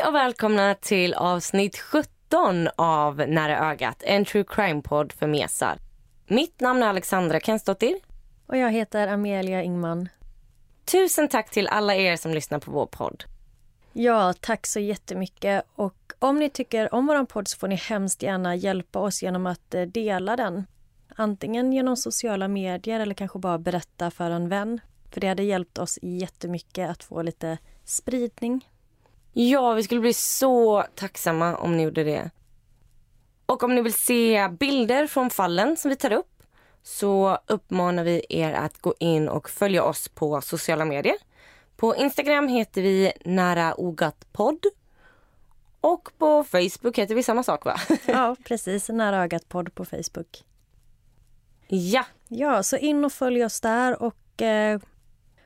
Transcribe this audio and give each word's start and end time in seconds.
Hej 0.00 0.08
och 0.08 0.14
välkomna 0.14 0.74
till 0.74 1.14
avsnitt 1.14 1.78
17 1.78 2.68
av 2.76 3.16
Nära 3.16 3.70
ögat, 3.70 4.02
en 4.02 4.24
true 4.24 4.44
crime-podd 4.44 5.12
för 5.12 5.26
mesar. 5.26 5.78
Mitt 6.26 6.60
namn 6.60 6.82
är 6.82 6.86
Alexandra 6.86 7.40
Kensdottir. 7.40 7.96
Och 8.46 8.56
jag 8.56 8.72
heter 8.72 9.08
Amelia 9.08 9.62
Ingman. 9.62 10.08
Tusen 10.84 11.28
tack 11.28 11.50
till 11.50 11.66
alla 11.68 11.94
er 11.94 12.16
som 12.16 12.34
lyssnar 12.34 12.58
på 12.58 12.70
vår 12.70 12.86
podd. 12.86 13.24
Ja, 13.92 14.34
tack 14.40 14.66
så 14.66 14.80
jättemycket. 14.80 15.64
Och 15.74 16.12
om 16.18 16.38
ni 16.38 16.50
tycker 16.50 16.94
om 16.94 17.06
vår 17.06 17.24
podd 17.24 17.48
så 17.48 17.58
får 17.58 17.68
ni 17.68 17.76
hemskt 17.76 18.22
gärna 18.22 18.54
hjälpa 18.54 18.98
oss 18.98 19.22
genom 19.22 19.46
att 19.46 19.74
eh, 19.74 19.82
dela 19.82 20.36
den. 20.36 20.66
Antingen 21.16 21.72
genom 21.72 21.96
sociala 21.96 22.48
medier 22.48 23.00
eller 23.00 23.14
kanske 23.14 23.38
bara 23.38 23.58
berätta 23.58 24.10
för 24.10 24.30
en 24.30 24.48
vän. 24.48 24.80
För 25.10 25.20
det 25.20 25.28
hade 25.28 25.42
hjälpt 25.42 25.78
oss 25.78 25.98
jättemycket 26.02 26.90
att 26.90 27.04
få 27.04 27.22
lite 27.22 27.58
spridning. 27.84 28.64
Ja, 29.32 29.72
vi 29.72 29.82
skulle 29.82 30.00
bli 30.00 30.14
så 30.14 30.84
tacksamma 30.94 31.56
om 31.56 31.76
ni 31.76 31.82
gjorde 31.82 32.04
det. 32.04 32.30
Och 33.46 33.62
om 33.62 33.74
ni 33.74 33.82
vill 33.82 33.94
se 33.94 34.48
bilder 34.48 35.06
från 35.06 35.30
fallen 35.30 35.76
som 35.76 35.88
vi 35.88 35.96
tar 35.96 36.12
upp 36.12 36.42
så 36.82 37.38
uppmanar 37.46 38.04
vi 38.04 38.26
er 38.28 38.52
att 38.52 38.78
gå 38.78 38.94
in 38.98 39.28
och 39.28 39.50
följa 39.50 39.84
oss 39.84 40.08
på 40.08 40.40
sociala 40.40 40.84
medier. 40.84 41.16
På 41.76 41.96
Instagram 41.96 42.48
heter 42.48 42.82
vi 42.82 43.12
Nära 43.24 43.80
Ogat 43.80 44.32
podd. 44.32 44.66
Och 45.80 46.08
på 46.18 46.44
Facebook 46.44 46.98
heter 46.98 47.14
vi 47.14 47.22
samma 47.22 47.42
sak 47.42 47.64
va? 47.64 47.76
Ja, 48.06 48.36
precis. 48.44 48.88
Nära 48.88 49.22
ögat 49.22 49.48
podd 49.48 49.74
på 49.74 49.84
Facebook. 49.84 50.44
Ja. 51.68 52.04
Ja, 52.28 52.62
så 52.62 52.76
in 52.76 53.04
och 53.04 53.12
följ 53.12 53.44
oss 53.44 53.60
där 53.60 54.02
och 54.02 54.42
eh, 54.42 54.80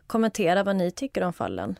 kommentera 0.07 0.63
vad 0.63 0.77
ni 0.77 0.91
tycker 0.91 1.23
om 1.23 1.33
fallen. 1.33 1.79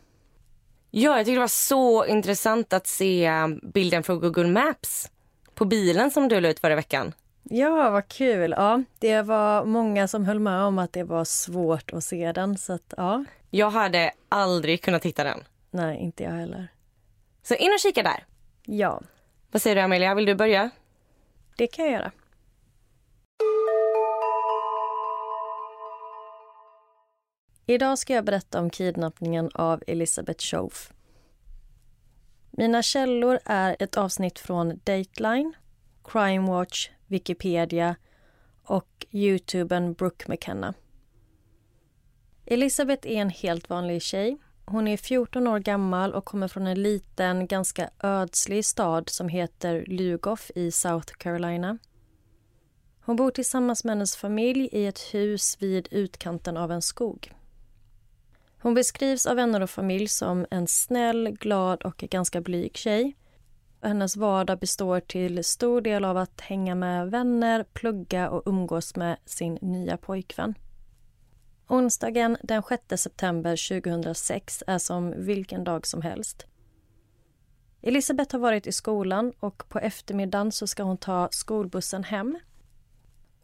Ja, 0.97 1.17
jag 1.17 1.25
tycker 1.25 1.35
det 1.35 1.39
var 1.39 1.47
så 1.47 2.05
intressant 2.05 2.73
att 2.73 2.87
se 2.87 3.31
bilden 3.63 4.03
från 4.03 4.19
Google 4.19 4.47
Maps 4.47 5.11
på 5.53 5.65
bilen 5.65 6.11
som 6.11 6.27
du 6.27 6.39
la 6.41 6.49
ut 6.49 6.59
förra 6.59 6.75
veckan. 6.75 7.13
Ja, 7.43 7.89
vad 7.89 8.07
kul. 8.07 8.51
Ja, 8.57 8.83
det 8.99 9.21
var 9.21 9.65
många 9.65 10.07
som 10.07 10.25
höll 10.25 10.39
med 10.39 10.61
om 10.61 10.79
att 10.79 10.93
det 10.93 11.03
var 11.03 11.25
svårt 11.25 11.93
att 11.93 12.03
se 12.03 12.31
den. 12.31 12.57
Så 12.57 12.73
att, 12.73 12.93
ja. 12.97 13.25
Jag 13.49 13.69
hade 13.69 14.11
aldrig 14.29 14.81
kunnat 14.81 15.05
hitta 15.05 15.23
den. 15.23 15.43
Nej, 15.71 15.97
inte 15.97 16.23
jag 16.23 16.31
heller. 16.31 16.67
Så 17.43 17.55
in 17.55 17.73
och 17.73 17.79
kika 17.79 18.03
där. 18.03 18.25
Ja. 18.65 19.01
Vad 19.51 19.61
säger 19.61 19.75
du 19.75 19.81
Amelia, 19.81 20.15
vill 20.15 20.25
du 20.25 20.35
börja? 20.35 20.69
Det 21.57 21.67
kan 21.67 21.85
jag 21.85 21.93
göra. 21.93 22.11
Idag 27.67 27.97
ska 27.97 28.13
jag 28.13 28.25
berätta 28.25 28.59
om 28.59 28.69
kidnappningen 28.69 29.49
av 29.53 29.83
Elizabeth 29.87 30.43
Shove. 30.43 30.75
Mina 32.57 32.81
källor 32.81 33.39
är 33.45 33.75
ett 33.79 33.97
avsnitt 33.97 34.39
från 34.39 34.69
Dateline, 34.83 35.53
Crime 36.03 36.51
Watch, 36.51 36.89
Wikipedia 37.07 37.95
och 38.63 39.05
youtubern 39.11 39.93
Brooke 39.93 40.25
McKenna. 40.27 40.73
Elisabeth 42.45 43.07
är 43.07 43.21
en 43.21 43.29
helt 43.29 43.69
vanlig 43.69 44.01
tjej. 44.01 44.37
Hon 44.65 44.87
är 44.87 44.97
14 44.97 45.47
år 45.47 45.59
gammal 45.59 46.13
och 46.13 46.25
kommer 46.25 46.47
från 46.47 46.67
en 46.67 46.83
liten, 46.83 47.47
ganska 47.47 47.89
ödslig 47.99 48.65
stad 48.65 49.09
som 49.09 49.29
heter 49.29 49.85
Lugoff 49.87 50.51
i 50.55 50.71
South 50.71 51.13
Carolina. 51.13 51.77
Hon 53.01 53.15
bor 53.15 53.31
tillsammans 53.31 53.83
med 53.83 53.91
hennes 53.91 54.15
familj 54.15 54.69
i 54.71 54.85
ett 54.85 54.99
hus 54.99 55.57
vid 55.59 55.87
utkanten 55.91 56.57
av 56.57 56.71
en 56.71 56.81
skog. 56.81 57.33
Hon 58.65 58.73
beskrivs 58.73 59.25
av 59.25 59.35
vänner 59.35 59.61
och 59.61 59.69
familj 59.69 60.07
som 60.07 60.45
en 60.51 60.67
snäll, 60.67 61.29
glad 61.39 61.83
och 61.83 61.97
ganska 61.97 62.41
blyg 62.41 62.77
tjej. 62.77 63.15
Hennes 63.81 64.15
vardag 64.17 64.59
består 64.59 64.99
till 64.99 65.43
stor 65.43 65.81
del 65.81 66.05
av 66.05 66.17
att 66.17 66.41
hänga 66.41 66.75
med 66.75 67.11
vänner, 67.11 67.63
plugga 67.73 68.29
och 68.29 68.43
umgås 68.45 68.95
med 68.95 69.17
sin 69.25 69.57
nya 69.61 69.97
pojkvän. 69.97 70.55
Onsdagen 71.67 72.37
den 72.43 72.63
6 72.63 73.01
september 73.01 73.81
2006 73.81 74.63
är 74.67 74.77
som 74.77 75.13
vilken 75.17 75.63
dag 75.63 75.87
som 75.87 76.01
helst. 76.01 76.45
Elisabeth 77.81 78.35
har 78.35 78.39
varit 78.39 78.67
i 78.67 78.71
skolan 78.71 79.33
och 79.39 79.69
på 79.69 79.79
eftermiddagen 79.79 80.51
så 80.51 80.67
ska 80.67 80.83
hon 80.83 80.97
ta 80.97 81.27
skolbussen 81.31 82.03
hem. 82.03 82.39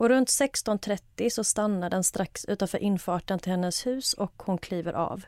Och 0.01 0.09
runt 0.09 0.29
16.30 0.29 1.29
så 1.29 1.43
stannar 1.43 1.89
den 1.89 2.03
strax 2.03 2.45
utanför 2.45 2.77
infarten 2.77 3.39
till 3.39 3.51
hennes 3.51 3.87
hus 3.87 4.13
och 4.13 4.43
hon 4.45 4.57
kliver 4.57 4.93
av. 4.93 5.25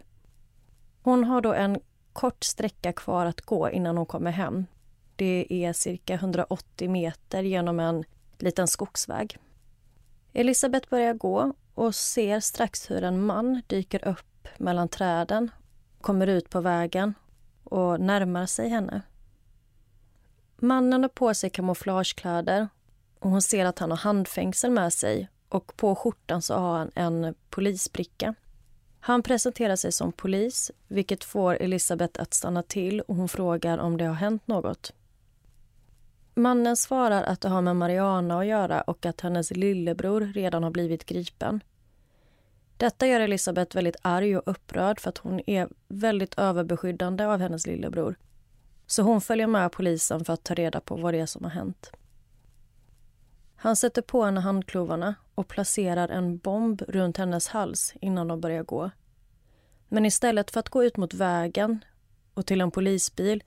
Hon 1.01 1.23
har 1.23 1.41
då 1.41 1.53
en 1.53 1.79
kort 2.13 2.43
sträcka 2.43 2.93
kvar 2.93 3.25
att 3.25 3.41
gå 3.41 3.69
innan 3.69 3.97
hon 3.97 4.05
kommer 4.05 4.31
hem. 4.31 4.65
Det 5.15 5.47
är 5.49 5.73
cirka 5.73 6.13
180 6.13 6.89
meter 6.89 7.43
genom 7.43 7.79
en 7.79 8.03
liten 8.37 8.67
skogsväg. 8.67 9.37
Elisabeth 10.33 10.89
börjar 10.89 11.13
gå 11.13 11.53
och 11.73 11.95
ser 11.95 12.39
strax 12.39 12.91
hur 12.91 13.03
en 13.03 13.25
man 13.25 13.61
dyker 13.67 14.07
upp 14.07 14.47
mellan 14.57 14.89
träden, 14.89 15.51
kommer 16.01 16.27
ut 16.27 16.49
på 16.49 16.61
vägen 16.61 17.13
och 17.63 17.99
närmar 17.99 18.45
sig 18.45 18.69
henne. 18.69 19.01
Mannen 20.57 21.01
har 21.01 21.09
på 21.09 21.33
sig 21.33 21.49
kamouflagekläder 21.49 22.67
och 23.23 23.29
hon 23.29 23.41
ser 23.41 23.65
att 23.65 23.79
han 23.79 23.91
har 23.91 23.97
handfängsel 23.97 24.71
med 24.71 24.93
sig 24.93 25.29
och 25.49 25.77
på 25.77 25.95
skjortan 25.95 26.41
så 26.41 26.53
har 26.53 26.77
han 26.77 26.91
en 26.95 27.35
polisbricka. 27.49 28.35
Han 28.99 29.23
presenterar 29.23 29.75
sig 29.75 29.91
som 29.91 30.11
polis, 30.11 30.71
vilket 30.87 31.23
får 31.23 31.55
Elisabeth 31.55 32.21
att 32.21 32.33
stanna 32.33 32.63
till 32.63 33.01
och 33.01 33.15
hon 33.15 33.29
frågar 33.29 33.77
om 33.77 33.97
det 33.97 34.05
har 34.05 34.13
hänt 34.13 34.47
något. 34.47 34.93
Mannen 36.33 36.77
svarar 36.77 37.23
att 37.23 37.41
det 37.41 37.49
har 37.49 37.61
med 37.61 37.75
Mariana 37.75 38.39
att 38.39 38.45
göra 38.45 38.81
och 38.81 39.05
att 39.05 39.21
hennes 39.21 39.51
lillebror 39.51 40.21
redan 40.21 40.63
har 40.63 40.71
blivit 40.71 41.05
gripen. 41.05 41.63
Detta 42.77 43.07
gör 43.07 43.19
Elisabeth 43.19 43.75
väldigt 43.75 43.97
arg 44.01 44.37
och 44.37 44.43
upprörd 44.45 44.99
för 44.99 45.09
att 45.09 45.17
hon 45.17 45.41
är 45.49 45.67
väldigt 45.87 46.39
överbeskyddande 46.39 47.25
av 47.25 47.39
hennes 47.39 47.67
lillebror. 47.67 48.15
Så 48.87 49.01
hon 49.01 49.21
följer 49.21 49.47
med 49.47 49.71
polisen 49.71 50.25
för 50.25 50.33
att 50.33 50.43
ta 50.43 50.53
reda 50.53 50.79
på 50.79 50.95
vad 50.95 51.13
det 51.13 51.19
är 51.19 51.25
som 51.25 51.43
har 51.43 51.51
hänt. 51.51 51.91
Han 53.63 53.75
sätter 53.75 54.01
på 54.01 54.23
henne 54.23 54.39
handklovarna 54.39 55.15
och 55.35 55.47
placerar 55.47 56.09
en 56.09 56.37
bomb 56.37 56.81
runt 56.81 57.17
hennes 57.17 57.47
hals 57.47 57.93
innan 58.01 58.27
de 58.27 58.41
börjar 58.41 58.63
gå. 58.63 58.91
Men 59.87 60.05
istället 60.05 60.51
för 60.51 60.59
att 60.59 60.69
gå 60.69 60.83
ut 60.83 60.97
mot 60.97 61.13
vägen 61.13 61.85
och 62.33 62.45
till 62.45 62.61
en 62.61 62.71
polisbil 62.71 63.43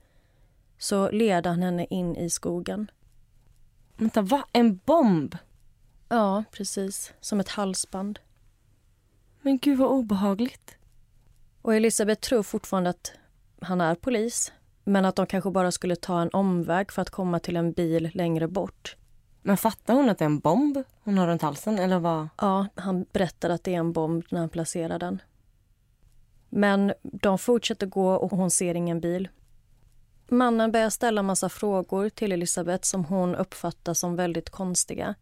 så 0.77 1.11
leder 1.11 1.49
han 1.49 1.61
henne 1.61 1.85
in 1.89 2.15
i 2.15 2.29
skogen. 2.29 2.91
Vänta, 3.97 4.21
va? 4.21 4.43
En 4.53 4.77
bomb? 4.85 5.37
Ja, 6.09 6.43
precis. 6.51 7.13
Som 7.19 7.39
ett 7.39 7.49
halsband. 7.49 8.19
Men 9.41 9.57
gud 9.57 9.77
vad 9.77 9.89
obehagligt. 9.89 10.77
Och 11.61 11.75
Elisabeth 11.75 12.21
tror 12.21 12.43
fortfarande 12.43 12.89
att 12.89 13.11
han 13.61 13.81
är 13.81 13.95
polis 13.95 14.51
men 14.83 15.05
att 15.05 15.15
de 15.15 15.25
kanske 15.25 15.51
bara 15.51 15.71
skulle 15.71 15.95
ta 15.95 16.21
en 16.21 16.29
omväg 16.29 16.91
för 16.91 17.01
att 17.01 17.09
komma 17.09 17.39
till 17.39 17.55
en 17.55 17.71
bil 17.71 18.11
längre 18.13 18.47
bort. 18.47 18.95
Men 19.47 19.57
fattar 19.57 19.93
hon 19.93 20.09
att 20.09 20.17
det 20.17 20.23
är 20.23 20.29
en 20.29 20.39
bomb 20.39 20.83
hon 21.03 21.17
har 21.17 21.27
runt 21.27 21.41
halsen? 21.41 21.79
Eller 21.79 21.99
vad? 21.99 22.27
Ja, 22.37 22.67
han 22.75 23.05
berättar 23.11 23.49
att 23.49 23.63
det 23.63 23.73
är 23.75 23.79
en 23.79 23.93
bomb 23.93 24.23
när 24.29 24.39
han 24.39 24.49
placerar 24.49 24.99
den. 24.99 25.21
Men 26.49 26.93
de 27.01 27.37
fortsätter 27.37 27.87
gå 27.87 28.13
och 28.13 28.31
hon 28.31 28.51
ser 28.51 28.75
ingen 28.75 28.99
bil. 28.99 29.29
Mannen 30.27 30.71
börjar 30.71 30.89
ställa 30.89 31.23
massa 31.23 31.49
frågor 31.49 32.09
till 32.09 32.31
Elisabeth 32.31 32.83
som 32.83 33.05
hon 33.05 33.35
uppfattar 33.35 33.93
som 33.93 34.15
väldigt 34.15 34.49
konstiga. 34.49 35.15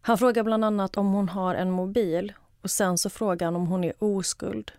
Han 0.00 0.18
frågar 0.18 0.42
bland 0.42 0.64
annat 0.64 0.96
om 0.96 1.12
hon 1.12 1.28
har 1.28 1.54
en 1.54 1.70
mobil 1.70 2.32
och 2.62 2.70
sen 2.70 2.98
så 2.98 3.10
frågar 3.10 3.46
han 3.46 3.56
om 3.56 3.66
hon 3.66 3.84
är 3.84 4.04
oskuld. 4.04 4.72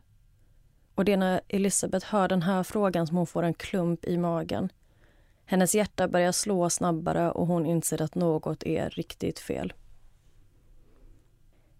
Och 0.96 1.06
det 1.06 1.14
är 1.14 1.18
när 1.18 1.42
Elisabeth 1.48 2.06
hör 2.06 2.28
den 2.28 2.42
här 2.42 2.64
frågan 2.64 3.08
som 3.08 3.18
hon 3.18 3.28
får 3.28 3.44
en 3.44 3.54
klump 3.54 4.06
i 4.06 4.18
magen. 4.18 4.70
Hennes 5.50 5.76
hjärta 5.76 6.08
börjar 6.08 6.32
slå 6.32 6.70
snabbare 6.70 7.32
och 7.32 7.48
hon 7.48 7.66
inser 7.66 8.02
att 8.02 8.16
något 8.16 8.64
är 8.64 8.90
riktigt 8.90 9.40
fel. 9.40 9.74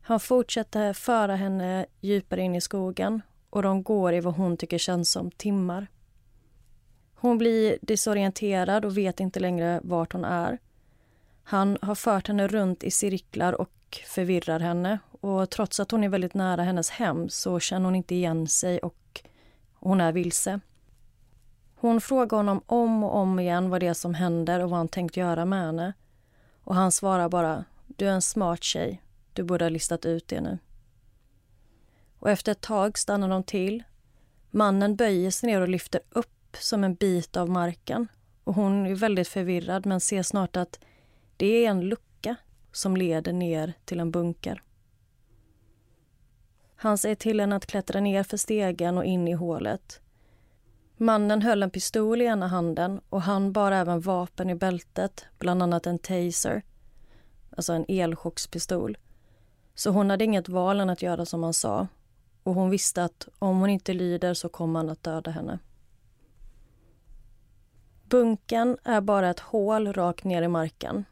Han 0.02 0.20
fortsätter 0.20 0.94
föra 0.94 1.36
henne 1.36 1.86
djupare 2.02 2.42
in 2.42 2.56
i 2.56 2.62
skogen 2.62 3.22
och 3.50 3.64
de 3.64 3.84
går 3.84 4.14
i 4.14 4.20
vad 4.20 4.34
hon 4.34 4.58
tycker 4.58 4.78
känns 4.78 5.12
som 5.12 5.32
timmar. 5.32 5.88
Hon 7.16 7.38
blir 7.38 7.78
desorienterad 7.82 8.86
och 8.86 8.98
vet 8.98 9.20
inte 9.20 9.40
längre 9.40 9.80
vart 9.84 10.14
hon 10.14 10.26
är. 10.26 10.58
Han 11.44 11.78
har 11.82 11.96
fört 11.96 12.28
henne 12.28 12.48
runt 12.48 12.84
i 12.84 12.92
cirklar 12.92 13.62
och 13.62 14.00
förvirrar 14.08 14.60
henne. 14.60 15.00
Och 15.22 15.50
Trots 15.50 15.80
att 15.80 15.92
hon 15.92 16.04
är 16.04 16.10
väldigt 16.10 16.34
nära 16.34 16.64
hennes 16.64 16.90
hem 16.90 17.30
så 17.30 17.60
känner 17.60 17.86
hon 17.86 17.96
inte 17.96 18.16
igen 18.16 18.48
sig 18.48 18.80
och 18.80 19.22
hon 19.74 20.02
är 20.02 20.12
vilse. 20.12 20.60
Hon 21.82 22.02
frågar 22.02 22.38
honom 22.38 22.62
om 22.66 23.04
och 23.04 23.16
om 23.16 23.40
igen 23.40 23.70
vad 23.70 23.82
det 23.82 23.88
är 23.88 23.94
som 23.94 24.14
händer 24.14 24.64
och 24.64 24.70
vad 24.70 24.80
han 24.80 24.88
tänkt 24.88 25.18
göra 25.18 25.46
med 25.46 25.60
henne. 25.60 25.94
Och 26.64 26.76
han 26.76 26.92
svarar 26.92 27.30
bara, 27.30 27.66
du 27.88 28.08
är 28.08 28.12
en 28.12 28.22
smart 28.22 28.64
tjej. 28.64 29.02
Du 29.34 29.44
borde 29.44 29.66
ha 29.66 29.70
listat 29.70 30.06
ut 30.06 30.28
det 30.28 30.42
nu. 30.42 30.58
Och 32.20 32.30
efter 32.30 32.52
ett 32.52 32.62
tag 32.62 32.98
stannar 32.98 33.30
de 33.30 33.44
till. 33.44 33.84
Mannen 34.52 34.96
böjer 34.96 35.32
sig 35.32 35.50
ner 35.50 35.62
och 35.62 35.70
lyfter 35.70 36.02
upp 36.10 36.58
som 36.60 36.84
en 36.84 36.96
bit 36.96 37.38
av 37.38 37.50
marken. 37.50 38.08
Och 38.44 38.54
hon 38.54 38.86
är 38.86 38.96
väldigt 38.96 39.28
förvirrad 39.28 39.86
men 39.86 40.00
ser 40.00 40.24
snart 40.24 40.56
att 40.56 40.80
det 41.38 41.66
är 41.66 41.70
en 41.70 41.82
lucka 41.82 42.36
som 42.72 42.98
leder 42.98 43.34
ner 43.34 43.74
till 43.86 44.00
en 44.00 44.12
bunker. 44.12 44.64
Han 46.76 46.98
säger 46.98 47.16
till 47.16 47.40
henne 47.40 47.56
att 47.56 47.66
klättra 47.66 48.00
ner 48.00 48.24
för 48.24 48.38
stegen 48.38 48.98
och 48.98 49.06
in 49.06 49.28
i 49.28 49.34
hålet. 49.34 50.02
Mannen 51.02 51.42
höll 51.42 51.64
en 51.64 51.70
pistol 51.70 52.22
i 52.22 52.26
ena 52.26 52.48
handen 52.48 53.02
och 53.10 53.22
han 53.22 53.52
bar 53.52 53.72
även 53.72 54.02
vapen 54.02 54.50
i 54.50 54.56
bältet, 54.56 55.26
bland 55.38 55.64
annat 55.64 55.88
en 55.88 56.00
taser, 56.00 56.62
alltså 57.50 57.74
en 57.74 57.86
elchockspistol. 57.88 58.98
Så 59.76 59.90
hon 59.90 60.10
hade 60.10 60.24
inget 60.26 60.50
val 60.50 60.80
än 60.80 60.90
att 60.90 61.02
göra 61.02 61.26
som 61.26 61.44
han 61.44 61.54
sa 61.54 61.88
och 62.44 62.54
hon 62.54 62.70
visste 62.70 63.04
att 63.04 63.28
om 63.40 63.60
hon 63.60 63.70
inte 63.70 63.94
lyder 63.94 64.34
så 64.34 64.50
kommer 64.50 64.80
han 64.80 64.90
att 64.90 65.04
döda 65.04 65.32
henne. 65.32 65.60
Bunken 68.04 68.78
är 68.84 69.02
bara 69.02 69.30
ett 69.30 69.40
hål 69.40 69.94
rakt 69.94 70.24
ner 70.24 70.42
i 70.42 70.48
marken. 70.48 71.06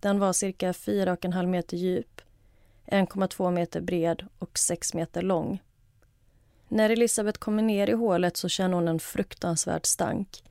Den 0.00 0.18
var 0.18 0.32
cirka 0.32 0.72
4,5 0.72 1.46
meter 1.46 1.76
djup, 1.76 2.20
1,2 2.86 3.50
meter 3.50 3.80
bred 3.80 4.26
och 4.38 4.58
6 4.58 4.94
meter 4.94 5.22
lång. 5.22 5.62
När 6.74 6.90
Elisabeth 6.90 7.38
kommer 7.38 7.62
ner 7.62 7.90
i 7.90 7.92
hålet 7.92 8.36
så 8.36 8.48
känner 8.48 8.74
hon 8.74 8.88
en 8.88 9.00
fruktansvärd 9.00 9.86
stank. 9.86 10.44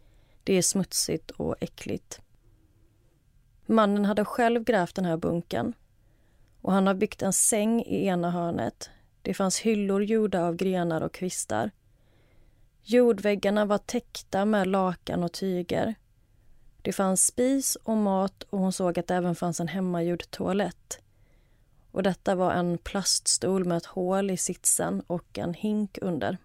Det 0.44 0.54
är 0.54 0.62
smutsigt 0.62 1.32
och 1.32 1.56
äckligt. 1.60 2.22
Mannen 3.66 4.06
hade 4.06 4.26
själv 4.26 4.64
grävt 4.64 4.96
den 4.96 5.06
här 5.06 5.18
bunken 5.18 5.74
och 6.62 6.72
han 6.72 6.88
har 6.88 6.94
byggt 6.94 7.22
en 7.22 7.34
säng 7.34 7.82
i 7.82 8.06
ena 8.06 8.32
hörnet. 8.32 8.90
Det 9.22 9.34
fanns 9.34 9.60
hyllor 9.60 10.04
gjorda 10.04 10.46
av 10.46 10.56
grenar 10.56 11.02
och 11.02 11.14
kvistar. 11.14 11.72
Jordväggarna 12.84 13.66
var 13.66 13.78
täckta 13.78 14.46
med 14.46 14.68
lakan 14.68 15.24
och 15.24 15.34
tyger. 15.34 15.96
Det 16.82 16.94
fanns 16.94 17.26
spis 17.26 17.76
och 17.76 17.98
mat 17.98 18.44
och 18.44 18.60
hon 18.60 18.74
såg 18.74 19.00
att 19.00 19.08
det 19.08 19.16
även 19.16 19.36
fanns 19.36 19.60
en 19.60 19.68
hemmagjord 19.68 20.24
toalett. 20.30 21.03
Och 21.94 22.04
detta 22.04 22.36
var 22.36 22.52
en 22.52 22.78
plaststol 22.78 23.66
med 23.66 23.78
ett 23.78 23.86
hål 23.86 24.32
i 24.32 24.38
sitsen 24.38 25.02
och 25.08 25.38
en 25.38 25.54
hink 25.54 25.98
under. 26.02 26.38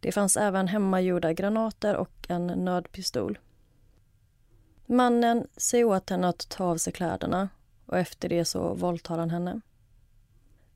Det 0.00 0.12
fanns 0.12 0.36
även 0.36 0.68
hemmagjorda 0.68 1.32
granater 1.32 1.96
och 1.96 2.26
en 2.28 2.46
nödpistol. 2.46 3.38
Mannen 4.86 5.46
säger 5.56 5.84
åt 5.84 6.10
henne 6.10 6.28
att 6.28 6.48
ta 6.48 6.64
av 6.64 6.76
sig 6.76 6.92
kläderna 6.92 7.48
och 7.86 7.98
efter 7.98 8.28
det 8.28 8.44
så 8.44 8.74
våldtar 8.74 9.18
han 9.18 9.30
henne. 9.30 9.60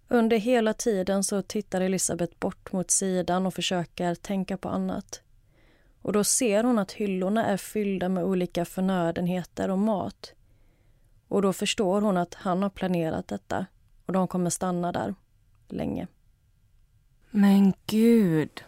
Under 0.08 0.36
hela 0.36 0.74
tiden 0.74 1.24
så 1.24 1.42
tittar 1.42 1.80
Elisabeth 1.80 2.38
bort 2.38 2.72
mot 2.72 2.90
sidan 2.90 3.46
och 3.46 3.54
försöker 3.54 4.14
tänka 4.14 4.56
på 4.56 4.68
annat. 4.68 5.22
Och 6.02 6.12
då 6.12 6.24
ser 6.24 6.64
hon 6.64 6.78
att 6.78 6.92
hyllorna 6.92 7.46
är 7.46 7.56
fyllda 7.56 8.08
med 8.08 8.24
olika 8.24 8.64
förnödenheter 8.64 9.70
och 9.70 9.78
mat. 9.78 10.34
Och 11.32 11.42
då 11.42 11.52
förstår 11.52 12.00
hon 12.00 12.16
att 12.16 12.34
han 12.34 12.62
har 12.62 12.70
planerat 12.70 13.28
detta 13.28 13.66
och 14.06 14.12
de 14.12 14.28
kommer 14.28 14.50
stanna 14.50 14.92
där 14.92 15.14
länge. 15.68 16.06
Men 17.30 17.72
gud. 17.86 18.64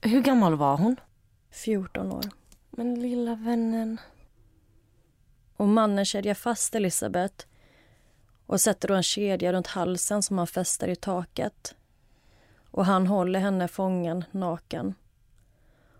Hur 0.00 0.22
gammal 0.22 0.54
var 0.54 0.76
hon? 0.76 0.96
14 1.50 2.12
år. 2.12 2.24
Men 2.70 3.00
lilla 3.00 3.34
vännen. 3.34 4.00
Och 5.56 5.68
mannen 5.68 6.04
kedjar 6.04 6.34
fast 6.34 6.74
Elisabeth 6.74 7.46
och 8.46 8.60
sätter 8.60 8.88
då 8.88 8.94
en 8.94 9.02
kedja 9.02 9.52
runt 9.52 9.66
halsen 9.66 10.22
som 10.22 10.38
han 10.38 10.46
fäster 10.46 10.88
i 10.88 10.96
taket. 10.96 11.74
Och 12.70 12.84
han 12.84 13.06
håller 13.06 13.40
henne 13.40 13.68
fången 13.68 14.24
naken. 14.30 14.94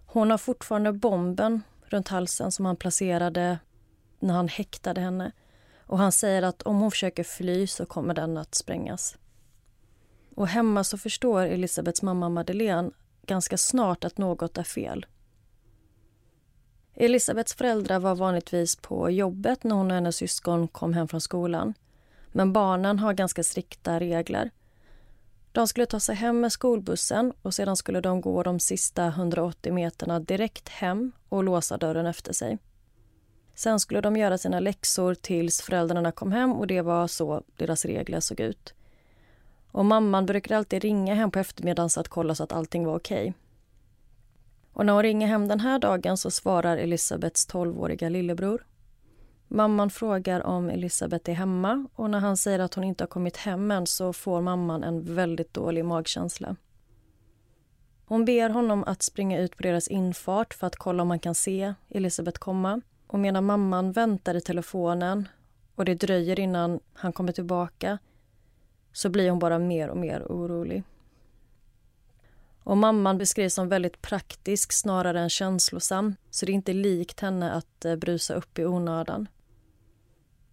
Hon 0.07 0.31
har 0.31 0.39
fortfarande 0.39 0.93
bomben 0.93 1.63
runt 1.85 2.09
halsen 2.09 2.53
som 2.53 2.67
han 2.67 2.77
placerade 2.77 3.59
när 4.27 4.35
han 4.35 4.49
häktade 4.49 5.01
henne. 5.01 5.33
Och 5.87 5.99
han 5.99 6.13
säger 6.13 6.43
att 6.43 6.63
om 6.63 6.81
hon 6.81 6.91
försöker 6.91 7.25
fly 7.25 7.67
så 7.67 7.87
kommer 7.87 8.15
den 8.15 8.37
att 8.37 8.55
sprängas. 8.55 9.17
Och 10.35 10.49
hemma 10.49 10.85
så 10.85 10.99
förstår 10.99 11.43
Elisabeths 11.43 12.03
mamma 12.03 12.29
Madeleine 12.29 12.91
ganska 13.27 13.59
snart 13.59 14.05
att 14.05 14.19
något 14.19 14.59
är 14.59 14.63
fel. 14.63 15.07
Elisabeths 16.95 17.55
föräldrar 17.55 17.99
var 17.99 18.15
vanligtvis 18.15 18.77
på 18.77 19.11
jobbet 19.11 19.65
när 19.65 19.75
hon 19.75 19.91
och 19.91 19.95
hennes 19.95 20.17
syskon 20.17 20.69
kom 20.69 20.93
hem 20.93 21.09
från 21.09 21.21
skolan. 21.21 21.75
Men 22.33 22.53
barnen 22.53 22.99
har 22.99 23.13
ganska 23.13 23.43
strikta 23.43 24.01
regler. 24.01 24.51
De 25.53 25.69
skulle 25.69 25.87
ta 25.87 26.01
sig 26.01 26.15
hem 26.15 26.41
med 26.41 26.53
skolbussen 26.53 27.33
och 27.43 27.55
sedan 27.55 27.77
skulle 27.77 28.01
de 28.01 28.21
gå 28.21 28.43
de 28.43 28.61
sista 28.61 29.07
180 29.07 29.73
meterna 29.73 30.21
direkt 30.21 30.69
hem 30.69 31.13
och 31.29 31.45
låsa 31.45 31.77
dörren 31.77 32.07
efter 32.07 32.33
sig. 32.33 32.59
Sen 33.57 33.81
skulle 33.81 34.01
de 34.01 34.17
göra 34.17 34.39
sina 34.39 34.61
läxor 34.61 35.15
tills 35.15 35.63
föräldrarna 35.63 36.13
kom 36.13 36.33
hem 36.33 36.53
och 36.53 36.67
det 36.67 36.83
var 36.83 37.07
så 37.07 37.43
deras 37.57 37.85
regler 37.85 38.21
såg 38.21 38.41
ut. 38.41 38.75
Och 39.71 39.85
mamman 39.85 40.27
brukade 40.27 40.57
alltid 40.57 40.83
ringa 40.83 41.15
hem 41.15 41.31
på 41.31 41.39
eftermiddagen 41.39 41.91
så 41.91 42.01
att 42.01 42.09
kolla 42.09 42.35
så 42.35 42.45
att 42.45 42.53
allting 42.53 42.87
var 42.87 42.97
okej. 42.97 43.21
Okay. 43.21 43.33
Och 44.73 44.87
när 44.87 44.93
hon 44.93 45.03
ringer 45.03 45.27
hem 45.27 45.49
den 45.49 45.61
här 45.61 45.79
dagen 45.79 46.17
så 46.17 46.31
svarar 46.31 46.77
Elisabeths 46.77 47.49
12-åriga 47.49 48.09
lillebror. 48.09 48.67
Mamman 49.49 49.91
frågar 49.91 50.47
om 50.47 50.71
Elisabeth 50.71 51.31
är 51.31 51.35
hemma 51.35 51.87
och 51.95 52.11
när 52.11 52.21
han 52.21 52.37
säger 52.37 52.59
att 52.59 52.75
hon 52.75 52.85
inte 52.85 53.05
har 53.05 53.09
kommit 53.09 53.37
hem 53.37 53.71
än 53.71 53.87
så 53.87 54.13
får 54.13 54.41
mamman 54.41 54.85
en 54.85 55.15
väldigt 55.15 55.55
dålig 55.55 55.85
magkänsla. 55.85 56.57
Hon 58.07 58.25
ber 58.25 58.51
honom 58.51 58.85
att 58.85 59.03
springa 59.03 59.41
ut 59.41 59.57
på 59.57 59.63
deras 59.63 59.89
infart 59.89 60.55
för 60.55 60.67
att 60.67 60.77
kolla 60.77 61.03
om 61.03 61.09
man 61.09 61.19
kan 61.19 61.35
se 61.35 61.75
Elisabeth 61.89 62.39
komma. 62.39 62.81
Och 63.07 63.19
medan 63.19 63.45
mamman 63.45 63.93
väntar 63.93 64.35
i 64.35 64.41
telefonen 64.41 65.29
och 65.75 65.85
det 65.85 65.95
dröjer 65.95 66.41
innan 66.41 66.81
han 66.93 67.13
kommer 67.13 67.33
tillbaka 67.33 67.99
så 68.93 69.09
blir 69.09 69.31
hon 69.31 69.39
bara 69.39 69.59
mer 69.59 69.89
och 69.89 69.97
mer 69.97 70.23
orolig. 70.23 70.83
Och 72.63 72.77
mamman 72.77 73.19
beskrivs 73.19 73.55
som 73.55 73.69
väldigt 73.69 74.03
praktisk 74.03 74.73
snarare 74.73 75.21
än 75.21 75.31
känslosam 75.31 76.17
så 76.31 76.47
det 76.47 76.53
är 76.53 76.55
inte 76.55 76.73
likt 76.73 77.21
henne 77.21 77.53
att 77.53 77.85
eh, 77.85 77.97
brusa 77.97 78.35
upp 78.35 78.59
i 78.59 78.65
onödan. 78.65 79.29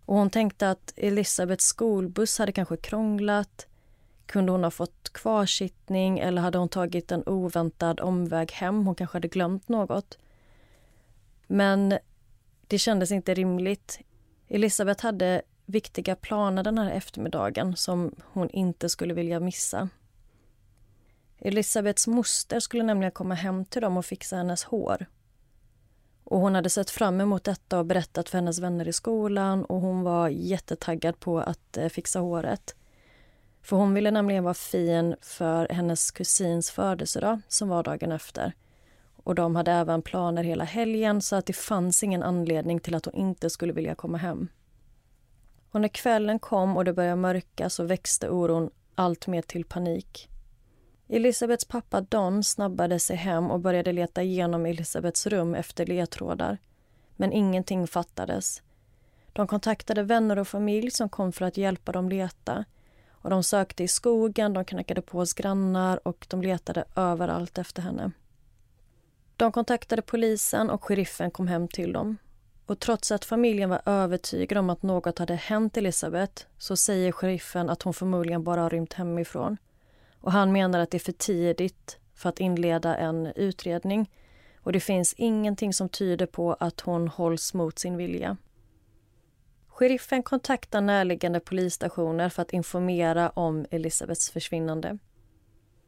Och 0.05 0.15
hon 0.15 0.29
tänkte 0.29 0.69
att 0.69 0.93
Elisabeths 0.95 1.65
skolbuss 1.65 2.39
hade 2.39 2.51
kanske 2.51 2.77
krånglat. 2.77 3.67
Kunde 4.25 4.51
hon 4.51 4.63
ha 4.63 4.71
fått 4.71 5.09
kvarsittning 5.13 6.19
eller 6.19 6.41
hade 6.41 6.57
hon 6.57 6.69
tagit 6.69 7.11
en 7.11 7.23
oväntad 7.23 7.99
omväg 7.99 8.51
hem? 8.51 8.85
Hon 8.85 8.95
kanske 8.95 9.15
hade 9.15 9.27
glömt 9.27 9.69
något. 9.69 10.17
Men 11.47 11.97
det 12.67 12.77
kändes 12.77 13.11
inte 13.11 13.33
rimligt. 13.33 13.99
Elisabeth 14.47 15.03
hade 15.03 15.41
viktiga 15.65 16.15
planer 16.15 16.63
den 16.63 16.77
här 16.77 16.91
eftermiddagen 16.91 17.75
som 17.75 18.15
hon 18.23 18.49
inte 18.49 18.89
skulle 18.89 19.13
vilja 19.13 19.39
missa. 19.39 19.89
Elisabeths 21.39 22.07
moster 22.07 22.59
skulle 22.59 22.83
nämligen 22.83 23.11
komma 23.11 23.35
hem 23.35 23.65
till 23.65 23.81
dem 23.81 23.97
och 23.97 24.05
fixa 24.05 24.35
hennes 24.35 24.63
hår. 24.63 25.05
Och 26.23 26.39
Hon 26.39 26.55
hade 26.55 26.69
sett 26.69 26.89
fram 26.89 27.21
emot 27.21 27.43
detta 27.43 27.79
och 27.79 27.85
berättat 27.85 28.29
för 28.29 28.37
hennes 28.37 28.59
vänner 28.59 28.87
i 28.87 28.93
skolan 28.93 29.65
och 29.65 29.81
hon 29.81 30.03
var 30.03 30.29
jättetaggad 30.29 31.19
på 31.19 31.39
att 31.39 31.77
eh, 31.77 31.89
fixa 31.89 32.19
håret. 32.19 32.75
För 33.61 33.77
Hon 33.77 33.93
ville 33.93 34.11
nämligen 34.11 34.43
vara 34.43 34.53
fin 34.53 35.15
för 35.21 35.67
hennes 35.69 36.11
kusins 36.11 36.71
födelsedag 36.71 37.41
som 37.47 37.69
var 37.69 37.83
dagen 37.83 38.11
efter. 38.11 38.53
Och 39.23 39.35
De 39.35 39.55
hade 39.55 39.71
även 39.71 40.01
planer 40.01 40.43
hela 40.43 40.63
helgen 40.63 41.21
så 41.21 41.35
att 41.35 41.45
det 41.45 41.53
fanns 41.53 42.03
ingen 42.03 42.23
anledning 42.23 42.79
till 42.79 42.95
att 42.95 43.05
hon 43.05 43.15
inte 43.15 43.49
skulle 43.49 43.73
vilja 43.73 43.95
komma 43.95 44.17
hem. 44.17 44.47
Och 45.71 45.81
när 45.81 45.87
kvällen 45.87 46.39
kom 46.39 46.77
och 46.77 46.85
det 46.85 46.93
började 46.93 47.15
mörka 47.15 47.69
så 47.69 47.83
växte 47.83 48.29
oron 48.29 48.69
allt 48.95 49.27
mer 49.27 49.41
till 49.41 49.65
panik. 49.65 50.29
Elisabeths 51.07 51.65
pappa 51.65 52.01
Don 52.01 52.43
snabbade 52.43 52.99
sig 52.99 53.15
hem 53.15 53.51
och 53.51 53.59
började 53.59 53.91
leta 53.91 54.23
igenom 54.23 54.65
Elisabeths 54.65 55.27
rum 55.27 55.55
efter 55.55 55.85
ledtrådar. 55.85 56.57
Men 57.15 57.31
ingenting 57.31 57.87
fattades. 57.87 58.61
De 59.33 59.47
kontaktade 59.47 60.03
vänner 60.03 60.39
och 60.39 60.47
familj 60.47 60.91
som 60.91 61.09
kom 61.09 61.31
för 61.31 61.45
att 61.45 61.57
hjälpa 61.57 61.91
dem 61.91 62.09
leta. 62.09 62.65
Och 63.11 63.29
De 63.29 63.43
sökte 63.43 63.83
i 63.83 63.87
skogen, 63.87 64.53
de 64.53 64.65
knackade 64.65 65.01
på 65.01 65.17
hos 65.17 65.33
grannar 65.33 66.07
och 66.07 66.25
de 66.29 66.41
letade 66.41 66.83
överallt 66.95 67.57
efter 67.57 67.81
henne. 67.81 68.11
De 69.37 69.51
kontaktade 69.51 70.01
polisen 70.01 70.69
och 70.69 70.83
sheriffen 70.83 71.31
kom 71.31 71.47
hem 71.47 71.67
till 71.67 71.93
dem. 71.93 72.17
Och 72.65 72.79
trots 72.79 73.11
att 73.11 73.25
familjen 73.25 73.69
var 73.69 73.81
övertygad 73.85 74.57
om 74.57 74.69
att 74.69 74.83
något 74.83 75.19
hade 75.19 75.35
hänt 75.35 75.77
Elisabeth 75.77 76.45
så 76.57 76.75
säger 76.75 77.11
sheriffen 77.11 77.69
att 77.69 77.81
hon 77.81 77.93
förmodligen 77.93 78.43
bara 78.43 78.61
har 78.61 78.69
rymt 78.69 78.93
hemifrån. 78.93 79.57
Och 80.19 80.31
han 80.31 80.51
menar 80.51 80.79
att 80.79 80.91
det 80.91 80.97
är 80.97 80.99
för 80.99 81.11
tidigt 81.11 81.97
för 82.15 82.29
att 82.29 82.39
inleda 82.39 82.95
en 82.95 83.25
utredning 83.25 84.09
och 84.63 84.71
det 84.71 84.79
finns 84.79 85.13
ingenting 85.13 85.73
som 85.73 85.89
tyder 85.89 86.25
på 86.25 86.53
att 86.53 86.81
hon 86.81 87.07
hålls 87.07 87.53
mot 87.53 87.79
sin 87.79 87.97
vilja. 87.97 88.37
Sheriffen 89.67 90.23
kontaktar 90.23 90.81
närliggande 90.81 91.39
polisstationer 91.39 92.29
för 92.29 92.41
att 92.41 92.53
informera 92.53 93.29
om 93.29 93.65
Elisabeths 93.71 94.29
försvinnande. 94.29 94.97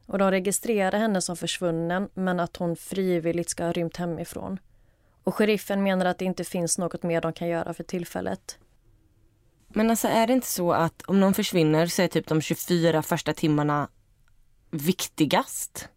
Och 0.06 0.18
de 0.18 0.30
registrerar 0.30 0.98
henne 0.98 1.20
som 1.20 1.36
försvunnen 1.36 2.08
men 2.14 2.40
att 2.40 2.56
hon 2.56 2.76
frivilligt 2.76 3.50
ska 3.50 3.64
ha 3.64 3.72
rymt 3.72 3.96
hemifrån. 3.96 4.58
Och 5.24 5.34
sheriffen 5.34 5.82
menar 5.82 6.06
att 6.06 6.18
det 6.18 6.24
inte 6.24 6.44
finns 6.44 6.78
något 6.78 7.02
mer 7.02 7.20
de 7.20 7.32
kan 7.32 7.48
göra 7.48 7.74
för 7.74 7.84
tillfället. 7.84 8.58
Men 9.68 9.90
alltså 9.90 10.08
är 10.08 10.26
det 10.26 10.32
inte 10.32 10.46
så 10.46 10.72
att 10.72 11.02
om 11.02 11.20
någon 11.20 11.34
försvinner 11.34 11.86
så 11.86 12.02
är 12.02 12.08
typ 12.08 12.26
de 12.26 12.40
24 12.40 13.02
första 13.02 13.32
timmarna 13.32 13.88
viktigast? 14.70 15.88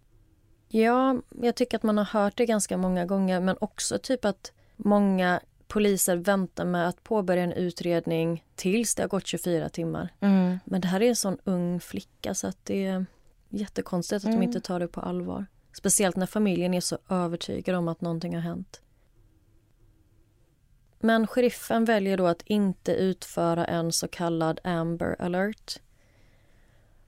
Ja, 0.68 1.22
jag 1.42 1.56
tycker 1.56 1.78
att 1.78 1.84
man 1.84 1.98
har 1.98 2.06
hört 2.06 2.38
det 2.38 2.46
ganska 2.46 2.78
många 2.78 3.06
gånger 3.06 3.40
men 3.40 3.56
också 3.62 3.98
typ 3.98 4.26
att 4.26 4.52
många 4.76 5.40
poliser 5.68 6.16
väntar 6.16 6.66
med 6.66 6.88
att 6.88 7.04
påbörja 7.04 7.44
en 7.44 7.54
utredning 7.54 8.46
tills 8.56 8.96
det 8.96 9.04
har 9.04 9.08
gått 9.08 9.28
24 9.28 9.70
timmar. 9.70 10.10
Mm. 10.20 10.60
Men 10.66 10.82
det 10.82 10.88
här 10.88 11.02
är 11.02 11.10
en 11.10 11.16
sån 11.16 11.38
ung 11.44 11.80
flicka 11.80 12.34
så 12.34 12.48
att 12.48 12.66
det 12.66 12.86
är 12.86 13.06
jättekonstigt 13.50 14.18
att 14.18 14.24
Mm. 14.24 14.40
de 14.40 14.46
inte 14.46 14.62
tar 14.62 14.80
det 14.80 14.88
på 14.88 15.02
allvar. 15.02 15.46
Speciellt 15.78 16.16
när 16.16 16.26
familjen 16.26 16.74
är 16.74 16.82
så 16.82 16.98
övertygad 17.10 17.76
om 17.76 17.88
att 17.88 18.02
någonting 18.02 18.36
har 18.36 18.42
hänt. 18.42 18.82
Men 21.00 21.28
sheriffen 21.28 21.86
väljer 21.86 22.18
då 22.18 22.28
att 22.28 22.42
inte 22.46 22.94
utföra 22.94 23.66
en 23.66 23.92
så 23.92 24.08
kallad 24.08 24.60
Amber 24.64 25.16
alert. 25.20 25.82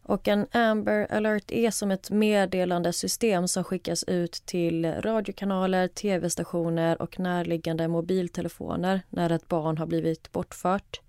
Och 0.04 0.28
en 0.28 0.48
Amber 0.52 1.12
alert 1.12 1.52
är 1.52 1.72
som 1.72 1.92
ett 1.92 2.12
meddelandesystem 2.12 3.48
som 3.48 3.64
skickas 3.64 4.04
ut 4.04 4.32
till 4.32 4.86
radiokanaler, 4.86 5.88
tv-stationer 5.88 7.02
och 7.02 7.20
närliggande 7.20 7.88
mobiltelefoner 7.88 9.02
när 9.10 9.30
ett 9.30 9.48
barn 9.48 9.78
har 9.78 9.86
blivit 9.86 10.32
bortfört. 10.32 11.02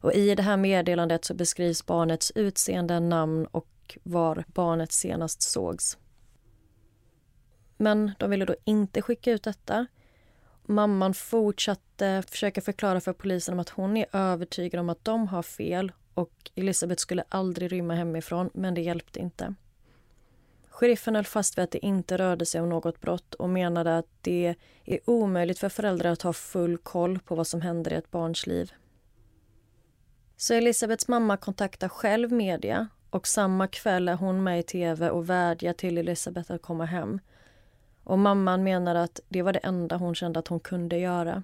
Och 0.00 0.12
I 0.12 0.34
det 0.34 0.42
här 0.42 0.56
meddelandet 0.56 1.24
så 1.24 1.34
beskrivs 1.34 1.86
barnets 1.86 2.32
utseende, 2.34 3.00
namn 3.00 3.46
och 3.46 3.66
var 4.02 4.44
barnet 4.46 4.92
senast 4.92 5.42
sågs. 5.42 5.98
Men 7.76 8.12
de 8.18 8.30
ville 8.30 8.44
då 8.44 8.54
inte 8.64 9.02
skicka 9.02 9.30
ut 9.30 9.42
detta. 9.42 9.86
Mamman 10.62 11.14
fortsatte 11.14 12.22
försöka 12.28 12.60
förklara 12.60 13.00
för 13.00 13.12
polisen 13.12 13.54
om 13.54 13.60
att 13.60 13.68
hon 13.68 13.96
är 13.96 14.06
övertygad 14.12 14.80
om 14.80 14.88
att 14.88 15.04
de 15.04 15.28
har 15.28 15.42
fel 15.42 15.92
och 16.14 16.50
Elisabeth 16.54 17.00
skulle 17.00 17.24
aldrig 17.28 17.72
rymma 17.72 17.94
hemifrån, 17.94 18.50
men 18.54 18.74
det 18.74 18.80
hjälpte 18.80 19.18
inte. 19.18 19.54
Sheriffen 20.68 21.14
höll 21.14 21.24
fast 21.24 21.58
vid 21.58 21.62
att 21.62 21.70
det 21.70 21.86
inte 21.86 22.16
rörde 22.18 22.46
sig 22.46 22.60
om 22.60 22.68
något 22.68 23.00
brott 23.00 23.34
och 23.34 23.48
menade 23.48 23.98
att 23.98 24.08
det 24.20 24.54
är 24.84 25.00
omöjligt 25.10 25.58
för 25.58 25.68
föräldrar 25.68 26.10
att 26.10 26.22
ha 26.22 26.32
full 26.32 26.78
koll 26.78 27.18
på 27.18 27.34
vad 27.34 27.46
som 27.46 27.60
händer 27.60 27.92
i 27.92 27.96
ett 27.96 28.10
barns 28.10 28.46
liv. 28.46 28.72
Så 30.36 30.54
Elisabeths 30.54 31.08
mamma 31.08 31.36
kontaktar 31.36 31.88
själv 31.88 32.32
media 32.32 32.88
och 33.14 33.26
samma 33.26 33.66
kväll 33.66 34.08
är 34.08 34.14
hon 34.14 34.42
med 34.42 34.58
i 34.58 34.62
tv 34.62 35.10
och 35.10 35.30
vädjar 35.30 35.72
till 35.72 35.98
Elisabeth 35.98 36.52
att 36.52 36.62
komma 36.62 36.84
hem. 36.84 37.20
Och 38.04 38.18
mamman 38.18 38.62
menar 38.62 38.94
att 38.94 39.20
det 39.28 39.42
var 39.42 39.52
det 39.52 39.58
enda 39.58 39.96
hon 39.96 40.14
kände 40.14 40.38
att 40.38 40.48
hon 40.48 40.60
kunde 40.60 40.98
göra. 40.98 41.42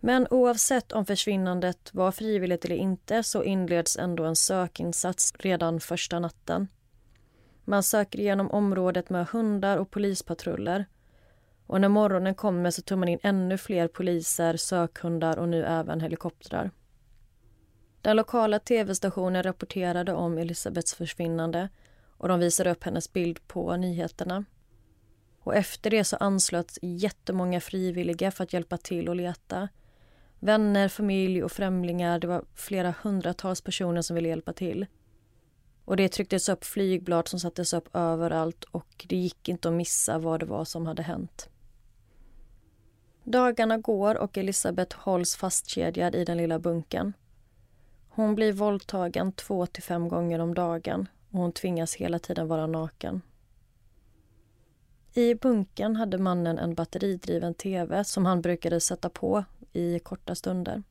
Men 0.00 0.26
oavsett 0.30 0.92
om 0.92 1.06
försvinnandet 1.06 1.94
var 1.94 2.12
frivilligt 2.12 2.64
eller 2.64 2.76
inte 2.76 3.22
så 3.22 3.44
inleds 3.44 3.96
ändå 3.96 4.24
en 4.24 4.36
sökinsats 4.36 5.32
redan 5.38 5.80
första 5.80 6.18
natten. 6.18 6.68
Man 7.64 7.82
söker 7.82 8.20
igenom 8.20 8.50
området 8.50 9.10
med 9.10 9.26
hundar 9.26 9.78
och 9.78 9.90
polispatruller. 9.90 10.84
Och 11.66 11.80
när 11.80 11.88
morgonen 11.88 12.34
kommer 12.34 12.70
så 12.70 12.82
tar 12.82 12.96
man 12.96 13.08
in 13.08 13.18
ännu 13.22 13.58
fler 13.58 13.88
poliser, 13.88 14.56
sökhundar 14.56 15.38
och 15.38 15.48
nu 15.48 15.64
även 15.64 16.00
helikoptrar. 16.00 16.70
Den 18.04 18.16
lokala 18.16 18.58
tv-stationen 18.58 19.42
rapporterade 19.42 20.12
om 20.12 20.38
Elisabeths 20.38 20.94
försvinnande 20.94 21.68
och 22.16 22.28
de 22.28 22.40
visade 22.40 22.70
upp 22.70 22.84
hennes 22.84 23.12
bild 23.12 23.46
på 23.46 23.76
nyheterna. 23.76 24.44
Och 25.40 25.54
efter 25.54 25.90
det 25.90 26.04
så 26.04 26.16
anslöts 26.16 26.78
jättemånga 26.82 27.60
frivilliga 27.60 28.30
för 28.30 28.44
att 28.44 28.52
hjälpa 28.52 28.76
till 28.76 29.08
och 29.08 29.16
leta. 29.16 29.68
Vänner, 30.38 30.88
familj 30.88 31.44
och 31.44 31.52
främlingar, 31.52 32.18
det 32.18 32.26
var 32.26 32.44
flera 32.54 32.94
hundratals 33.02 33.60
personer 33.60 34.02
som 34.02 34.14
ville 34.14 34.28
hjälpa 34.28 34.52
till. 34.52 34.86
Och 35.84 35.96
det 35.96 36.08
trycktes 36.08 36.48
upp 36.48 36.64
flygblad 36.64 37.28
som 37.28 37.40
sattes 37.40 37.72
upp 37.72 37.88
överallt 37.96 38.64
och 38.64 39.06
det 39.08 39.16
gick 39.16 39.48
inte 39.48 39.68
att 39.68 39.74
missa 39.74 40.18
vad 40.18 40.40
det 40.40 40.46
var 40.46 40.64
som 40.64 40.86
hade 40.86 41.02
hänt. 41.02 41.48
Dagarna 43.22 43.78
går 43.78 44.14
och 44.14 44.38
Elisabeth 44.38 44.96
hålls 44.96 45.36
fastkedjad 45.36 46.14
i 46.14 46.24
den 46.24 46.36
lilla 46.36 46.58
bunken. 46.58 47.12
Hon 48.16 48.34
blir 48.34 48.52
våldtagen 48.52 49.32
två 49.32 49.66
till 49.66 49.82
fem 49.82 50.08
gånger 50.08 50.38
om 50.38 50.54
dagen 50.54 51.08
och 51.30 51.38
hon 51.38 51.52
tvingas 51.52 51.94
hela 51.94 52.18
tiden 52.18 52.48
vara 52.48 52.66
naken. 52.66 53.22
I 55.14 55.34
bunken 55.34 55.96
hade 55.96 56.18
mannen 56.18 56.58
en 56.58 56.74
batteridriven 56.74 57.54
tv 57.54 58.04
som 58.04 58.26
han 58.26 58.42
brukade 58.42 58.80
sätta 58.80 59.08
på 59.08 59.44
i 59.72 59.98
korta 59.98 60.34
stunder. 60.34 60.82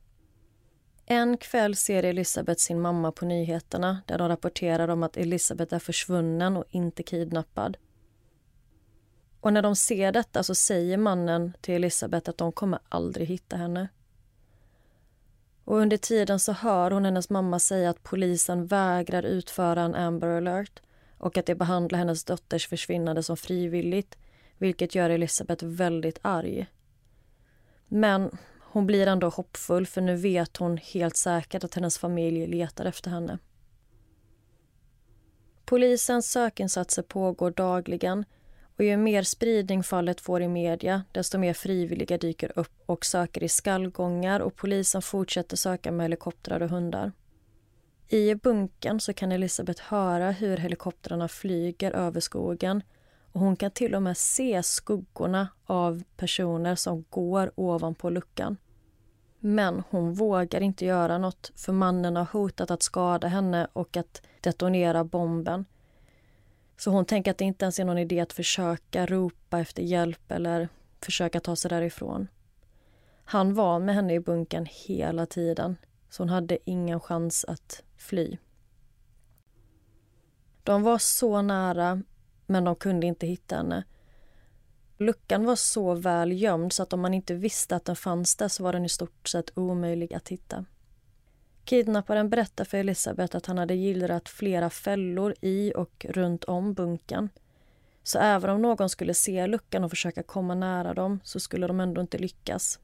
En 1.06 1.38
kväll 1.38 1.76
ser 1.76 2.04
Elisabeth 2.04 2.60
sin 2.60 2.82
mamma 2.82 3.12
på 3.12 3.26
nyheterna 3.26 4.02
där 4.06 4.18
de 4.18 4.28
rapporterar 4.28 4.88
om 4.88 5.04
att 5.04 5.18
Elisabeth 5.18 5.76
är 5.76 5.80
försvunnen 5.80 6.58
och 6.58 6.66
inte 6.70 7.04
kidnappad. 7.04 7.78
Och 9.40 9.54
när 9.54 9.62
de 9.62 9.76
ser 9.76 10.12
detta 10.12 10.44
så 10.44 10.56
säger 10.56 10.98
mannen 10.98 11.54
till 11.62 11.76
Elisabeth 11.76 12.30
att 12.30 12.38
de 12.38 12.52
kommer 12.52 12.80
aldrig 12.90 13.28
hitta 13.28 13.56
henne. 13.58 13.88
Och 15.66 15.78
under 15.78 15.98
tiden 15.98 16.40
så 16.40 16.52
hör 16.52 16.92
hon 16.92 17.06
hennes 17.06 17.30
mamma 17.30 17.60
säga 17.60 17.90
att 17.90 18.04
polisen 18.04 18.68
vägrar 18.68 19.24
utföra 19.24 19.82
en 19.82 19.96
Amber 19.96 20.28
alert 20.28 20.82
och 21.18 21.38
att 21.38 21.46
de 21.46 21.56
behandlar 21.56 22.00
hennes 22.00 22.24
dotters 22.24 22.68
försvinnande 22.68 23.24
som 23.24 23.38
frivilligt 23.38 24.18
vilket 24.58 24.96
gör 24.96 25.10
Elisabeth 25.10 25.66
väldigt 25.66 26.20
arg. 26.22 26.68
Men 27.88 28.38
hon 28.60 28.88
blir 28.88 29.08
ändå 29.08 29.30
hoppfull 29.30 29.88
för 29.88 30.02
nu 30.02 30.16
vet 30.16 30.58
hon 30.58 30.78
helt 30.78 31.18
säkert 31.18 31.64
att 31.64 31.76
hennes 31.76 31.98
familj 31.98 32.48
letar 32.48 32.86
efter 32.86 33.10
henne. 33.10 33.38
Polisens 35.66 36.32
sökinsatser 36.32 37.02
pågår 37.02 37.52
dagligen 37.52 38.26
och 38.78 38.84
ju 38.84 38.98
mer 38.98 39.24
spridning 39.24 39.84
fallet 39.84 40.22
får 40.22 40.42
i 40.42 40.48
media 40.48 41.04
desto 41.12 41.38
mer 41.38 41.54
frivilliga 41.54 42.18
dyker 42.18 42.52
upp 42.56 42.84
och 42.86 43.06
söker 43.06 43.44
i 43.44 43.50
skallgångar 43.50 44.40
och 44.40 44.56
polisen 44.56 45.02
fortsätter 45.02 45.58
söka 45.58 45.92
med 45.92 46.04
helikoptrar 46.04 46.62
och 46.62 46.70
hundar. 46.70 47.12
I 48.08 48.36
bunkern 48.36 49.00
så 49.00 49.14
kan 49.14 49.32
Elisabeth 49.32 49.84
höra 49.84 50.32
hur 50.32 50.58
helikoptrarna 50.58 51.28
flyger 51.28 51.92
över 51.92 52.20
skogen 52.20 52.84
och 53.32 53.40
hon 53.40 53.56
kan 53.56 53.72
till 53.72 53.96
och 53.96 54.02
med 54.02 54.18
se 54.18 54.64
skuggorna 54.64 55.48
av 55.66 56.04
personer 56.18 56.76
som 56.76 57.06
går 57.10 57.52
ovanpå 57.56 58.10
luckan. 58.10 58.58
Men 59.40 59.84
hon 59.90 60.14
vågar 60.14 60.62
inte 60.62 60.86
göra 60.86 61.18
något 61.18 61.52
för 61.56 61.74
mannen 61.74 62.16
har 62.16 62.26
hotat 62.26 62.72
att 62.72 62.84
skada 62.84 63.28
henne 63.28 63.68
och 63.74 63.98
att 63.98 64.22
detonera 64.42 65.04
bomben. 65.04 65.66
Så 66.84 66.92
hon 66.92 67.06
tänker 67.06 67.32
att 67.32 67.38
det 67.38 67.46
inte 67.46 67.66
ens 67.66 67.80
är 67.80 67.86
någon 67.86 67.98
idé 67.98 68.20
att 68.20 68.34
försöka 68.34 69.06
ropa 69.06 69.60
efter 69.60 69.84
hjälp 69.84 70.32
eller 70.32 70.70
försöka 71.02 71.40
ta 71.40 71.56
sig 71.56 71.70
därifrån. 71.70 72.28
Han 73.24 73.54
var 73.54 73.80
med 73.80 73.96
henne 73.96 74.14
i 74.14 74.20
bunkern 74.20 74.68
hela 74.70 75.26
tiden 75.26 75.78
så 76.10 76.24
hon 76.24 76.30
hade 76.30 76.58
ingen 76.70 77.00
chans 77.00 77.46
att 77.48 77.84
fly. 77.98 78.38
De 80.64 80.84
var 80.84 80.98
så 80.98 81.42
nära, 81.42 82.02
men 82.46 82.64
de 82.64 82.76
kunde 82.76 83.08
inte 83.08 83.28
hitta 83.28 83.56
henne. 83.56 83.84
Luckan 84.98 85.46
var 85.46 85.56
så 85.56 85.94
väl 85.94 86.32
gömd 86.42 86.74
så 86.74 86.84
att 86.84 86.94
om 86.94 87.02
man 87.02 87.14
inte 87.14 87.34
visste 87.34 87.76
att 87.76 87.86
den 87.86 87.96
fanns 87.96 88.36
där 88.36 88.48
så 88.48 88.64
var 88.64 88.74
den 88.74 88.86
i 88.86 88.90
stort 88.90 89.28
sett 89.28 89.58
omöjlig 89.58 90.14
att 90.14 90.30
hitta. 90.30 90.66
Kidnapparen 91.66 92.30
berättar 92.30 92.66
för 92.66 92.78
Elisabeth 92.78 93.38
att 93.38 93.46
han 93.46 93.58
hade 93.58 93.74
gillrat 93.74 94.30
flera 94.30 94.70
fällor 94.70 95.36
i 95.42 95.74
och 95.76 96.06
runt 96.10 96.44
om 96.44 96.74
bunkern. 96.74 97.30
Så 98.04 98.20
även 98.20 98.50
om 98.50 98.62
någon 98.62 98.90
skulle 98.90 99.14
se 99.14 99.48
luckan 99.48 99.84
och 99.84 99.90
försöka 99.90 100.24
komma 100.24 100.56
nära 100.56 100.94
dem 100.94 101.20
så 101.24 101.40
skulle 101.40 101.68
de 101.68 101.80
ändå 101.80 102.02
inte 102.02 102.18
lyckas. 102.18 102.80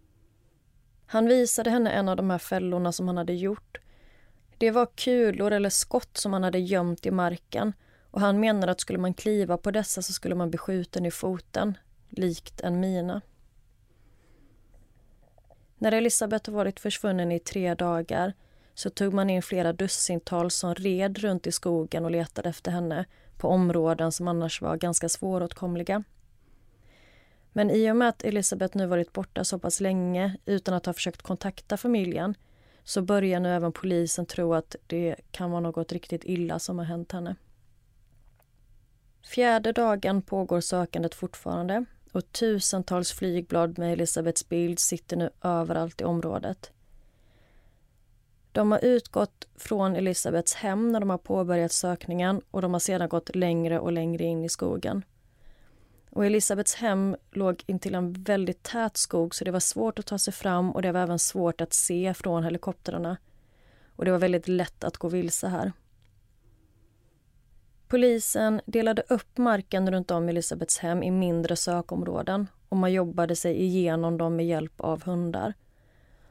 Han 1.06 1.26
visade 1.26 1.70
henne 1.70 1.92
en 1.92 2.10
av 2.10 2.16
de 2.16 2.30
här 2.30 2.38
fällorna 2.38 2.92
som 2.92 3.08
han 3.08 3.18
hade 3.18 3.34
gjort. 3.34 3.78
Det 4.58 4.72
var 4.72 4.88
kulor 4.96 5.52
eller 5.52 5.70
skott 5.70 6.18
som 6.18 6.34
han 6.34 6.44
hade 6.44 6.60
gömt 6.60 7.06
i 7.06 7.12
marken 7.12 7.74
och 8.12 8.22
han 8.22 8.40
menade 8.40 8.72
att 8.72 8.82
skulle 8.82 9.00
man 9.00 9.14
kliva 9.14 9.58
på 9.58 9.72
dessa 9.72 10.02
så 10.02 10.14
skulle 10.14 10.36
man 10.36 10.50
bli 10.50 10.58
skjuten 10.58 11.06
i 11.06 11.12
foten, 11.12 11.78
likt 12.10 12.62
en 12.62 12.80
mina. 12.80 13.22
När 15.78 15.92
Elisabeth 15.92 16.50
varit 16.50 16.80
försvunnen 16.80 17.32
i 17.32 17.40
tre 17.40 17.76
dagar 17.76 18.34
så 18.80 18.90
tog 18.90 19.14
man 19.14 19.30
in 19.30 19.42
flera 19.42 19.74
dussintals 19.74 20.56
som 20.56 20.76
red 20.76 21.18
runt 21.18 21.48
i 21.48 21.52
skogen 21.52 22.06
och 22.06 22.12
letade 22.12 22.50
efter 22.50 22.72
henne 22.72 23.06
på 23.38 23.48
områden 23.48 24.12
som 24.12 24.28
annars 24.28 24.62
var 24.62 24.78
ganska 24.78 25.10
svåråtkomliga. 25.10 26.04
Men 27.54 27.70
i 27.72 27.92
och 27.92 27.96
med 27.96 28.10
att 28.10 28.24
Elisabeth 28.24 28.78
nu 28.78 28.86
varit 28.86 29.14
borta 29.14 29.44
så 29.44 29.60
pass 29.60 29.80
länge 29.80 30.38
utan 30.46 30.74
att 30.74 30.86
ha 30.86 30.94
försökt 30.94 31.22
kontakta 31.22 31.78
familjen 31.78 32.36
så 32.84 33.02
börjar 33.02 33.40
nu 33.40 33.50
även 33.50 33.72
polisen 33.72 34.26
tro 34.26 34.54
att 34.54 34.76
det 34.88 35.16
kan 35.32 35.52
vara 35.52 35.62
något 35.62 35.92
riktigt 35.92 36.24
illa 36.24 36.60
som 36.60 36.78
har 36.80 36.86
hänt 36.86 37.12
henne. 37.12 37.36
Fjärde 39.26 39.72
dagen 39.72 40.22
pågår 40.22 40.62
sökandet 40.62 41.16
fortfarande 41.16 41.86
och 42.12 42.32
tusentals 42.32 43.12
flygblad 43.12 43.78
med 43.78 43.94
Elisabeths 43.94 44.50
bild 44.50 44.80
sitter 44.80 45.18
nu 45.18 45.30
överallt 45.42 46.02
i 46.02 46.04
området. 46.04 46.72
De 48.52 48.72
har 48.72 48.86
utgått 48.86 49.48
från 49.56 49.96
Elisabeths 49.96 50.54
hem 50.54 50.92
när 50.92 51.00
de 51.00 51.10
har 51.10 51.18
påbörjat 51.18 51.72
sökningen 51.72 52.42
och 52.52 52.62
de 52.62 52.74
har 52.74 52.80
sedan 52.80 53.10
gått 53.10 53.36
längre 53.36 53.80
och 53.80 53.92
längre 53.92 54.24
in 54.24 54.46
i 54.46 54.50
skogen. 54.50 55.04
Och 56.10 56.26
Elisabeths 56.26 56.76
hem 56.76 57.16
låg 57.32 57.64
intill 57.66 57.96
en 57.96 58.14
väldigt 58.14 58.64
tät 58.64 58.98
skog 58.98 59.36
så 59.36 59.46
det 59.46 59.52
var 59.52 59.60
svårt 59.60 60.00
att 60.00 60.06
ta 60.06 60.18
sig 60.18 60.34
fram 60.34 60.72
och 60.72 60.82
det 60.82 60.92
var 60.92 61.00
även 61.00 61.20
svårt 61.20 61.62
att 61.62 61.74
se 61.74 62.14
från 62.14 62.44
helikoptrarna. 62.44 63.18
Och 63.96 64.06
det 64.06 64.12
var 64.12 64.20
väldigt 64.20 64.48
lätt 64.48 64.84
att 64.84 64.98
gå 64.98 65.08
vilse 65.08 65.48
här. 65.48 65.72
Polisen 67.88 68.62
delade 68.66 69.04
upp 69.10 69.38
marken 69.38 69.92
runt 69.92 70.12
om 70.12 70.30
Elisabeths 70.30 70.78
hem 70.78 71.04
i 71.04 71.12
mindre 71.12 71.56
sökområden 71.56 72.48
och 72.70 72.78
man 72.78 72.94
jobbade 72.94 73.36
sig 73.36 73.62
igenom 73.62 74.18
dem 74.18 74.36
med 74.36 74.48
hjälp 74.48 74.82
av 74.82 75.04
hundar. 75.04 75.54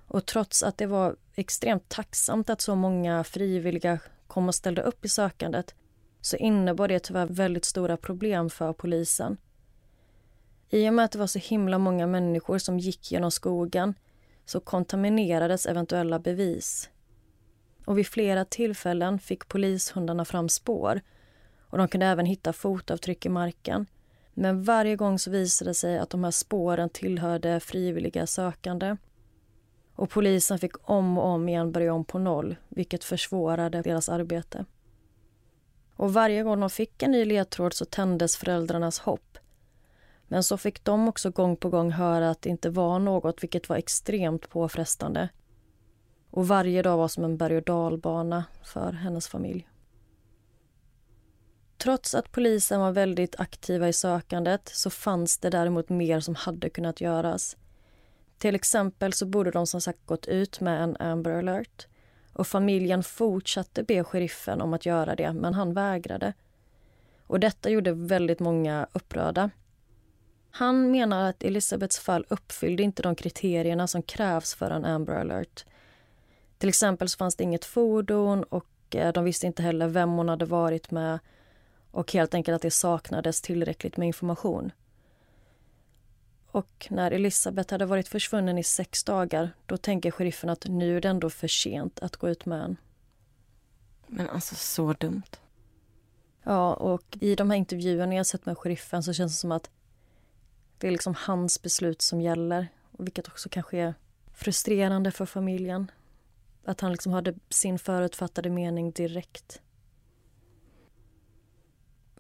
Och 0.09 0.27
trots 0.27 0.63
att 0.63 0.79
det 0.79 0.87
var 0.87 1.17
extremt 1.35 1.89
tacksamt 1.89 2.51
att 2.51 2.61
så 2.61 2.75
många 2.75 3.25
frivilliga 3.25 3.99
kom 4.27 4.49
och 4.49 4.55
ställde 4.55 4.83
upp 4.83 5.05
i 5.05 5.09
sökandet 5.09 5.75
så 6.21 6.37
innebar 6.37 6.89
det 6.89 6.99
tyvärr 6.99 7.27
väldigt 7.27 7.65
stora 7.65 7.97
problem 7.97 8.51
för 8.51 8.73
polisen. 8.73 9.37
I 10.71 10.89
och 10.89 10.95
med 10.95 11.05
att 11.05 11.13
det 11.13 11.19
var 11.19 11.27
så 11.27 11.39
himla 11.39 11.79
många 11.79 12.07
människor 12.07 12.59
som 12.59 12.79
gick 12.79 13.13
genom 13.13 13.31
skogen 13.31 13.95
så 14.45 14.61
kontaminerades 14.61 15.67
eventuella 15.67 16.19
bevis. 16.19 16.91
Och 17.85 17.99
vid 17.99 18.07
flera 18.07 18.45
tillfällen 18.45 19.19
fick 19.19 19.49
polishundarna 19.49 20.25
fram 20.25 20.49
spår 20.49 21.01
och 21.61 21.79
de 21.79 21.89
kunde 21.89 22.07
även 22.07 22.27
hitta 22.27 22.53
fotavtryck 22.53 23.27
i 23.27 23.29
marken. 23.29 23.87
Men 24.35 24.63
varje 24.63 24.97
gång 24.97 25.19
så 25.19 25.31
visade 25.31 25.71
det 25.71 25.75
sig 25.75 25.99
att 25.99 26.11
de 26.11 26.25
här 26.25 26.31
spåren 26.31 26.91
tillhörde 26.91 27.61
frivilliga 27.61 28.27
sökande. 28.27 28.97
Och 29.99 30.11
polisen 30.11 30.59
fick 30.59 30.91
om 30.91 31.19
och 31.19 31.25
om 31.25 31.49
igen 31.49 31.73
börja 31.73 31.95
om 31.95 32.05
på 32.05 32.19
noll, 32.19 32.57
vilket 32.69 33.05
försvårade 33.05 33.83
deras 33.83 34.09
arbete. 34.09 34.65
Och 35.97 36.13
varje 36.13 36.43
gång 36.43 36.61
de 36.61 36.71
fick 36.71 37.03
en 37.03 37.11
ny 37.11 37.25
ledtråd 37.25 37.75
så 37.75 37.85
tändes 37.85 38.37
föräldrarnas 38.37 38.99
hopp. 38.99 39.39
Men 40.29 40.43
så 40.43 40.57
fick 40.57 40.85
de 40.85 41.09
också 41.09 41.31
gång 41.31 41.57
på 41.57 41.69
gång 41.69 41.91
höra 41.91 42.31
att 42.31 42.43
det 42.43 42.49
inte 42.51 42.71
var 42.71 42.99
något, 42.99 43.43
vilket 43.43 43.69
var 43.69 43.77
extremt 43.77 44.49
påfrestande. 44.49 45.29
Och 46.31 46.49
varje 46.49 46.83
dag 46.83 46.97
var 46.97 47.09
som 47.09 47.25
en 47.25 47.37
berg 47.37 47.57
och 47.57 47.63
dalbana 47.63 48.45
för 48.65 48.93
hennes 48.93 49.29
familj. 49.29 49.69
Trots 51.79 52.15
att 52.15 52.33
polisen 52.33 52.81
var 52.81 52.93
väldigt 52.93 53.41
aktiva 53.41 53.89
i 53.89 53.93
sökandet 53.93 54.71
så 54.75 54.91
fanns 54.91 55.39
det 55.39 55.51
däremot 55.51 55.89
mer 55.89 56.21
som 56.21 56.35
hade 56.35 56.71
kunnat 56.71 57.01
göras. 57.01 57.57
Till 58.39 58.55
exempel 58.55 59.13
så 59.13 59.27
borde 59.27 59.51
de 59.51 59.67
som 59.67 59.81
sagt 59.81 60.07
gått 60.07 60.27
ut 60.27 60.61
med 60.61 60.83
en 60.83 60.97
Amber 60.97 61.31
alert 61.31 61.87
och 62.33 62.47
familjen 62.47 63.03
fortsatte 63.03 63.83
be 63.83 64.05
sheriffen 64.05 64.61
om 64.61 64.75
att 64.75 64.87
göra 64.87 65.17
det, 65.17 65.33
men 65.33 65.55
han 65.55 65.75
vägrade. 65.75 66.33
Och 67.27 67.41
detta 67.41 67.71
gjorde 67.71 67.93
väldigt 67.93 68.41
många 68.41 68.87
upprörda. 68.93 69.51
Han 70.51 70.91
menar 70.91 71.29
att 71.29 71.43
Elisabeths 71.43 71.99
fall 71.99 72.25
uppfyllde 72.29 72.83
inte 72.83 73.03
de 73.03 73.15
kriterierna 73.15 73.87
som 73.87 74.03
krävs 74.03 74.55
för 74.55 74.71
en 74.71 74.85
Amber 74.85 75.15
alert. 75.15 75.65
Till 76.59 76.69
exempel 76.69 77.09
så 77.09 77.17
fanns 77.17 77.37
det 77.37 77.45
inget 77.45 77.65
fordon 77.65 78.43
och 78.43 78.67
eh, 78.95 79.13
de 79.13 79.25
visste 79.25 79.47
inte 79.47 79.63
heller 79.63 79.89
vem 79.89 80.11
hon 80.11 80.29
hade 80.29 80.45
varit 80.45 80.91
med 80.91 81.19
och 81.91 82.13
helt 82.13 82.35
enkelt 82.35 82.57
att 82.57 82.63
det 82.63 82.71
saknades 82.71 83.41
tillräckligt 83.41 83.97
med 83.97 84.07
information. 84.07 84.73
Och 86.51 86.87
när 86.91 87.11
Elisabeth 87.11 87.75
hade 87.75 87.87
varit 87.87 88.09
försvunnen 88.09 88.59
i 88.59 88.65
sex 88.65 89.05
dagar 89.05 89.51
då 89.67 89.77
tänker 89.77 90.11
sheriffen 90.11 90.51
att 90.51 90.67
nu 90.69 90.97
är 90.97 91.01
det 91.01 91.09
ändå 91.09 91.31
för 91.31 91.49
sent 91.49 91.99
att 91.99 92.17
gå 92.17 92.29
ut 92.29 92.47
med 92.47 92.63
en. 92.63 92.77
Men 94.07 94.29
alltså 94.29 94.55
så 94.55 94.93
dumt. 94.93 95.37
Ja, 96.43 96.75
och 96.75 97.19
i 97.21 97.35
de 97.35 97.51
här 97.51 97.57
intervjuerna 97.57 98.15
jag 98.15 98.27
sett 98.27 98.47
med 98.47 98.59
sheriffen 98.59 99.03
så 99.03 99.13
känns 99.13 99.33
det 99.33 99.41
som 99.41 99.53
att 99.53 99.71
det 100.79 100.87
är 100.87 100.91
liksom 100.91 101.15
hans 101.19 101.63
beslut 101.63 102.03
som 102.03 102.21
gäller. 102.21 102.69
Vilket 102.99 103.29
också 103.29 103.49
kanske 103.49 103.79
är 103.79 103.95
frustrerande 104.33 105.11
för 105.11 105.27
familjen. 105.27 105.91
Att 106.65 106.81
han 106.81 106.93
liksom 106.93 107.13
hade 107.13 107.35
sin 107.49 107.79
förutfattade 107.79 108.51
mening 108.51 108.91
direkt. 108.91 109.61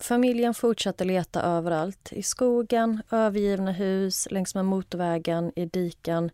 Familjen 0.00 0.54
fortsatte 0.54 1.04
leta 1.04 1.42
överallt. 1.42 2.12
I 2.12 2.22
skogen, 2.22 3.02
övergivna 3.10 3.72
hus, 3.72 4.28
längs 4.30 4.54
med 4.54 4.64
motorvägen, 4.64 5.52
i 5.56 5.66
diken. 5.66 6.30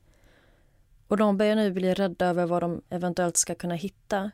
Och 1.09 1.17
de 1.17 1.37
börjar 1.37 1.57
nu 1.57 1.73
bli 1.73 1.95
rädda 1.95 2.27
över 2.27 2.47
vad 2.47 2.63
de 2.63 2.83
eventuellt 2.89 3.37
ska 3.37 3.55
kunna 3.55 3.75
hitta. 3.75 4.31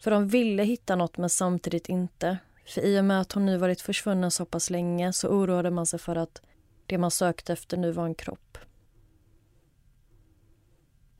För 0.00 0.10
de 0.10 0.28
ville 0.28 0.62
hitta 0.62 0.96
något 0.96 1.16
men 1.16 1.30
samtidigt 1.30 1.88
inte. 1.88 2.38
För 2.66 2.80
i 2.80 3.00
och 3.00 3.04
med 3.04 3.20
att 3.20 3.32
hon 3.32 3.46
nu 3.46 3.56
varit 3.56 3.80
försvunnen 3.80 4.30
så 4.30 4.44
pass 4.44 4.70
länge 4.70 5.12
så 5.12 5.28
oroade 5.28 5.70
man 5.70 5.86
sig 5.86 5.98
för 5.98 6.16
att 6.16 6.42
det 6.86 6.98
man 6.98 7.10
sökte 7.10 7.52
efter 7.52 7.76
nu 7.76 7.92
var 7.92 8.04
en 8.04 8.14
kropp. 8.14 8.58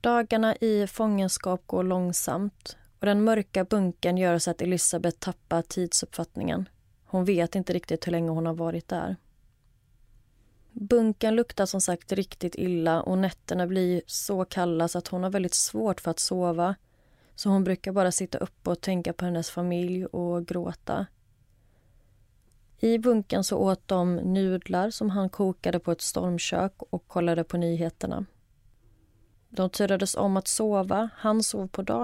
Dagarna 0.00 0.56
i 0.56 0.86
fångenskap 0.86 1.66
går 1.66 1.82
långsamt 1.82 2.76
och 3.00 3.06
den 3.06 3.24
mörka 3.24 3.64
bunken 3.64 4.18
gör 4.18 4.38
så 4.38 4.50
att 4.50 4.62
Elisabeth 4.62 5.18
tappar 5.18 5.62
tidsuppfattningen. 5.62 6.68
Hon 7.04 7.24
vet 7.24 7.54
inte 7.54 7.72
riktigt 7.72 8.06
hur 8.06 8.12
länge 8.12 8.30
hon 8.30 8.46
har 8.46 8.54
varit 8.54 8.88
där. 8.88 9.16
Bunken 10.72 11.36
luktar 11.36 11.66
som 11.66 11.80
sagt 11.80 12.12
riktigt 12.12 12.54
illa 12.54 13.02
och 13.02 13.18
nätterna 13.18 13.66
blir 13.66 14.02
så 14.06 14.44
kalla 14.44 14.88
så 14.88 14.98
att 14.98 15.08
hon 15.08 15.22
har 15.22 15.30
väldigt 15.30 15.54
svårt 15.54 16.00
för 16.00 16.10
att 16.10 16.18
sova. 16.18 16.74
Så 17.34 17.48
hon 17.48 17.64
brukar 17.64 17.92
bara 17.92 18.12
sitta 18.12 18.38
uppe 18.38 18.70
och 18.70 18.80
tänka 18.80 19.12
på 19.12 19.24
hennes 19.24 19.50
familj 19.50 20.06
och 20.06 20.46
gråta. 20.46 21.06
I 22.78 22.98
bunken 22.98 23.44
så 23.44 23.58
åt 23.58 23.88
de 23.88 24.16
nudlar 24.16 24.90
som 24.90 25.10
han 25.10 25.28
kokade 25.28 25.78
på 25.78 25.92
ett 25.92 26.00
stormkök 26.00 26.72
och 26.78 27.08
kollade 27.08 27.44
på 27.44 27.56
nyheterna. 27.56 28.24
De 29.48 29.70
turades 29.70 30.14
om 30.14 30.36
att 30.36 30.48
sova. 30.48 31.10
Han 31.16 31.42
sov 31.42 31.68
på 31.68 31.82
dagen 31.82 32.03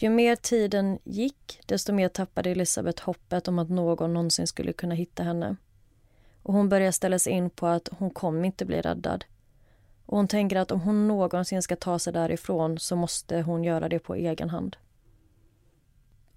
Ju 0.00 0.10
mer 0.10 0.36
tiden 0.36 0.98
gick, 1.04 1.60
desto 1.66 1.92
mer 1.92 2.08
tappade 2.08 2.50
Elisabeth 2.50 3.04
hoppet 3.04 3.48
om 3.48 3.58
att 3.58 3.68
någon 3.68 4.12
någonsin 4.14 4.46
skulle 4.46 4.72
kunna 4.72 4.94
hitta 4.94 5.22
henne. 5.22 5.56
Och 6.42 6.54
hon 6.54 6.68
börjar 6.68 6.92
ställa 6.92 7.18
sig 7.18 7.32
in 7.32 7.50
på 7.50 7.66
att 7.66 7.88
hon 7.98 8.10
kommer 8.10 8.44
inte 8.44 8.64
bli 8.64 8.80
räddad. 8.80 9.24
Och 10.06 10.16
hon 10.16 10.28
tänker 10.28 10.56
att 10.56 10.70
om 10.70 10.80
hon 10.80 11.08
någonsin 11.08 11.62
ska 11.62 11.76
ta 11.76 11.98
sig 11.98 12.12
därifrån 12.12 12.78
så 12.78 12.96
måste 12.96 13.40
hon 13.40 13.64
göra 13.64 13.88
det 13.88 13.98
på 13.98 14.14
egen 14.14 14.50
hand. 14.50 14.76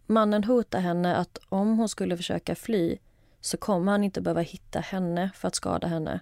Mannen 0.08 0.43
hotar 0.43 0.80
henne 0.80 1.15
att 1.15 1.38
om 1.50 1.78
hon 1.78 1.89
skulle 1.89 2.17
försöka 2.17 2.56
fly 2.56 2.97
så 3.41 3.58
kommer 3.58 3.91
han 3.91 4.04
inte 4.04 4.21
behöva 4.21 4.41
hitta 4.41 4.80
henne 4.80 5.32
för 5.36 5.47
att 5.47 5.56
skada 5.56 5.88
henne. 5.88 6.19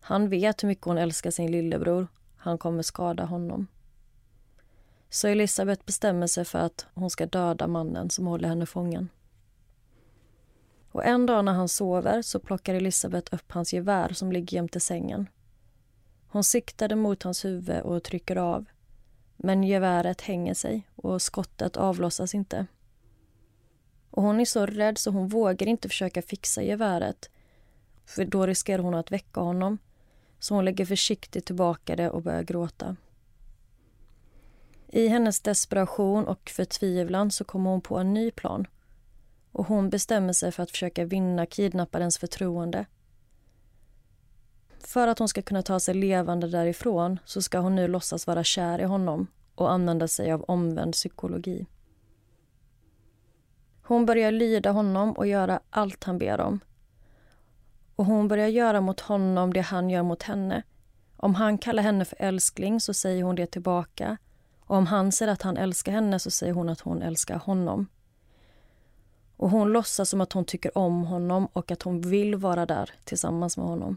Han 0.00 0.28
vet 0.28 0.62
hur 0.62 0.68
mycket 0.68 0.84
hon 0.84 0.98
älskar 0.98 1.30
sin 1.30 1.52
lillebror. 1.52 2.08
Han 2.36 2.58
kommer 2.58 2.82
skada 2.82 3.24
honom. 3.24 3.66
Så 5.10 5.28
Elisabeth 5.28 5.84
bestämmer 5.84 6.26
sig 6.26 6.44
för 6.44 6.58
att 6.58 6.86
hon 6.94 7.10
ska 7.10 7.26
döda 7.26 7.66
mannen 7.66 8.10
som 8.10 8.26
håller 8.26 8.48
henne 8.48 8.66
fången. 8.66 9.08
Och 10.92 11.04
en 11.04 11.26
dag 11.26 11.44
när 11.44 11.52
han 11.52 11.68
sover 11.68 12.22
så 12.22 12.40
plockar 12.40 12.74
Elisabeth 12.74 13.34
upp 13.34 13.52
hans 13.52 13.72
gevär 13.72 14.12
som 14.12 14.32
ligger 14.32 14.54
jämte 14.54 14.80
sängen. 14.80 15.28
Hon 16.28 16.44
siktade 16.44 16.96
mot 16.96 17.22
hans 17.22 17.44
huvud 17.44 17.80
och 17.80 18.02
trycker 18.02 18.36
av. 18.36 18.64
Men 19.36 19.64
geväret 19.64 20.20
hänger 20.20 20.54
sig 20.54 20.88
och 20.94 21.22
skottet 21.22 21.76
avlossas 21.76 22.34
inte. 22.34 22.66
Och 24.10 24.22
hon 24.22 24.40
är 24.40 24.44
så 24.44 24.66
rädd 24.66 24.98
så 24.98 25.10
hon 25.10 25.28
vågar 25.28 25.66
inte 25.66 25.88
försöka 25.88 26.22
fixa 26.22 26.62
geväret 26.62 27.30
för 28.06 28.24
då 28.24 28.46
riskerar 28.46 28.82
hon 28.82 28.94
att 28.94 29.12
väcka 29.12 29.40
honom. 29.40 29.78
Så 30.38 30.54
hon 30.54 30.64
lägger 30.64 30.86
försiktigt 30.86 31.46
tillbaka 31.46 31.96
det 31.96 32.10
och 32.10 32.22
börjar 32.22 32.42
gråta. 32.42 32.96
I 34.88 35.08
hennes 35.08 35.40
desperation 35.40 36.26
och 36.26 36.50
förtvivlan 36.50 37.30
så 37.30 37.44
kommer 37.44 37.70
hon 37.70 37.80
på 37.80 37.98
en 37.98 38.14
ny 38.14 38.30
plan. 38.30 38.66
Och 39.52 39.66
hon 39.66 39.90
bestämmer 39.90 40.32
sig 40.32 40.52
för 40.52 40.62
att 40.62 40.70
försöka 40.70 41.04
vinna 41.04 41.46
kidnapparens 41.46 42.18
förtroende. 42.18 42.86
För 44.78 45.08
att 45.08 45.18
hon 45.18 45.28
ska 45.28 45.42
kunna 45.42 45.62
ta 45.62 45.80
sig 45.80 45.94
levande 45.94 46.48
därifrån 46.48 47.18
så 47.24 47.42
ska 47.42 47.58
hon 47.58 47.74
nu 47.74 47.88
låtsas 47.88 48.26
vara 48.26 48.44
kär 48.44 48.78
i 48.80 48.84
honom 48.84 49.26
och 49.54 49.72
använda 49.72 50.08
sig 50.08 50.32
av 50.32 50.42
omvänd 50.42 50.92
psykologi. 50.92 51.66
Hon 53.82 54.06
börjar 54.06 54.32
lyda 54.32 54.70
honom 54.70 55.12
och 55.12 55.26
göra 55.26 55.60
allt 55.70 56.04
han 56.04 56.18
ber 56.18 56.40
om. 56.40 56.60
Och 57.96 58.04
hon 58.04 58.28
börjar 58.28 58.48
göra 58.48 58.80
mot 58.80 59.00
honom 59.00 59.52
det 59.52 59.60
han 59.60 59.90
gör 59.90 60.02
mot 60.02 60.22
henne. 60.22 60.62
Om 61.16 61.34
han 61.34 61.58
kallar 61.58 61.82
henne 61.82 62.04
för 62.04 62.16
älskling 62.20 62.80
så 62.80 62.94
säger 62.94 63.22
hon 63.22 63.34
det 63.34 63.46
tillbaka 63.46 64.16
och 64.68 64.76
om 64.76 64.86
han 64.86 65.12
säger 65.12 65.32
att 65.32 65.42
han 65.42 65.56
älskar 65.56 65.92
henne 65.92 66.18
så 66.18 66.30
säger 66.30 66.52
hon 66.52 66.68
att 66.68 66.80
hon 66.80 67.02
älskar 67.02 67.38
honom. 67.38 67.86
Och 69.36 69.50
hon 69.50 69.72
låtsas 69.72 70.08
som 70.08 70.20
att 70.20 70.32
hon 70.32 70.44
tycker 70.44 70.78
om 70.78 71.04
honom 71.04 71.48
och 71.52 71.70
att 71.70 71.82
hon 71.82 72.00
vill 72.00 72.36
vara 72.36 72.66
där 72.66 72.90
tillsammans 73.04 73.56
med 73.56 73.66
honom. 73.66 73.96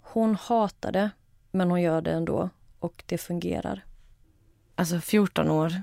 Hon 0.00 0.34
hatar 0.34 0.92
det, 0.92 1.10
men 1.50 1.70
hon 1.70 1.82
gör 1.82 2.00
det 2.00 2.12
ändå 2.12 2.50
och 2.78 3.04
det 3.06 3.18
fungerar. 3.18 3.84
Alltså 4.74 5.00
14 5.00 5.50
år. 5.50 5.82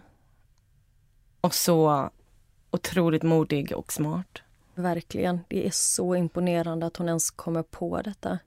Och 1.42 1.54
så 1.56 2.10
otroligt 2.72 3.24
modig 3.24 3.74
och 3.78 3.94
smart. 3.94 4.42
Verkligen. 4.76 5.40
Det 5.48 5.68
är 5.68 5.72
så 5.72 6.16
imponerande 6.16 6.86
att 6.86 6.98
hon 6.98 7.08
ens 7.08 7.32
kommer 7.32 7.64
på 7.64 8.02
detta. 8.02 8.40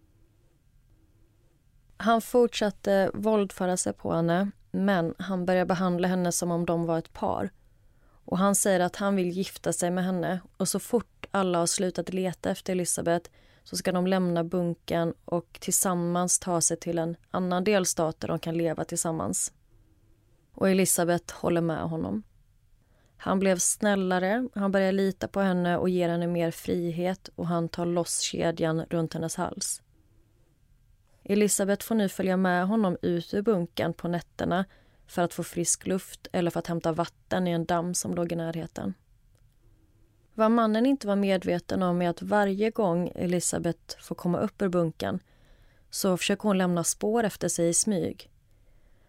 Han 1.97 2.21
fortsatte 2.21 3.11
våldföra 3.15 3.77
sig 3.77 3.93
på 3.93 4.13
henne 4.13 4.51
men 4.73 5.15
han 5.19 5.47
börjar 5.47 5.65
behandla 5.65 6.09
henne 6.09 6.33
som 6.33 6.51
om 6.51 6.67
de 6.67 6.87
var 6.87 6.99
ett 6.99 7.13
par. 7.13 7.51
Och 8.25 8.39
Han 8.39 8.55
säger 8.55 8.81
att 8.81 8.97
han 8.97 9.17
vill 9.17 9.31
gifta 9.31 9.73
sig 9.73 9.91
med 9.91 10.05
henne 10.05 10.41
och 10.57 10.69
så 10.69 10.79
fort 10.79 11.27
alla 11.31 11.59
har 11.59 11.67
slutat 11.67 12.13
leta 12.13 12.51
efter 12.51 12.73
Elisabeth 12.73 13.31
så 13.65 13.77
ska 13.77 13.93
de 13.93 14.07
lämna 14.07 14.45
bunkern 14.45 15.15
och 15.25 15.59
tillsammans 15.61 16.39
ta 16.39 16.61
sig 16.61 16.77
till 16.77 16.99
en 16.99 17.17
annan 17.31 17.65
delstat 17.65 18.21
där 18.21 18.29
de 18.29 18.39
kan 18.39 18.57
leva 18.57 18.85
tillsammans. 18.85 19.53
Och 20.55 20.71
Elisabeth 20.71 21.35
håller 21.35 21.61
med 21.61 21.83
honom. 21.83 22.23
Han 23.17 23.39
blev 23.39 23.59
snällare, 23.59 24.49
han 24.55 24.73
börjar 24.73 24.93
lita 24.93 25.29
på 25.29 25.41
henne 25.41 25.77
och 25.77 25.89
ger 25.89 26.09
henne 26.09 26.27
mer 26.27 26.51
frihet 26.51 27.29
och 27.35 27.47
han 27.47 27.69
tar 27.69 27.87
loss 27.87 28.21
kedjan 28.21 28.85
runt 28.91 29.15
hennes 29.15 29.37
hals. 29.37 29.83
Elisabeth 31.25 31.87
får 31.87 31.95
nu 31.95 32.09
följa 32.09 32.37
med 32.37 32.67
honom 32.67 32.97
ut 33.03 33.35
ur 33.35 33.43
bunkern 33.43 33.93
på 33.93 34.09
nätterna 34.09 34.65
för 35.07 35.23
att 35.23 35.35
få 35.35 35.43
frisk 35.43 35.87
luft 35.87 36.27
eller 36.33 36.51
för 36.51 36.59
att 36.59 36.67
hämta 36.67 36.93
vatten 36.93 37.49
i 37.49 37.51
en 37.51 37.65
damm 37.65 37.95
som 37.95 38.15
låg 38.15 38.33
i 38.33 38.37
närheten. 38.37 38.95
Vad 40.35 40.51
mannen 40.51 40.87
inte 40.87 41.07
var 41.07 41.17
medveten 41.17 41.83
om 41.83 42.03
är 42.03 42.09
att 42.09 42.23
varje 42.23 42.71
gång 42.71 43.13
Elisabeth 43.15 43.99
får 44.01 44.15
komma 44.15 44.39
upp 44.39 44.63
ur 44.63 44.69
bunkern 44.69 45.19
så 45.91 46.17
försöker 46.17 46.43
hon 46.43 46.59
lämna 46.59 46.85
spår 46.85 47.25
efter 47.25 47.49
sig 47.49 47.69
i 47.69 47.75
smyg. 47.75 48.31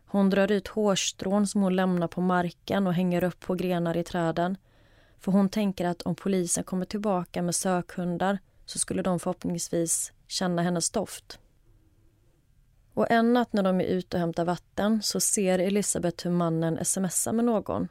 Hon 0.06 0.30
drar 0.30 0.52
ut 0.52 0.68
hårstrån 0.68 1.48
som 1.48 1.62
hon 1.62 1.76
lämnar 1.76 2.08
på 2.08 2.22
marken 2.22 2.88
och 2.88 2.94
hänger 2.94 3.24
upp 3.24 3.40
på 3.40 3.56
grenar 3.56 3.98
i 3.98 4.04
träden. 4.04 4.58
För 5.20 5.32
hon 5.32 5.50
tänker 5.50 5.86
att 5.86 6.02
om 6.02 6.16
polisen 6.16 6.64
kommer 6.64 6.86
tillbaka 6.86 7.42
med 7.42 7.56
sökhundar 7.56 8.40
så 8.66 8.80
skulle 8.80 9.02
de 9.02 9.20
förhoppningsvis 9.20 10.12
känna 10.28 10.62
hennes 10.62 10.92
doft. 10.92 11.40
Och 12.94 13.12
en 13.12 13.34
natt 13.34 13.54
när 13.54 13.64
de 13.64 13.82
är 13.82 13.86
ute 13.86 14.18
och 14.18 14.22
hämtar 14.22 14.46
vatten 14.46 15.02
så 15.02 15.20
ser 15.20 15.60
Elisabeth 15.60 16.28
hur 16.28 16.32
mannen 16.32 16.86
smsar 16.86 17.34
med 17.34 17.46
någon. 17.46 17.88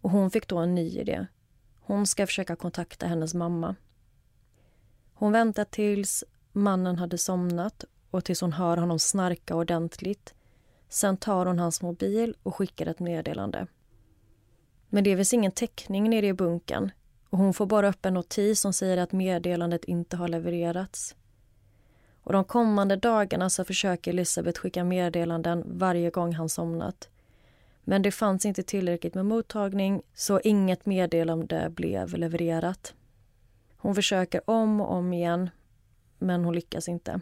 Och 0.00 0.10
hon 0.10 0.30
fick 0.30 0.48
då 0.48 0.58
en 0.58 0.74
ny 0.74 0.98
idé. 0.98 1.26
Hon 1.80 2.06
ska 2.06 2.26
försöka 2.26 2.56
kontakta 2.56 3.06
hennes 3.06 3.34
mamma. 3.34 3.76
Hon 5.14 5.32
väntar 5.32 5.64
tills 5.64 6.24
mannen 6.52 6.98
hade 6.98 7.18
somnat 7.18 7.84
och 8.10 8.24
tills 8.24 8.40
hon 8.40 8.52
hör 8.52 8.76
honom 8.76 8.98
snarka 8.98 9.54
ordentligt. 9.54 10.34
Sen 10.88 11.16
tar 11.16 11.46
hon 11.46 11.58
hans 11.58 11.82
mobil 11.82 12.36
och 12.42 12.54
skickar 12.54 12.86
ett 12.86 13.00
meddelande. 13.00 13.66
Men 14.88 15.04
det 15.04 15.16
finns 15.16 15.34
ingen 15.34 15.52
täckning 15.52 16.10
nere 16.10 16.26
i 16.26 16.32
bunken 16.32 16.90
och 17.30 17.38
hon 17.38 17.54
får 17.54 17.66
bara 17.66 17.88
upp 17.88 18.06
en 18.06 18.14
notis 18.14 18.60
som 18.60 18.72
säger 18.72 18.96
att 18.96 19.12
meddelandet 19.12 19.84
inte 19.84 20.16
har 20.16 20.28
levererats. 20.28 21.14
Och 22.24 22.32
de 22.32 22.44
kommande 22.44 22.96
dagarna 22.96 23.50
så 23.50 23.64
försöker 23.64 24.10
Elisabeth 24.10 24.60
skicka 24.60 24.84
meddelanden 24.84 25.62
varje 25.66 26.10
gång 26.10 26.32
han 26.34 26.48
somnat. 26.48 27.08
Men 27.84 28.02
det 28.02 28.10
fanns 28.10 28.46
inte 28.46 28.62
tillräckligt 28.62 29.14
med 29.14 29.26
mottagning 29.26 30.02
så 30.14 30.40
inget 30.40 30.86
meddelande 30.86 31.70
blev 31.70 32.16
levererat. 32.16 32.94
Hon 33.76 33.94
försöker 33.94 34.50
om 34.50 34.80
och 34.80 34.92
om 34.92 35.12
igen, 35.12 35.50
men 36.18 36.44
hon 36.44 36.54
lyckas 36.54 36.88
inte. 36.88 37.20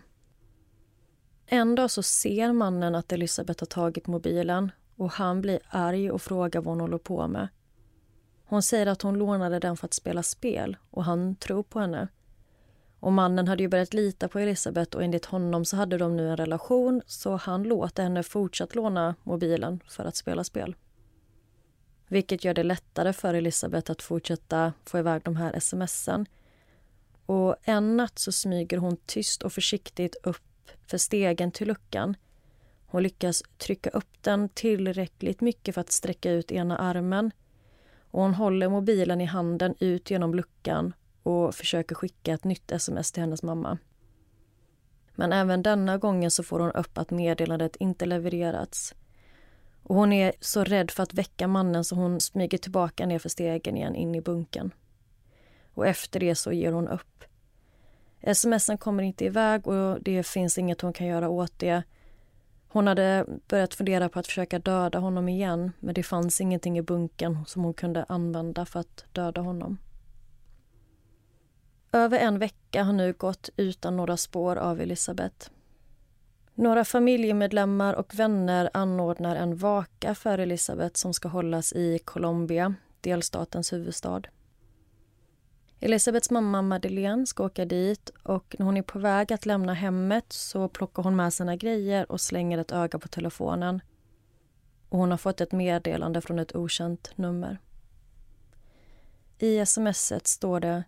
En 1.47 1.75
dag 1.75 1.91
så 1.91 2.03
ser 2.03 2.53
mannen 2.53 2.95
att 2.95 3.13
Elisabeth 3.13 3.63
har 3.63 3.67
tagit 3.67 4.07
mobilen 4.07 4.71
och 4.97 5.11
han 5.11 5.41
blir 5.41 5.61
arg 5.69 6.11
och 6.11 6.23
frågar 6.23 6.61
vad 6.61 6.73
hon 6.73 6.81
håller 6.81 6.99
på 6.99 7.29
med. 7.29 7.49
Hon 8.45 8.63
säger 8.63 8.87
att 8.87 9.03
hon 9.03 9.19
lånade 9.19 9.59
den 9.59 9.77
för 9.77 9.87
att 9.87 9.95
spela 9.95 10.23
spel 10.23 10.77
och 10.91 11.05
han 11.05 11.37
tror 11.37 11.63
på 11.63 11.81
henne. 11.81 12.09
Och 13.03 13.13
mannen 13.13 13.49
hade 13.49 13.63
ju 13.63 13.69
börjat 13.69 13.95
lita 13.95 14.29
på 14.29 14.39
Elisabeth 14.39 14.97
och 14.97 15.03
enligt 15.03 15.25
honom 15.25 15.65
så 15.65 15.77
hade 15.77 15.99
de 15.99 16.17
nu 16.17 16.31
en 16.31 16.37
relation 16.37 17.03
så 17.07 17.37
han 17.37 17.63
låter 17.63 18.03
henne 18.03 18.23
fortsatt 18.23 18.75
låna 18.75 19.15
mobilen 19.23 19.81
för 19.89 20.05
att 20.05 20.17
spela 20.17 20.45
spel. 20.45 20.77
Vilket 22.09 22.45
gör 22.45 22.55
det 22.55 22.63
lättare 22.63 23.13
för 23.13 23.35
Elisabeth 23.35 23.91
att 23.91 24.03
fortsätta 24.03 24.73
få 24.85 24.99
iväg 24.99 25.23
de 25.23 25.37
här 25.37 25.61
smsen. 25.61 26.27
Och 27.27 27.57
en 27.63 27.97
natt 27.97 28.19
så 28.19 28.33
smyger 28.33 28.79
hon 28.79 28.97
tyst 28.97 29.43
och 29.43 29.53
försiktigt 29.53 30.17
upp 30.23 30.71
för 30.87 30.99
stegen 30.99 31.53
till 31.53 31.69
luckan. 31.69 32.17
Hon 32.87 33.03
lyckas 33.03 33.43
trycka 33.59 33.91
upp 33.91 34.13
den 34.21 34.49
tillräckligt 34.49 35.41
mycket 35.41 35.75
för 35.75 35.81
att 35.81 35.93
sträcka 35.93 36.31
ut 36.31 36.53
ena 36.53 36.79
armen. 36.79 37.31
Och 38.11 38.23
hon 38.23 38.35
håller 38.35 38.69
mobilen 38.69 39.21
i 39.21 39.25
handen 39.25 39.75
ut 39.79 40.11
genom 40.11 40.35
luckan 40.35 40.93
och 41.23 41.55
försöker 41.55 41.95
skicka 41.95 42.35
ett 42.35 42.45
nytt 42.45 42.73
sms 42.73 43.13
till 43.13 43.23
hennes 43.23 43.43
mamma. 43.43 43.79
Men 45.15 45.33
även 45.33 45.63
denna 45.63 45.99
gången 45.99 46.31
så 46.31 46.43
får 46.43 46.61
hon 46.61 46.73
upp 46.73 46.99
att 46.99 47.11
meddelandet 47.11 47.77
inte 47.77 48.07
levererats. 48.07 48.95
Och 49.83 49.95
hon 49.95 50.13
är 50.13 50.33
så 50.41 50.65
rädd 50.65 50.91
för 50.91 51.03
att 51.03 51.15
väcka 51.15 51.49
mannen 51.49 51.85
så 51.85 51.95
hon 51.95 52.21
smyger 52.21 52.59
tillbaka 52.59 53.07
ner 53.07 53.19
för 53.19 53.29
stegen 53.29 53.77
igen 53.77 53.95
in 53.95 54.15
i 54.15 54.21
bunken. 54.21 54.71
Och 55.75 55.87
efter 55.87 56.21
det 56.21 56.35
så 56.35 56.53
ger 56.53 56.73
hon 56.73 56.89
upp. 56.89 57.25
Smsen 58.35 58.79
kommer 58.79 59.03
inte 59.03 59.25
iväg 59.25 59.67
och 59.67 60.03
det 60.03 60.27
finns 60.27 60.59
inget 60.59 60.81
hon 60.81 60.93
kan 60.93 61.07
göra 61.07 61.29
åt 61.29 61.59
det. 61.59 61.83
Hon 62.69 62.87
hade 62.87 63.27
börjat 63.49 63.75
fundera 63.75 64.09
på 64.09 64.19
att 64.19 64.27
försöka 64.27 64.59
döda 64.59 64.99
honom 64.99 65.29
igen 65.29 65.73
men 65.81 65.95
det 65.95 66.03
fanns 66.03 66.41
ingenting 66.41 66.79
i 66.79 66.83
bunken 66.83 67.45
som 67.47 67.65
hon 67.65 67.75
kunde 67.75 68.05
använda 68.09 68.67
för 68.67 68.81
att 68.81 69.05
döda 69.13 69.41
honom. 69.41 69.79
Över 71.95 72.19
en 72.19 72.39
vecka 72.39 72.83
har 72.83 72.93
nu 72.93 73.13
gått 73.13 73.51
utan 73.57 73.97
några 73.97 74.17
spår 74.17 74.57
av 74.57 74.81
Elisabeth. 74.81 75.51
Några 76.55 76.85
familjemedlemmar 76.85 77.95
och 77.95 78.15
vänner 78.15 78.71
anordnar 78.75 79.37
en 79.37 79.57
vaka 79.57 80.15
för 80.15 80.39
Elisabeth 80.39 80.95
som 80.95 81.15
ska 81.15 81.29
hållas 81.29 81.73
i 81.73 81.99
Colombia, 81.99 82.75
delstatens 83.01 83.73
huvudstad. 83.73 84.23
Elisabeths 85.81 86.31
mamma 86.31 86.63
Madeleine 86.63 87.27
ska 87.27 87.45
åka 87.45 87.65
dit 87.65 88.11
och 88.23 88.57
när 88.59 88.67
hon 88.67 88.77
är 88.77 88.83
på 88.83 88.99
väg 88.99 89.33
att 89.33 89.47
lämna 89.47 89.75
hemmet 89.75 90.33
så 90.33 90.69
plockar 90.69 91.03
hon 91.03 91.17
med 91.17 91.33
sina 91.33 91.57
grejer 91.57 92.13
och 92.13 92.21
slänger 92.21 92.59
ett 92.59 92.73
öga 92.73 92.99
på 92.99 93.09
telefonen. 93.09 93.81
Och 94.89 94.99
hon 94.99 95.11
har 95.11 95.19
fått 95.19 95.41
ett 95.41 95.53
meddelande 95.53 96.21
från 96.21 96.39
ett 96.39 96.57
okänt 96.57 97.13
nummer. 97.17 97.59
I 99.39 99.67
smset 99.67 100.27
står 100.27 100.61
det 100.61 100.85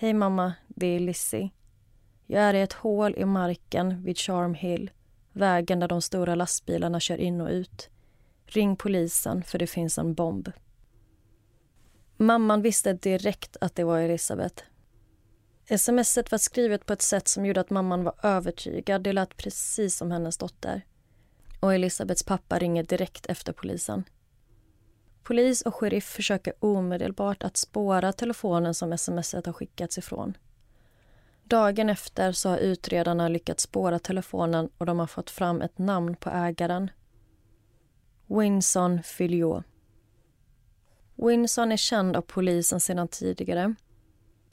Hej 0.00 0.14
mamma, 0.14 0.52
det 0.68 0.86
är 0.86 1.00
Lizzie. 1.00 1.50
Jag 2.26 2.42
är 2.42 2.54
i 2.54 2.60
ett 2.60 2.72
hål 2.72 3.14
i 3.16 3.24
marken 3.24 4.02
vid 4.02 4.18
Charm 4.18 4.54
Hill, 4.54 4.90
vägen 5.32 5.80
där 5.80 5.88
de 5.88 6.02
stora 6.02 6.34
lastbilarna 6.34 7.00
kör 7.00 7.16
in 7.16 7.40
och 7.40 7.48
ut. 7.48 7.90
Ring 8.46 8.76
polisen 8.76 9.42
för 9.42 9.58
det 9.58 9.66
finns 9.66 9.98
en 9.98 10.14
bomb. 10.14 10.52
Mamman 12.16 12.62
visste 12.62 12.92
direkt 12.92 13.56
att 13.60 13.74
det 13.74 13.84
var 13.84 13.98
Elisabeth. 13.98 14.64
Smset 15.78 16.30
var 16.30 16.38
skrivet 16.38 16.86
på 16.86 16.92
ett 16.92 17.02
sätt 17.02 17.28
som 17.28 17.46
gjorde 17.46 17.60
att 17.60 17.70
mamman 17.70 18.04
var 18.04 18.14
övertygad. 18.22 19.02
Det 19.02 19.12
lät 19.12 19.36
precis 19.36 19.96
som 19.96 20.10
hennes 20.10 20.38
dotter. 20.38 20.82
Och 21.60 21.74
Elisabeths 21.74 22.22
pappa 22.22 22.58
ringer 22.58 22.82
direkt 22.82 23.26
efter 23.26 23.52
polisen. 23.52 24.04
Polis 25.28 25.62
och 25.62 25.74
sheriff 25.74 26.04
försöker 26.04 26.52
omedelbart 26.60 27.42
att 27.42 27.56
spåra 27.56 28.12
telefonen 28.12 28.74
som 28.74 28.98
smset 28.98 29.46
har 29.46 29.52
skickats 29.52 29.98
ifrån. 29.98 30.36
Dagen 31.44 31.90
efter 31.90 32.32
så 32.32 32.48
har 32.48 32.58
utredarna 32.58 33.28
lyckats 33.28 33.62
spåra 33.62 33.98
telefonen 33.98 34.70
och 34.78 34.86
de 34.86 34.98
har 34.98 35.06
fått 35.06 35.30
fram 35.30 35.62
ett 35.62 35.78
namn 35.78 36.16
på 36.16 36.30
ägaren. 36.30 36.90
Winson 38.26 39.02
Filiot. 39.02 39.64
Winson 41.14 41.72
är 41.72 41.76
känd 41.76 42.16
av 42.16 42.22
polisen 42.22 42.80
sedan 42.80 43.08
tidigare. 43.08 43.74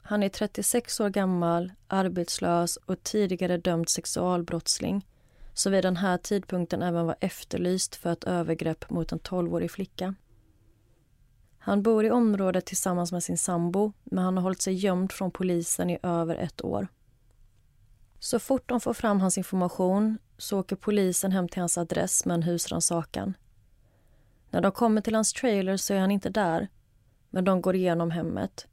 Han 0.02 0.22
är 0.22 0.28
36 0.28 1.00
år 1.00 1.08
gammal, 1.08 1.72
arbetslös 1.88 2.76
och 2.76 3.02
tidigare 3.02 3.56
dömd 3.56 3.88
sexualbrottsling 3.88 5.06
så 5.54 5.70
vid 5.70 5.84
den 5.84 5.96
här 5.96 6.18
tidpunkten 6.18 6.82
även 6.82 7.06
var 7.06 7.16
efterlyst 7.20 7.96
för 7.96 8.12
ett 8.12 8.24
övergrepp 8.24 8.90
mot 8.90 9.12
en 9.12 9.20
12-årig 9.20 9.70
flicka. 9.70 10.14
Han 11.66 11.82
bor 11.82 12.04
i 12.04 12.10
området 12.10 12.66
tillsammans 12.66 13.12
med 13.12 13.22
sin 13.22 13.38
sambo 13.38 13.92
men 14.04 14.24
han 14.24 14.36
har 14.36 14.42
hållit 14.42 14.62
sig 14.62 14.74
gömd 14.74 15.12
från 15.12 15.30
polisen 15.30 15.90
i 15.90 15.98
över 16.02 16.36
ett 16.36 16.64
år. 16.64 16.88
Så 18.18 18.38
fort 18.38 18.68
de 18.68 18.80
får 18.80 18.94
fram 18.94 19.20
hans 19.20 19.38
information 19.38 20.18
så 20.38 20.60
åker 20.60 20.76
polisen 20.76 21.32
hem 21.32 21.48
till 21.48 21.60
hans 21.60 21.78
adress 21.78 22.24
med 22.24 22.34
en 22.34 22.42
husrannsakan. 22.42 23.34
När 24.50 24.60
de 24.60 24.72
kommer 24.72 25.00
till 25.00 25.14
hans 25.14 25.32
trailer 25.32 25.76
så 25.76 25.94
är 25.94 25.98
han 25.98 26.10
inte 26.10 26.30
där, 26.30 26.68
men 27.30 27.44
de 27.44 27.60
går 27.60 27.74
igenom 27.74 28.10
hemmet. 28.10 28.66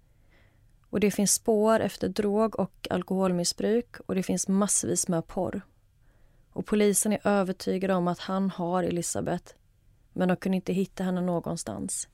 Och 0.90 1.00
Det 1.00 1.12
finns 1.12 1.34
spår 1.34 1.80
efter 1.80 2.10
drog 2.10 2.60
och 2.60 2.88
alkoholmissbruk 2.90 4.00
och 4.00 4.16
det 4.16 4.24
finns 4.24 4.48
massvis 4.48 5.08
med 5.08 5.28
porr. 5.28 5.62
Och 6.52 6.66
Polisen 6.66 7.14
är 7.14 7.28
övertygade 7.28 7.94
om 7.94 8.08
att 8.08 8.20
han 8.20 8.50
har 8.50 8.84
Elisabeth 8.84 9.54
men 10.14 10.28
de 10.28 10.38
kunde 10.38 10.56
inte 10.56 10.74
hitta 10.74 11.04
henne 11.04 11.22
någonstans. 11.22 12.08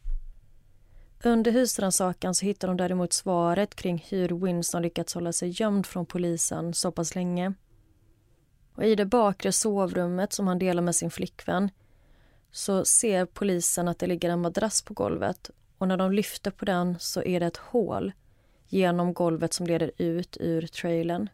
Under 1.24 1.52
husrannsakan 1.52 2.36
så 2.36 2.46
hittar 2.46 2.68
de 2.68 2.78
däremot 2.78 3.14
svaret 3.14 3.76
kring 3.76 4.06
hur 4.10 4.30
Winston 4.30 4.82
lyckats 4.82 5.14
hålla 5.14 5.34
sig 5.34 5.50
gömd 5.62 5.86
från 5.86 6.06
polisen 6.06 6.74
så 6.74 6.92
pass 6.92 7.16
länge. 7.16 7.54
Och 8.76 8.84
I 8.84 8.96
det 8.96 9.06
bakre 9.06 9.52
sovrummet 9.52 10.34
som 10.34 10.48
han 10.48 10.60
delar 10.60 10.82
med 10.82 10.96
sin 10.96 11.12
flickvän 11.12 11.70
så 12.52 12.86
ser 12.86 13.26
polisen 13.26 13.88
att 13.88 14.00
det 14.00 14.08
ligger 14.08 14.30
en 14.30 14.42
madrass 14.42 14.82
på 14.82 14.94
golvet 14.94 15.50
och 15.78 15.88
när 15.88 15.98
de 15.98 16.12
lyfter 16.12 16.52
på 16.52 16.66
den 16.66 16.96
så 17.00 17.24
är 17.24 17.40
det 17.40 17.46
ett 17.46 17.58
hål 17.58 18.12
genom 18.68 19.14
golvet 19.14 19.54
som 19.54 19.68
leder 19.68 19.92
ut 19.98 20.38
ur 20.40 20.68
trailern. 20.68 21.30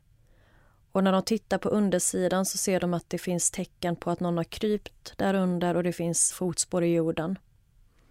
Och 0.91 1.03
när 1.03 1.11
de 1.11 1.21
tittar 1.21 1.57
på 1.57 1.69
undersidan 1.69 2.45
så 2.45 2.57
ser 2.57 2.79
de 2.79 2.93
att 2.93 3.09
det 3.09 3.17
finns 3.17 3.51
tecken 3.51 3.95
på 3.95 4.11
att 4.11 4.19
någon 4.19 4.37
har 4.37 4.43
krypt 4.43 5.13
där 5.17 5.33
under 5.33 5.75
och 5.75 5.83
det 5.83 5.93
finns 5.93 6.31
fotspår 6.31 6.83
i 6.83 6.93
jorden. 6.93 7.37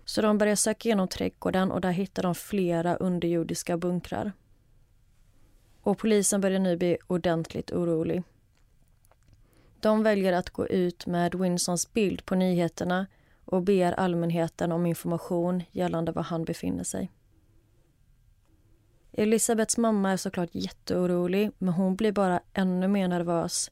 Så 0.05 0.23
de 0.23 0.39
börjar 0.39 0.57
söka 0.57 0.89
igenom 0.89 1.09
trädgården 1.09 1.73
och 1.73 1.81
där 1.81 1.91
hittar 1.91 2.23
de 2.23 2.35
flera 2.35 2.97
underjordiska 2.97 3.77
bunkrar. 3.77 4.33
Och 5.81 5.99
polisen 5.99 6.41
börjar 6.41 6.59
nu 6.59 6.77
bli 6.77 6.99
ordentligt 7.07 7.73
orolig. 7.73 8.23
De 9.81 10.03
väljer 10.03 10.33
att 10.33 10.51
gå 10.51 10.67
ut 10.67 11.07
med 11.07 11.35
Winsons 11.35 11.93
bild 11.93 12.27
på 12.27 12.35
nyheterna 12.35 13.07
och 13.45 13.63
ber 13.63 13.93
allmänheten 13.93 14.73
om 14.73 14.87
information 14.87 15.63
gällande 15.71 16.13
var 16.13 16.23
han 16.23 16.45
befinner 16.45 16.85
sig. 16.85 17.11
Elisabeths 19.13 19.77
mamma 19.77 20.11
är 20.11 20.17
såklart 20.17 20.49
jätteorolig 20.53 21.51
men 21.59 21.75
hon 21.75 21.97
blir 21.97 22.13
bara 22.13 22.41
ännu 22.53 22.89
mer 22.89 23.09
nervös. 23.09 23.71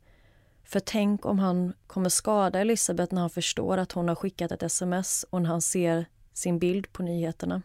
För 0.65 0.81
tänk 0.81 1.27
om 1.27 1.39
han 1.39 1.73
kommer 1.87 2.09
skada 2.09 2.61
Elisabeth 2.61 3.15
när 3.15 3.21
han 3.21 3.31
förstår 3.31 3.79
att 3.79 3.93
hon 3.93 4.09
har 4.09 4.15
skickat 4.15 4.53
ett 4.53 4.63
sms 4.63 5.25
och 5.31 5.43
när 5.43 5.49
han 5.49 5.63
ser 5.63 6.07
sin 6.33 6.59
bild 6.59 6.93
på 6.93 7.03
nyheterna. 7.03 7.63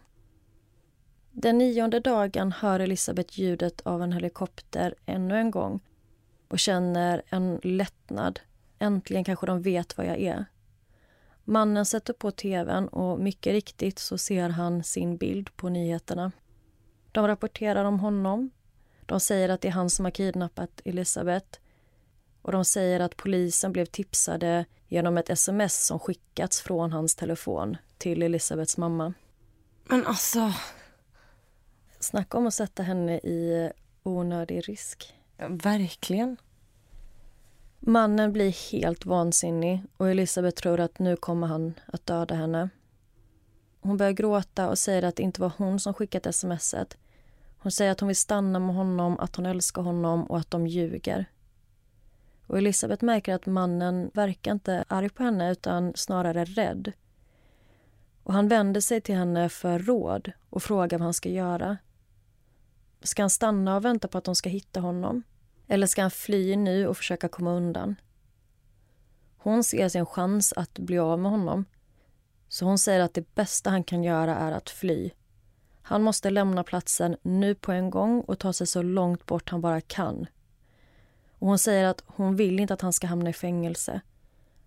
Den 1.32 1.58
nionde 1.58 2.00
dagen 2.00 2.52
hör 2.52 2.80
Elisabeth 2.80 3.40
ljudet 3.40 3.82
av 3.82 4.04
en 4.04 4.12
helikopter 4.12 4.96
ännu 5.06 5.38
en 5.38 5.52
gång 5.52 5.80
och 6.48 6.60
känner 6.60 7.22
en 7.30 7.60
lättnad. 7.64 8.40
Äntligen 8.80 9.24
kanske 9.24 9.46
de 9.46 9.62
vet 9.62 9.98
var 9.98 10.06
jag 10.06 10.20
är. 10.20 10.46
Mannen 11.44 11.86
sätter 11.86 12.14
på 12.14 12.32
tvn 12.32 12.88
och 12.88 13.20
mycket 13.20 13.54
riktigt 13.54 14.00
så 14.00 14.18
ser 14.18 14.50
han 14.50 14.84
sin 14.84 15.18
bild 15.18 15.56
på 15.56 15.70
nyheterna. 15.70 16.32
De 17.12 17.28
rapporterar 17.28 17.86
om 17.86 18.00
honom. 18.00 18.50
De 19.06 19.20
säger 19.20 19.50
att 19.50 19.62
det 19.62 19.68
är 19.68 19.72
han 19.72 19.90
som 19.90 20.06
har 20.06 20.12
kidnappat 20.12 20.82
Elisabeth. 20.86 21.60
Och 22.42 22.52
de 22.52 22.66
säger 22.66 23.00
att 23.00 23.18
polisen 23.18 23.72
blev 23.72 23.86
tipsade 23.86 24.66
genom 24.88 25.18
ett 25.18 25.30
sms 25.30 25.86
som 25.86 26.00
skickats 26.00 26.62
från 26.62 26.92
hans 26.92 27.16
telefon 27.16 27.78
till 27.98 28.24
Elisabeths 28.24 28.78
mamma. 28.78 29.14
Men 29.84 30.06
alltså... 30.06 30.54
Snacka 32.00 32.38
om 32.38 32.48
att 32.48 32.54
sätta 32.54 32.84
henne 32.84 33.18
i 33.18 33.72
onödig 34.04 34.70
risk. 34.70 35.14
Ja, 35.38 35.48
verkligen. 35.50 36.38
Mannen 37.80 38.34
blir 38.34 38.72
helt 38.72 39.06
vansinnig 39.06 39.84
och 39.98 40.10
Elisabeth 40.10 40.62
tror 40.62 40.80
att 40.80 41.00
nu 41.00 41.16
kommer 41.16 41.48
han 41.48 41.74
att 41.86 42.06
döda 42.06 42.36
henne. 42.36 42.70
Hon 43.82 43.98
börjar 43.98 44.12
gråta 44.12 44.70
och 44.70 44.78
säger 44.78 45.04
att 45.04 45.16
det 45.16 45.24
inte 45.24 45.42
var 45.42 45.52
hon 45.58 45.80
som 45.80 45.94
skickat 45.94 46.36
smset. 46.36 46.98
Hon 47.58 47.72
säger 47.72 47.92
att 47.92 48.00
hon 48.00 48.08
vill 48.08 48.16
stanna 48.16 48.60
med 48.60 48.76
honom, 48.76 49.20
att 49.20 49.36
hon 49.36 49.46
älskar 49.46 49.82
honom 49.82 50.24
och 50.24 50.38
att 50.38 50.52
de 50.52 50.68
ljuger. 50.68 51.26
Och 52.48 52.58
Elisabeth 52.58 53.06
märker 53.06 53.34
att 53.34 53.46
mannen 53.46 54.12
verkar 54.14 54.52
inte 54.52 54.86
arg 54.88 55.10
på 55.10 55.24
henne 55.24 55.52
utan 55.52 55.94
snarare 55.96 56.46
rädd. 56.46 56.92
Och 58.24 58.34
Han 58.34 58.48
vänder 58.48 58.82
sig 58.82 59.02
till 59.02 59.16
henne 59.16 59.50
för 59.50 59.80
råd 59.80 60.32
och 60.50 60.64
frågar 60.64 60.98
vad 60.98 61.06
han 61.06 61.14
ska 61.14 61.30
göra. 61.30 61.78
Ska 63.02 63.24
han 63.24 63.30
stanna 63.30 63.76
och 63.76 63.86
vänta 63.86 64.08
på 64.08 64.18
att 64.18 64.24
de 64.24 64.36
ska 64.36 64.50
hitta 64.50 64.80
honom? 64.80 65.24
Eller 65.68 65.88
ska 65.88 66.02
han 66.02 66.12
fly 66.12 66.56
nu 66.56 66.88
och 66.88 66.98
försöka 66.98 67.28
komma 67.28 67.52
undan? 67.52 67.96
Hon 69.38 69.64
ser 69.64 69.90
sin 69.90 70.06
chans 70.06 70.54
att 70.54 70.80
bli 70.80 71.00
av 71.00 71.20
med 71.20 71.32
honom. 71.32 71.66
Så 72.48 72.66
hon 72.66 72.78
säger 72.78 73.00
att 73.00 73.14
det 73.14 73.36
bästa 73.36 73.70
han 73.70 73.84
kan 73.84 74.04
göra 74.04 74.36
är 74.36 74.52
att 74.52 74.70
fly. 74.70 75.12
Han 75.82 76.04
måste 76.04 76.30
lämna 76.30 76.64
platsen 76.64 77.18
nu 77.22 77.56
på 77.56 77.72
en 77.72 77.90
gång 77.90 78.22
och 78.22 78.40
ta 78.40 78.54
sig 78.54 78.68
så 78.68 78.82
långt 78.82 79.26
bort 79.26 79.50
han 79.50 79.62
bara 79.62 79.82
kan. 79.82 80.26
Och 81.40 81.48
Hon 81.48 81.60
säger 81.60 81.86
att 81.86 82.04
hon 82.06 82.36
vill 82.36 82.60
inte 82.60 82.74
att 82.74 82.82
han 82.82 82.94
ska 82.94 83.08
hamna 83.08 83.30
i 83.30 83.34
fängelse. 83.34 84.02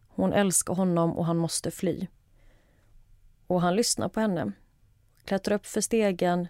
Hon 0.08 0.32
älskar 0.32 0.74
honom 0.74 1.18
och 1.18 1.26
han 1.26 1.36
måste 1.36 1.70
fly. 1.70 2.06
Och 3.46 3.60
han 3.60 3.76
lyssnar 3.76 4.08
på 4.08 4.20
henne, 4.20 4.52
klättrar 5.24 5.54
upp 5.54 5.66
för 5.66 5.80
stegen, 5.80 6.48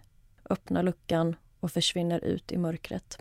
öppnar 0.50 0.83
luckan 0.83 1.37
och 1.61 1.72
försvinner 1.72 2.24
ut 2.24 2.52
i 2.52 2.59
mörkret. 2.59 3.18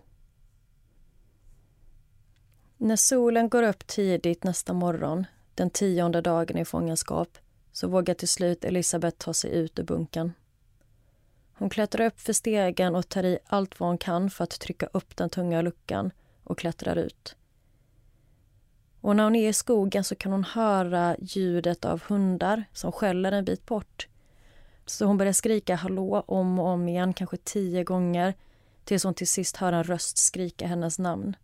När 2.78 2.96
solen 2.96 3.50
går 3.50 3.64
upp 3.64 3.88
tidigt 3.88 4.44
nästa 4.44 4.74
morgon, 4.74 5.26
den 5.56 5.70
tionde 5.70 6.22
dagen 6.22 6.58
i 6.58 6.66
fångenskap, 6.66 7.38
så 7.72 7.88
vågar 7.88 8.14
till 8.14 8.28
slut 8.28 8.66
Elisabeth 8.66 9.18
ta 9.18 9.34
sig 9.34 9.52
ut 9.52 9.80
ur 9.80 9.84
bunken. 9.84 10.34
Hon 11.54 11.70
klättrar 11.70 12.06
upp 12.06 12.20
för 12.20 12.34
stegen 12.34 12.96
och 12.96 13.10
tar 13.10 13.24
i 13.24 13.40
allt 13.46 13.80
vad 13.80 13.90
hon 13.90 13.98
kan 13.98 14.30
för 14.30 14.44
att 14.44 14.60
trycka 14.60 14.86
upp 14.94 15.18
den 15.18 15.30
tunga 15.30 15.62
luckan 15.62 16.12
och 16.50 16.58
klättrar 16.58 16.96
ut. 16.96 17.36
Och 19.02 19.16
när 19.16 19.24
hon 19.24 19.36
är 19.36 19.50
i 19.50 19.54
skogen 19.54 20.04
så 20.04 20.16
kan 20.16 20.32
hon 20.32 20.44
höra 20.44 21.16
ljudet 21.20 21.86
av 21.86 22.02
hundar 22.02 22.64
som 22.74 22.92
skäller 22.92 23.32
en 23.32 23.46
bit 23.46 23.66
bort. 23.66 24.08
Så 24.86 25.06
hon 25.06 25.18
börjar 25.18 25.34
skrika 25.34 25.76
hallå 25.76 26.24
om 26.28 26.60
och 26.60 26.68
om 26.68 26.88
igen, 26.88 27.14
kanske 27.14 27.38
tio 27.38 27.84
gånger 27.84 28.34
tills 28.84 29.04
hon 29.04 29.14
till 29.14 29.28
sist 29.28 29.58
hör 29.58 29.74
en 29.74 29.84
röst 29.84 30.18
skrika 30.18 30.68
hennes 30.68 31.00
namn. 31.00 31.36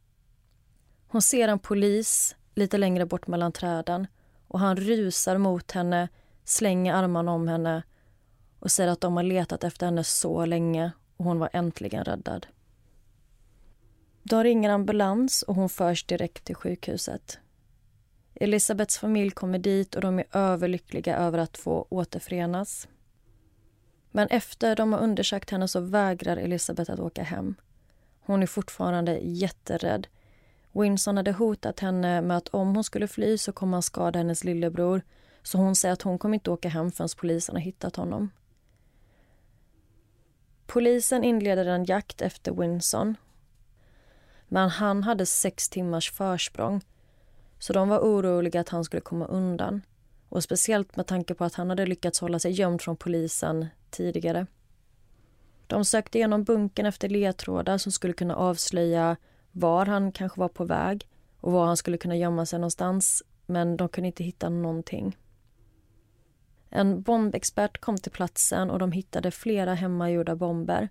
Hon 1.07 1.21
ser 1.21 1.47
en 1.47 1.59
polis 1.59 2.35
lite 2.55 2.77
längre 2.77 3.05
bort 3.05 3.27
mellan 3.27 3.51
träden 3.51 4.07
och 4.47 4.59
han 4.59 4.77
rusar 4.77 5.37
mot 5.37 5.71
henne, 5.71 6.09
slänger 6.43 6.93
armarna 6.93 7.31
om 7.31 7.47
henne 7.47 7.83
och 8.59 8.71
säger 8.71 8.89
att 8.89 9.01
de 9.01 9.15
har 9.15 9.23
letat 9.23 9.63
efter 9.63 9.85
henne 9.85 10.03
så 10.03 10.45
länge 10.45 10.91
och 11.17 11.25
hon 11.25 11.39
var 11.39 11.49
äntligen 11.53 12.03
räddad. 12.03 12.47
De 14.29 14.43
ringer 14.43 14.69
ambulans 14.69 15.41
och 15.41 15.55
hon 15.55 15.69
förs 15.69 16.03
direkt 16.05 16.43
till 16.43 16.55
sjukhuset. 16.55 17.39
Elisabeths 18.35 18.97
familj 18.97 19.31
kommer 19.31 19.59
dit 19.59 19.95
och 19.95 20.01
de 20.01 20.19
är 20.19 20.25
överlyckliga 20.31 21.17
över 21.17 21.37
att 21.37 21.57
få 21.57 21.87
återförenas. 21.89 22.87
Men 24.11 24.27
efter 24.27 24.75
de 24.75 24.93
har 24.93 24.99
undersökt 24.99 25.49
henne 25.49 25.67
så 25.67 25.79
vägrar 25.79 26.37
Elisabeth 26.37 26.91
att 26.91 26.99
åka 26.99 27.23
hem. 27.23 27.55
Hon 28.19 28.43
är 28.43 28.47
fortfarande 28.47 29.19
jätterädd. 29.21 30.07
Winson 30.71 31.17
hade 31.17 31.31
hotat 31.31 31.79
henne 31.79 32.21
med 32.21 32.37
att 32.37 32.47
om 32.47 32.75
hon 32.75 32.83
skulle 32.83 33.07
fly 33.07 33.37
så 33.37 33.51
kommer 33.51 33.73
han 33.73 33.83
skada 33.83 34.19
hennes 34.19 34.43
lillebror. 34.43 35.01
Så 35.43 35.57
hon 35.57 35.75
säger 35.75 35.93
att 35.93 36.01
hon 36.01 36.19
kommer 36.19 36.33
inte 36.35 36.51
åka 36.51 36.69
hem 36.69 36.91
förrän 36.91 37.09
polisen 37.17 37.55
har 37.55 37.61
hittat 37.61 37.95
honom. 37.95 38.29
Polisen 40.65 41.23
inleder 41.23 41.65
en 41.65 41.85
jakt 41.85 42.21
efter 42.21 42.51
Winson. 42.51 43.15
Men 44.47 44.69
han 44.69 45.03
hade 45.03 45.25
sex 45.25 45.69
timmars 45.69 46.11
försprång 46.11 46.81
så 47.59 47.73
de 47.73 47.89
var 47.89 47.99
oroliga 47.99 48.61
att 48.61 48.69
han 48.69 48.83
skulle 48.83 49.01
komma 49.01 49.25
undan. 49.25 49.81
Och 50.29 50.43
Speciellt 50.43 50.95
med 50.95 51.07
tanke 51.07 51.33
på 51.33 51.43
att 51.43 51.55
han 51.55 51.69
hade 51.69 51.85
lyckats 51.85 52.19
hålla 52.19 52.39
sig 52.39 52.51
gömd 52.51 52.81
från 52.81 52.97
polisen 52.97 53.67
tidigare. 53.89 54.47
De 55.67 55.85
sökte 55.85 56.17
igenom 56.17 56.43
bunkern 56.43 56.85
efter 56.85 57.09
ledtrådar 57.09 57.77
som 57.77 57.91
skulle 57.91 58.13
kunna 58.13 58.35
avslöja 58.35 59.15
var 59.51 59.85
han 59.85 60.11
kanske 60.11 60.39
var 60.39 60.47
på 60.47 60.65
väg 60.65 61.07
och 61.39 61.51
var 61.51 61.65
han 61.65 61.77
skulle 61.77 61.97
kunna 61.97 62.15
gömma 62.15 62.45
sig 62.45 62.59
någonstans, 62.59 63.23
men 63.45 63.77
de 63.77 63.89
kunde 63.89 64.07
inte 64.07 64.23
hitta 64.23 64.49
någonting. 64.49 65.17
En 66.69 67.01
bombexpert 67.01 67.81
kom 67.81 67.97
till 67.97 68.11
platsen 68.11 68.69
och 68.69 68.79
de 68.79 68.91
hittade 68.91 69.31
flera 69.31 69.73
hemmagjorda 69.73 70.35
bomber. 70.35 70.89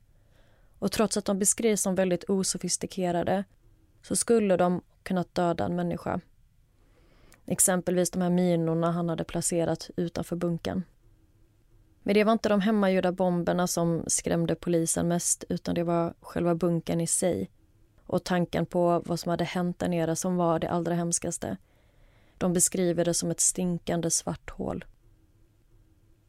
Och 0.78 0.92
trots 0.92 1.16
att 1.16 1.24
de 1.24 1.38
beskrivs 1.38 1.82
som 1.82 1.94
väldigt 1.94 2.30
osofistikerade 2.30 3.44
så 4.02 4.16
skulle 4.16 4.56
de 4.56 4.82
kunnat 5.02 5.34
döda 5.34 5.64
en 5.64 5.76
människa. 5.76 6.20
Exempelvis 7.46 8.10
de 8.10 8.22
här 8.22 8.30
minorna 8.30 8.90
han 8.90 9.08
hade 9.08 9.24
placerat 9.24 9.90
utanför 9.96 10.36
bunkern. 10.36 10.82
Men 12.02 12.14
det 12.14 12.24
var 12.24 12.32
inte 12.32 12.48
de 12.48 12.60
hemmagjorda 12.60 13.12
bomberna 13.12 13.66
som 13.66 14.04
skrämde 14.06 14.54
polisen 14.54 15.08
mest 15.08 15.44
utan 15.48 15.74
det 15.74 15.84
var 15.84 16.14
själva 16.20 16.54
bunkern 16.54 17.00
i 17.00 17.06
sig 17.06 17.50
och 18.06 18.24
tanken 18.24 18.66
på 18.66 19.02
vad 19.04 19.20
som 19.20 19.30
hade 19.30 19.44
hänt 19.44 19.78
där 19.78 19.88
nere 19.88 20.16
som 20.16 20.36
var 20.36 20.58
det 20.58 20.70
allra 20.70 20.94
hemskaste. 20.94 21.56
De 22.38 22.52
beskriver 22.52 23.04
det 23.04 23.14
som 23.14 23.30
ett 23.30 23.40
stinkande 23.40 24.10
svart 24.10 24.50
hål. 24.50 24.84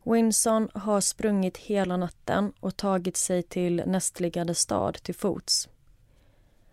Winson 0.06 0.70
har 0.74 1.02
sprungit 1.02 1.58
hela 1.58 1.98
natten 1.98 2.54
och 2.60 2.78
tagit 2.78 3.18
sig 3.18 3.44
till 3.44 3.84
nästliggande 3.86 4.56
stad 4.56 4.94
till 4.94 5.16
fots. 5.16 5.70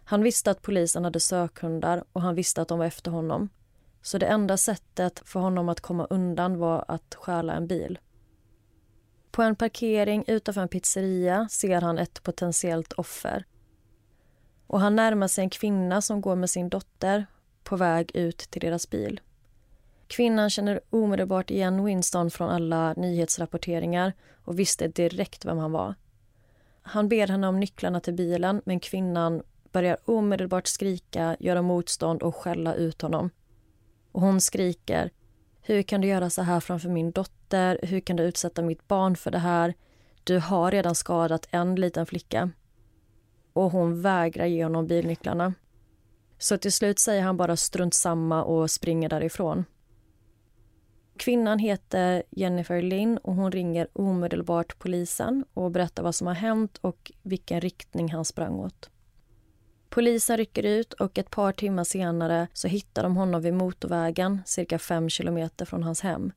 Han 0.04 0.22
visste 0.22 0.50
att 0.50 0.62
polisen 0.62 1.04
hade 1.04 1.20
sökhundar 1.20 2.04
och 2.12 2.22
han 2.22 2.34
visste 2.34 2.62
att 2.62 2.68
de 2.68 2.78
var 2.78 2.86
efter 2.86 3.10
honom. 3.10 3.48
Så 4.02 4.18
det 4.18 4.26
enda 4.26 4.56
sättet 4.56 5.22
för 5.24 5.40
honom 5.40 5.68
att 5.68 5.80
komma 5.80 6.06
undan 6.10 6.58
var 6.58 6.84
att 6.88 7.14
stjäla 7.14 7.52
en 7.52 7.66
bil. 7.66 7.98
På 9.30 9.42
en 9.42 9.56
parkering 9.56 10.24
utanför 10.26 10.60
en 10.60 10.68
pizzeria 10.68 11.48
ser 11.50 11.80
han 11.80 11.98
ett 11.98 12.22
potentiellt 12.22 12.92
offer. 12.92 13.44
Och 14.66 14.80
han 14.80 14.96
närmar 14.96 15.28
sig 15.28 15.44
en 15.44 15.50
kvinna 15.50 16.02
som 16.02 16.20
går 16.20 16.36
med 16.36 16.50
sin 16.50 16.68
dotter 16.68 17.26
på 17.62 17.76
väg 17.76 18.10
ut 18.14 18.38
till 18.38 18.60
deras 18.60 18.90
bil. 18.90 19.20
Kvinnan 20.12 20.50
känner 20.50 20.80
omedelbart 20.90 21.50
igen 21.50 21.84
Winston 21.84 22.30
från 22.30 22.50
alla 22.50 22.92
nyhetsrapporteringar 22.92 24.12
och 24.44 24.58
visste 24.58 24.88
direkt 24.88 25.44
vem 25.44 25.58
han 25.58 25.72
var. 25.72 25.94
Han 26.82 27.08
ber 27.08 27.26
henne 27.26 27.48
om 27.48 27.60
nycklarna 27.60 28.00
till 28.00 28.14
bilen 28.14 28.62
men 28.64 28.80
kvinnan 28.80 29.42
börjar 29.70 29.96
omedelbart 30.04 30.66
skrika, 30.66 31.36
göra 31.40 31.62
motstånd 31.62 32.22
och 32.22 32.36
skälla 32.36 32.74
ut 32.74 33.02
honom. 33.02 33.30
Och 34.12 34.20
hon 34.20 34.40
skriker 34.40 35.10
hur 35.62 35.82
kan 35.82 36.00
du 36.00 36.08
göra 36.08 36.30
så 36.30 36.42
här 36.42 36.60
framför 36.60 36.88
min 36.88 37.10
dotter? 37.10 37.78
Hur 37.82 38.00
kan 38.00 38.16
du 38.16 38.22
utsätta 38.22 38.62
mitt 38.62 38.88
barn 38.88 39.16
för 39.16 39.30
det 39.30 39.38
här? 39.38 39.74
Du 40.24 40.38
har 40.38 40.70
redan 40.70 40.94
skadat 40.94 41.46
en 41.50 41.74
liten 41.74 42.06
flicka. 42.06 42.50
Och 43.52 43.70
hon 43.70 44.02
vägrar 44.02 44.46
ge 44.46 44.64
honom 44.64 44.86
bilnycklarna. 44.86 45.54
Så 46.38 46.58
till 46.58 46.72
slut 46.72 46.98
säger 46.98 47.22
han 47.22 47.36
bara 47.36 47.56
strunt 47.56 47.94
samma 47.94 48.44
och 48.44 48.70
springer 48.70 49.08
därifrån. 49.08 49.64
Kvinnan 51.16 51.58
heter 51.58 52.22
Jennifer 52.30 52.82
Lynn 52.82 53.18
och 53.18 53.34
hon 53.34 53.52
ringer 53.52 53.88
omedelbart 53.92 54.78
polisen 54.78 55.44
och 55.54 55.70
berättar 55.70 56.02
vad 56.02 56.14
som 56.14 56.26
har 56.26 56.34
hänt 56.34 56.78
och 56.80 57.12
vilken 57.22 57.60
riktning 57.60 58.12
han 58.12 58.24
sprang 58.24 58.54
åt. 58.54 58.90
Polisen 59.88 60.36
rycker 60.36 60.62
ut 60.62 60.92
och 60.92 61.18
ett 61.18 61.30
par 61.30 61.52
timmar 61.52 61.84
senare 61.84 62.48
så 62.52 62.68
hittar 62.68 63.02
de 63.02 63.16
honom 63.16 63.42
vid 63.42 63.54
motorvägen 63.54 64.42
cirka 64.46 64.78
fem 64.78 65.08
kilometer 65.08 65.64
från 65.64 65.82
hans 65.82 66.00
hem. 66.00 66.32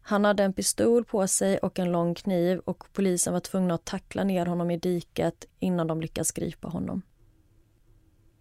Han 0.00 0.24
hade 0.24 0.42
en 0.42 0.52
pistol 0.52 1.04
på 1.04 1.26
sig 1.26 1.58
och 1.58 1.78
en 1.78 1.92
lång 1.92 2.14
kniv 2.14 2.58
och 2.58 2.84
polisen 2.92 3.32
var 3.32 3.40
tvungna 3.40 3.74
att 3.74 3.84
tackla 3.84 4.24
ner 4.24 4.46
honom 4.46 4.70
i 4.70 4.76
diket 4.76 5.44
innan 5.58 5.86
de 5.86 6.00
lyckas 6.00 6.32
gripa 6.32 6.68
honom. 6.68 7.02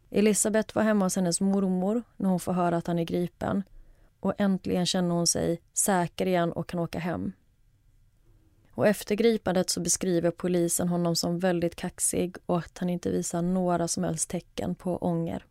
Elisabeth 0.09 0.75
var 0.75 0.83
hemma 0.83 1.05
hos 1.05 1.15
hennes 1.15 1.41
mormor 1.41 2.03
när 2.17 2.29
hon 2.29 2.39
får 2.39 2.53
höra 2.53 2.77
att 2.77 2.87
han 2.87 2.99
är 2.99 3.03
gripen 3.03 3.63
och 4.25 4.33
äntligen 4.37 4.85
känner 4.85 5.15
hon 5.15 5.27
sig 5.27 5.61
säker 5.73 6.25
igen 6.25 6.51
och 6.51 6.67
kan 6.67 6.79
åka 6.79 6.99
hem. 6.99 7.31
Och 8.71 8.87
efter 8.87 9.15
gripandet 9.15 9.69
så 9.69 9.81
beskriver 9.81 10.31
polisen 10.31 10.87
honom 10.87 11.15
som 11.15 11.39
väldigt 11.39 11.75
kaxig 11.75 12.37
och 12.45 12.57
att 12.57 12.77
han 12.77 12.89
inte 12.89 13.11
visar 13.11 13.41
några 13.41 13.87
som 13.87 14.03
helst 14.03 14.29
tecken 14.29 14.75
på 14.75 14.97
ånger. 14.97 15.45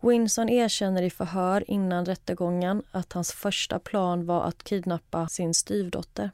Winson 0.00 0.48
erkänner 0.48 1.02
i 1.02 1.10
förhör 1.10 1.70
innan 1.70 2.04
rättegången 2.04 2.82
att 2.90 3.12
hans 3.12 3.32
första 3.32 3.78
plan 3.78 4.26
var 4.26 4.44
att 4.44 4.64
kidnappa 4.64 5.28
sin 5.28 5.54
styvdotter. 5.54 6.30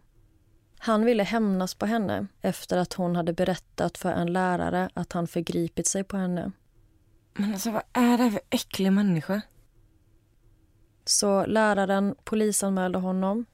Han 0.79 1.05
ville 1.05 1.23
hämnas 1.23 1.75
på 1.75 1.87
henne 1.87 2.27
efter 2.41 2.79
att 2.79 2.93
hon 2.93 3.17
hade 3.17 3.33
berättat 3.33 3.99
för 3.99 4.13
en 4.13 4.33
lärare 4.33 4.91
att 4.95 5.13
han 5.13 5.27
förgripit 5.27 5.87
sig 5.87 6.05
på 6.05 6.17
henne. 6.17 6.53
Men 7.33 7.53
alltså 7.53 7.71
vad 7.71 7.83
är 7.93 8.19
det 8.19 8.31
för 8.31 8.41
äcklig 8.51 8.93
människa? 8.93 9.43
Så 11.09 11.47
läraren 11.47 12.15
polisanmälde 12.25 12.99
honom 12.99 13.45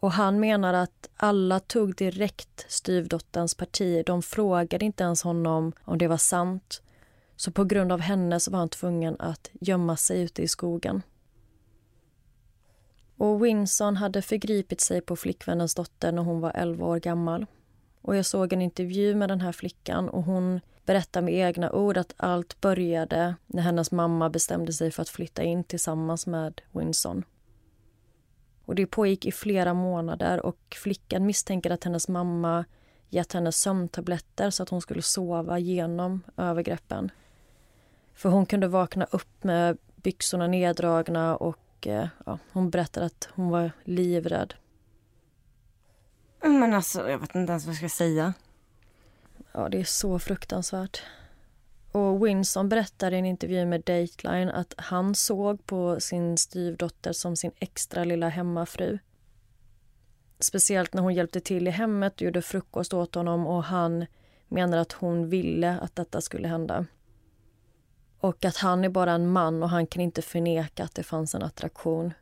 och 0.00 0.12
han 0.12 0.40
menar 0.40 0.74
att 0.74 1.08
alla 1.16 1.60
tog 1.60 1.96
direkt 1.96 2.66
styvdotterns 2.68 3.54
parti. 3.54 4.02
De 4.06 4.22
frågade 4.22 4.84
inte 4.84 5.04
ens 5.04 5.22
honom 5.22 5.72
om 5.84 5.98
det 5.98 6.08
var 6.08 6.16
sant. 6.16 6.82
Så 7.36 7.50
på 7.50 7.64
grund 7.64 7.92
av 7.92 8.00
henne 8.00 8.40
så 8.40 8.50
var 8.50 8.58
han 8.58 8.68
tvungen 8.68 9.16
att 9.18 9.50
gömma 9.52 9.96
sig 9.96 10.22
ute 10.22 10.42
i 10.42 10.48
skogen. 10.48 11.02
Och 13.16 13.44
Winson 13.44 13.96
hade 13.96 14.22
förgripit 14.22 14.80
sig 14.80 15.00
på 15.00 15.16
flickvännens 15.16 15.74
dotter 15.74 16.12
när 16.12 16.22
hon 16.22 16.40
var 16.40 16.52
11 16.54 16.86
år 16.86 16.98
gammal. 16.98 17.46
Och 18.06 18.16
jag 18.16 18.26
såg 18.26 18.52
en 18.52 18.62
intervju 18.62 19.14
med 19.14 19.28
den 19.28 19.40
här 19.40 19.52
flickan 19.52 20.08
och 20.08 20.22
hon 20.22 20.60
berättar 20.84 21.22
med 21.22 21.34
egna 21.34 21.72
ord 21.72 21.96
att 21.96 22.14
allt 22.16 22.60
började 22.60 23.34
när 23.46 23.62
hennes 23.62 23.92
mamma 23.92 24.30
bestämde 24.30 24.72
sig 24.72 24.90
för 24.90 25.02
att 25.02 25.08
flytta 25.08 25.42
in 25.42 25.64
tillsammans 25.64 26.26
med 26.26 26.60
Winson. 26.72 27.24
Och 28.64 28.74
Det 28.74 28.86
pågick 28.86 29.26
i 29.26 29.32
flera 29.32 29.74
månader 29.74 30.46
och 30.46 30.76
flickan 30.82 31.26
misstänker 31.26 31.70
att 31.70 31.84
hennes 31.84 32.08
mamma 32.08 32.64
gett 33.08 33.32
henne 33.32 33.52
sömntabletter 33.52 34.50
så 34.50 34.62
att 34.62 34.68
hon 34.68 34.80
skulle 34.80 35.02
sova 35.02 35.58
genom 35.58 36.22
övergreppen. 36.36 37.10
För 38.14 38.28
hon 38.28 38.46
kunde 38.46 38.68
vakna 38.68 39.04
upp 39.04 39.44
med 39.44 39.78
byxorna 39.96 40.46
neddragna 40.46 41.36
och 41.36 41.86
eh, 41.86 42.08
ja, 42.26 42.38
hon 42.52 42.70
berättade 42.70 43.06
att 43.06 43.28
hon 43.34 43.48
var 43.48 43.70
livrädd. 43.84 44.54
Men 46.40 46.74
alltså, 46.74 47.10
jag 47.10 47.18
vet 47.18 47.34
inte 47.34 47.52
ens 47.52 47.66
vad 47.66 47.72
jag 47.72 47.78
ska 47.78 47.88
säga. 47.88 48.34
Ja, 49.52 49.68
det 49.68 49.80
är 49.80 49.84
så 49.84 50.18
fruktansvärt. 50.18 51.02
Och 51.92 52.26
Winson 52.26 52.68
berättar 52.68 53.12
i 53.12 53.18
en 53.18 53.26
intervju 53.26 53.66
med 53.66 53.80
Dateline 53.80 54.52
att 54.52 54.74
han 54.76 55.14
såg 55.14 55.66
på 55.66 56.00
sin 56.00 56.38
styvdotter 56.38 57.12
som 57.12 57.36
sin 57.36 57.52
extra 57.58 58.04
lilla 58.04 58.28
hemmafru. 58.28 58.98
Speciellt 60.38 60.94
när 60.94 61.02
hon 61.02 61.14
hjälpte 61.14 61.40
till 61.40 61.68
i 61.68 61.70
hemmet 61.70 62.14
och 62.14 62.22
gjorde 62.22 62.42
frukost 62.42 62.94
åt 62.94 63.14
honom 63.14 63.46
och 63.46 63.64
han 63.64 64.06
menar 64.48 64.78
att 64.78 64.92
hon 64.92 65.28
ville 65.28 65.78
att 65.78 65.96
detta 65.96 66.20
skulle 66.20 66.48
hända. 66.48 66.86
Och 68.18 68.44
att 68.44 68.56
han 68.56 68.84
är 68.84 68.88
bara 68.88 69.12
en 69.12 69.32
man 69.32 69.62
och 69.62 69.70
han 69.70 69.86
kan 69.86 70.02
inte 70.02 70.22
förneka 70.22 70.84
att 70.84 70.94
det 70.94 71.02
fanns 71.02 71.34
en 71.34 71.42
attraktion. 71.42 72.12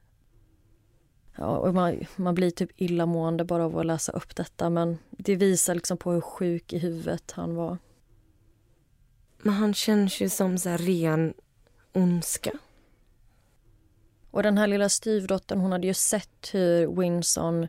Ja, 1.37 1.57
och 1.57 1.75
man, 1.75 2.07
man 2.17 2.35
blir 2.35 2.51
typ 2.51 2.71
illamående 2.77 3.45
bara 3.45 3.65
av 3.65 3.79
att 3.79 3.87
läsa 3.87 4.13
upp 4.13 4.37
detta 4.37 4.71
men 4.71 4.99
det 5.11 5.37
visar 5.37 5.75
liksom 5.75 5.97
på 5.97 6.13
hur 6.13 6.21
sjuk 6.21 6.73
i 6.73 6.79
huvudet 6.79 7.31
han 7.31 7.55
var. 7.55 7.79
Men 9.43 9.55
han 9.55 9.75
känns 9.75 10.21
ju 10.21 10.29
som 10.29 10.59
så 10.59 10.71
ren 10.71 11.35
ondska. 11.93 12.53
Och 14.31 14.43
den 14.43 14.59
här 14.59 14.67
lilla 14.67 14.89
styvdottern 14.89 15.61
hon 15.61 15.73
hade 15.73 15.87
ju 15.87 15.95
sett 15.95 16.51
hur 16.53 16.87
Winson 17.01 17.69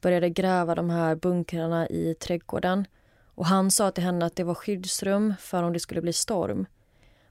började 0.00 0.30
gräva 0.30 0.74
de 0.74 0.90
här 0.90 1.14
bunkrarna 1.14 1.88
i 1.88 2.14
trädgården. 2.14 2.86
Och 3.34 3.46
han 3.46 3.70
sa 3.70 3.90
till 3.90 4.04
henne 4.04 4.26
att 4.26 4.36
det 4.36 4.44
var 4.44 4.54
skyddsrum 4.54 5.34
för 5.40 5.62
om 5.62 5.72
det 5.72 5.80
skulle 5.80 6.02
bli 6.02 6.12
storm. 6.12 6.66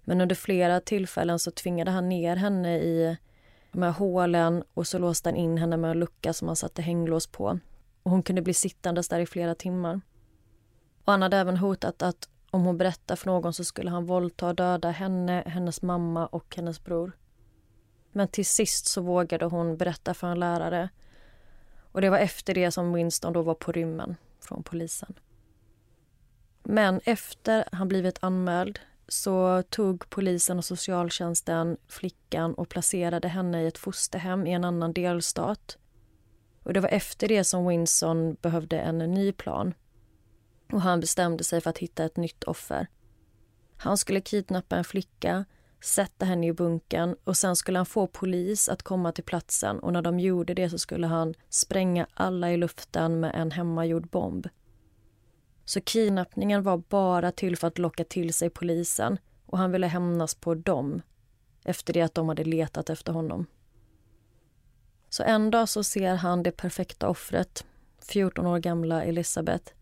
Men 0.03 0.21
under 0.21 0.35
flera 0.35 0.79
tillfällen 0.79 1.39
så 1.39 1.51
tvingade 1.51 1.91
han 1.91 2.09
ner 2.09 2.35
henne 2.35 2.79
i 2.79 3.17
med 3.71 3.93
hålen 3.93 4.63
och 4.73 4.87
så 4.87 4.99
låste 4.99 5.29
han 5.29 5.35
in 5.35 5.57
henne 5.57 5.77
med 5.77 5.91
en 5.91 5.99
lucka 5.99 6.33
som 6.33 6.47
han 6.47 6.55
satte 6.55 6.81
hänglås 6.81 7.27
på. 7.27 7.59
Och 8.03 8.11
hon 8.11 8.23
kunde 8.23 8.41
bli 8.41 8.53
sittandes 8.53 9.07
där 9.07 9.19
i 9.19 9.25
flera 9.25 9.55
timmar. 9.55 10.01
Och 11.05 11.11
han 11.11 11.21
hade 11.21 11.37
även 11.37 11.57
hotat 11.57 12.01
att 12.01 12.29
om 12.51 12.63
hon 12.63 12.77
berättade 12.77 13.17
för 13.17 13.27
någon 13.27 13.53
så 13.53 13.63
skulle 13.63 13.89
han 13.89 14.05
våldta 14.05 14.47
och 14.47 14.55
döda 14.55 14.91
henne, 14.91 15.43
hennes 15.45 15.81
mamma 15.81 16.27
och 16.27 16.55
hennes 16.55 16.83
bror. 16.83 17.11
Men 18.11 18.27
till 18.27 18.45
sist 18.45 18.87
så 18.87 19.01
vågade 19.01 19.45
hon 19.45 19.77
berätta 19.77 20.13
för 20.13 20.27
en 20.27 20.39
lärare. 20.39 20.89
Och 21.91 22.01
det 22.01 22.09
var 22.09 22.17
efter 22.17 22.53
det 22.53 22.71
som 22.71 22.93
Winston 22.93 23.33
då 23.33 23.41
var 23.41 23.53
på 23.53 23.71
rymmen 23.71 24.15
från 24.39 24.63
polisen. 24.63 25.13
Men 26.63 27.01
efter 27.05 27.65
han 27.71 27.87
blivit 27.87 28.17
anmäld 28.21 28.79
så 29.09 29.63
tog 29.69 30.09
polisen 30.09 30.57
och 30.57 30.65
socialtjänsten 30.65 31.77
flickan 31.87 32.53
och 32.53 32.69
placerade 32.69 33.27
henne 33.27 33.63
i 33.63 33.67
ett 33.67 33.77
fosterhem 33.77 34.47
i 34.47 34.53
en 34.53 34.63
annan 34.63 34.93
delstat. 34.93 35.77
Och 36.63 36.73
Det 36.73 36.79
var 36.79 36.89
efter 36.89 37.27
det 37.27 37.43
som 37.43 37.67
Winson 37.67 38.33
behövde 38.41 38.79
en 38.79 38.97
ny 38.97 39.31
plan. 39.31 39.73
Och 40.71 40.81
Han 40.81 40.99
bestämde 40.99 41.43
sig 41.43 41.61
för 41.61 41.69
att 41.69 41.77
hitta 41.77 42.03
ett 42.03 42.17
nytt 42.17 42.43
offer. 42.43 42.87
Han 43.77 43.97
skulle 43.97 44.21
kidnappa 44.21 44.77
en 44.77 44.83
flicka, 44.83 45.45
sätta 45.81 46.25
henne 46.25 46.47
i 46.47 46.53
bunkern 46.53 47.15
och 47.23 47.37
sen 47.37 47.55
skulle 47.55 47.79
han 47.79 47.85
få 47.85 48.07
polis 48.07 48.69
att 48.69 48.83
komma 48.83 49.11
till 49.11 49.23
platsen 49.23 49.79
och 49.79 49.93
när 49.93 50.01
de 50.01 50.19
gjorde 50.19 50.53
det 50.53 50.69
så 50.69 50.77
skulle 50.77 51.07
han 51.07 51.33
spränga 51.49 52.07
alla 52.13 52.51
i 52.51 52.57
luften 52.57 53.19
med 53.19 53.31
en 53.35 53.51
hemmagjord 53.51 54.09
bomb. 54.09 54.47
Så 55.69 55.81
kidnappningen 55.81 56.63
var 56.63 56.77
bara 56.77 57.31
till 57.31 57.57
för 57.57 57.67
att 57.67 57.77
locka 57.77 58.03
till 58.03 58.33
sig 58.33 58.49
polisen 58.49 59.17
och 59.45 59.57
han 59.57 59.71
ville 59.71 59.87
hämnas 59.87 60.35
på 60.35 60.55
dem 60.55 61.01
efter 61.65 61.93
det 61.93 62.01
att 62.01 62.15
de 62.15 62.29
hade 62.29 62.43
letat 62.43 62.89
efter 62.89 63.13
honom. 63.13 63.45
Så 65.09 65.23
en 65.23 65.51
dag 65.51 65.69
så 65.69 65.83
ser 65.83 66.15
han 66.15 66.43
det 66.43 66.51
perfekta 66.51 67.09
offret, 67.09 67.65
14 67.99 68.45
år 68.45 68.59
gamla 68.59 69.03
Elisabeth. 69.03 69.73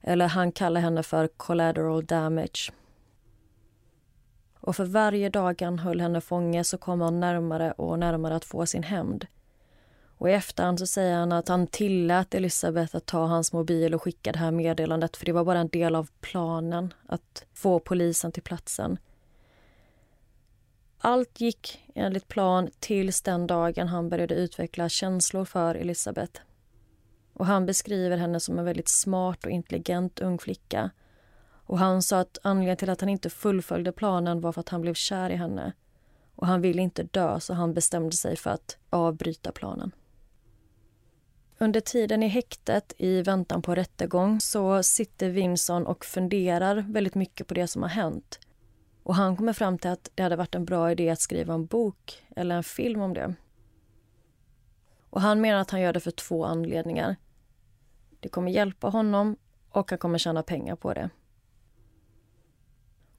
Eller 0.00 0.28
han 0.28 0.52
kallar 0.52 0.80
henne 0.80 1.02
för 1.02 1.28
collateral 1.28 2.06
damage. 2.06 2.72
Och 4.60 4.76
för 4.76 4.84
varje 4.84 5.28
dag 5.28 5.62
han 5.62 5.78
höll 5.78 6.00
henne 6.00 6.20
fånge 6.20 6.64
så 6.64 6.78
kom 6.78 7.00
han 7.00 7.20
närmare 7.20 7.72
och 7.72 7.98
närmare 7.98 8.36
att 8.36 8.44
få 8.44 8.66
sin 8.66 8.82
hämnd. 8.82 9.26
Och 10.18 10.30
i 10.30 10.32
efterhand 10.32 10.78
så 10.78 10.86
säger 10.86 11.16
han 11.16 11.32
att 11.32 11.48
han 11.48 11.66
tillät 11.66 12.34
Elisabeth 12.34 12.96
att 12.96 13.06
ta 13.06 13.26
hans 13.26 13.52
mobil 13.52 13.94
och 13.94 14.02
skicka 14.02 14.32
det 14.32 14.38
här 14.38 14.50
meddelandet 14.50 15.16
för 15.16 15.26
det 15.26 15.32
var 15.32 15.44
bara 15.44 15.58
en 15.58 15.68
del 15.68 15.94
av 15.94 16.10
planen 16.20 16.94
att 17.06 17.44
få 17.54 17.78
polisen 17.78 18.32
till 18.32 18.42
platsen. 18.42 18.98
Allt 20.98 21.40
gick 21.40 21.84
enligt 21.94 22.28
plan 22.28 22.68
tills 22.78 23.22
den 23.22 23.46
dagen 23.46 23.88
han 23.88 24.08
började 24.08 24.34
utveckla 24.34 24.88
känslor 24.88 25.44
för 25.44 25.74
Elisabeth. 25.74 26.40
Och 27.32 27.46
han 27.46 27.66
beskriver 27.66 28.16
henne 28.16 28.40
som 28.40 28.58
en 28.58 28.64
väldigt 28.64 28.88
smart 28.88 29.44
och 29.44 29.50
intelligent 29.50 30.20
ung 30.20 30.38
flicka. 30.38 30.90
Och 31.66 31.78
han 31.78 32.02
sa 32.02 32.20
att 32.20 32.38
anledningen 32.42 32.76
till 32.76 32.90
att 32.90 33.00
han 33.00 33.10
inte 33.10 33.30
fullföljde 33.30 33.92
planen 33.92 34.40
var 34.40 34.52
för 34.52 34.60
att 34.60 34.68
han 34.68 34.80
blev 34.80 34.94
kär 34.94 35.30
i 35.30 35.36
henne. 35.36 35.72
Och 36.34 36.46
han 36.46 36.60
ville 36.60 36.82
inte 36.82 37.02
dö 37.02 37.40
så 37.40 37.54
han 37.54 37.74
bestämde 37.74 38.16
sig 38.16 38.36
för 38.36 38.50
att 38.50 38.76
avbryta 38.90 39.52
planen. 39.52 39.92
Under 41.58 41.80
tiden 41.80 42.22
i 42.22 42.28
häktet 42.28 42.92
i 42.98 43.22
väntan 43.22 43.62
på 43.62 43.74
rättegång 43.74 44.40
så 44.40 44.82
sitter 44.82 45.28
Vinson 45.30 45.86
och 45.86 46.04
funderar 46.04 46.76
väldigt 46.88 47.14
mycket 47.14 47.46
på 47.46 47.54
det 47.54 47.66
som 47.66 47.82
har 47.82 47.88
hänt. 47.88 48.40
Och 49.02 49.14
han 49.14 49.36
kommer 49.36 49.52
fram 49.52 49.78
till 49.78 49.90
att 49.90 50.10
det 50.14 50.22
hade 50.22 50.36
varit 50.36 50.54
en 50.54 50.64
bra 50.64 50.92
idé 50.92 51.10
att 51.10 51.20
skriva 51.20 51.54
en 51.54 51.66
bok 51.66 52.24
eller 52.36 52.56
en 52.56 52.64
film 52.64 53.00
om 53.00 53.14
det. 53.14 53.34
Och 55.10 55.20
han 55.20 55.40
menar 55.40 55.60
att 55.60 55.70
han 55.70 55.80
gör 55.80 55.92
det 55.92 56.00
för 56.00 56.10
två 56.10 56.44
anledningar. 56.44 57.16
Det 58.20 58.28
kommer 58.28 58.50
hjälpa 58.50 58.88
honom 58.88 59.36
och 59.70 59.90
han 59.90 59.98
kommer 59.98 60.18
tjäna 60.18 60.42
pengar 60.42 60.76
på 60.76 60.94
det. 60.94 61.10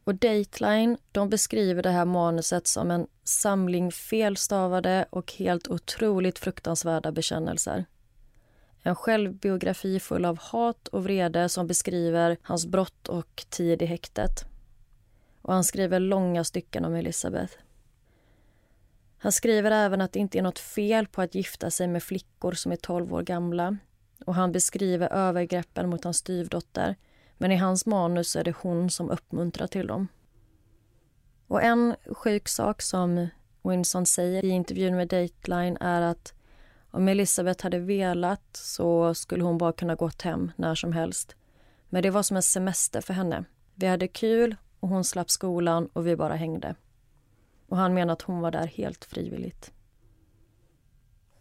Och 0.03 0.15
Dateline 0.15 0.97
de 1.11 1.29
beskriver 1.29 1.83
det 1.83 1.89
här 1.89 2.05
manuset 2.05 2.67
som 2.67 2.91
en 2.91 3.07
samling 3.23 3.91
felstavade 3.91 5.05
och 5.09 5.33
helt 5.33 5.67
otroligt 5.67 6.39
fruktansvärda 6.39 7.11
bekännelser. 7.11 7.85
En 8.87 8.95
självbiografi 8.95 9.99
full 9.99 10.25
av 10.25 10.39
hat 10.39 10.87
och 10.87 11.03
vrede 11.03 11.49
som 11.49 11.67
beskriver 11.67 12.37
hans 12.41 12.65
brott 12.65 13.07
och 13.07 13.45
tid 13.49 13.81
i 13.81 13.85
häktet. 13.85 14.45
Och 15.41 15.53
han 15.53 15.63
skriver 15.63 15.99
långa 15.99 16.43
stycken 16.43 16.85
om 16.85 16.93
Elisabeth. 16.93 17.53
Han 19.17 19.31
skriver 19.31 19.71
även 19.71 20.01
att 20.01 20.11
det 20.11 20.19
inte 20.19 20.37
är 20.37 20.41
nåt 20.41 20.59
fel 20.59 21.07
på 21.07 21.21
att 21.21 21.35
gifta 21.35 21.71
sig 21.71 21.87
med 21.87 22.03
flickor 22.03 22.51
som 22.51 22.71
är 22.71 22.75
12 22.75 23.13
år 23.13 23.21
gamla. 23.21 23.77
Och 24.25 24.35
han 24.35 24.51
beskriver 24.51 25.13
övergreppen 25.13 25.89
mot 25.89 26.03
hans 26.03 26.17
styvdotter. 26.17 26.95
Men 27.37 27.51
i 27.51 27.55
hans 27.55 27.85
manus 27.85 28.35
är 28.35 28.43
det 28.43 28.55
hon 28.57 28.89
som 28.89 29.09
uppmuntrar 29.09 29.67
till 29.67 29.87
dem. 29.87 30.07
Och 31.47 31.63
en 31.63 31.95
sjuk 32.05 32.47
sak 32.47 32.81
som 32.81 33.27
Winson 33.63 34.05
säger 34.05 34.45
i 34.45 34.49
intervjun 34.49 34.95
med 34.95 35.07
Dateline 35.07 35.77
är 35.79 36.01
att 36.01 36.33
om 36.97 37.07
Elisabeth 37.07 37.63
hade 37.63 37.79
velat 37.79 38.49
så 38.51 39.13
skulle 39.13 39.43
hon 39.43 39.57
bara 39.57 39.71
kunna 39.71 39.95
gått 39.95 40.21
hem 40.21 40.51
när 40.55 40.75
som 40.75 40.93
helst. 40.93 41.35
Men 41.89 42.03
det 42.03 42.09
var 42.09 42.23
som 42.23 42.37
en 42.37 42.43
semester 42.43 43.01
för 43.01 43.13
henne. 43.13 43.43
Vi 43.75 43.87
hade 43.87 44.07
kul 44.07 44.55
och 44.79 44.89
hon 44.89 45.03
slapp 45.03 45.29
skolan 45.29 45.89
och 45.93 46.07
vi 46.07 46.15
bara 46.15 46.35
hängde. 46.35 46.75
Och 47.67 47.77
han 47.77 47.93
menar 47.93 48.13
att 48.13 48.21
hon 48.21 48.39
var 48.39 48.51
där 48.51 48.67
helt 48.67 49.05
frivilligt. 49.05 49.71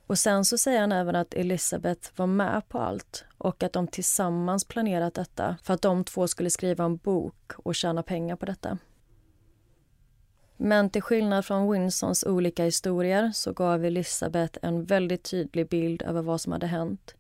Och 0.06 0.18
sen 0.18 0.44
så 0.44 0.58
säger 0.58 0.80
han 0.80 0.92
även 0.92 1.16
att 1.16 1.34
Elisabeth 1.34 2.10
var 2.16 2.26
med 2.26 2.68
på 2.68 2.78
allt 2.78 3.24
och 3.38 3.62
att 3.62 3.72
de 3.72 3.86
tillsammans 3.86 4.64
planerat 4.64 5.14
detta 5.14 5.56
för 5.62 5.74
att 5.74 5.82
de 5.82 6.04
två 6.04 6.28
skulle 6.28 6.50
skriva 6.50 6.84
en 6.84 6.96
bok 6.96 7.52
och 7.56 7.74
tjäna 7.74 8.02
pengar 8.02 8.36
på 8.36 8.46
detta. 8.46 8.78
Men 10.56 10.90
till 10.90 11.02
skillnad 11.02 11.44
från 11.44 11.72
Winsons 11.72 12.24
olika 12.24 12.64
historier 12.64 13.32
så 13.34 13.52
gav 13.52 13.84
Elisabeth 13.84 14.58
en 14.62 14.84
väldigt 14.84 15.22
tydlig 15.22 15.68
bild 15.68 16.02
över 16.02 16.22
vad 16.22 16.40
som 16.40 16.52
hade 16.52 16.66
hänt. 16.66 17.14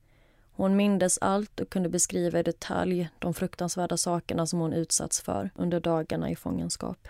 Hon 0.52 0.76
mindes 0.76 1.18
allt 1.18 1.60
och 1.60 1.70
kunde 1.70 1.88
beskriva 1.88 2.40
i 2.40 2.42
detalj 2.42 3.10
de 3.18 3.34
fruktansvärda 3.34 3.96
sakerna 3.96 4.46
som 4.46 4.58
hon 4.60 4.72
utsatts 4.72 5.20
för 5.20 5.50
under 5.54 5.80
dagarna 5.80 6.30
i 6.30 6.36
fångenskap. 6.36 7.08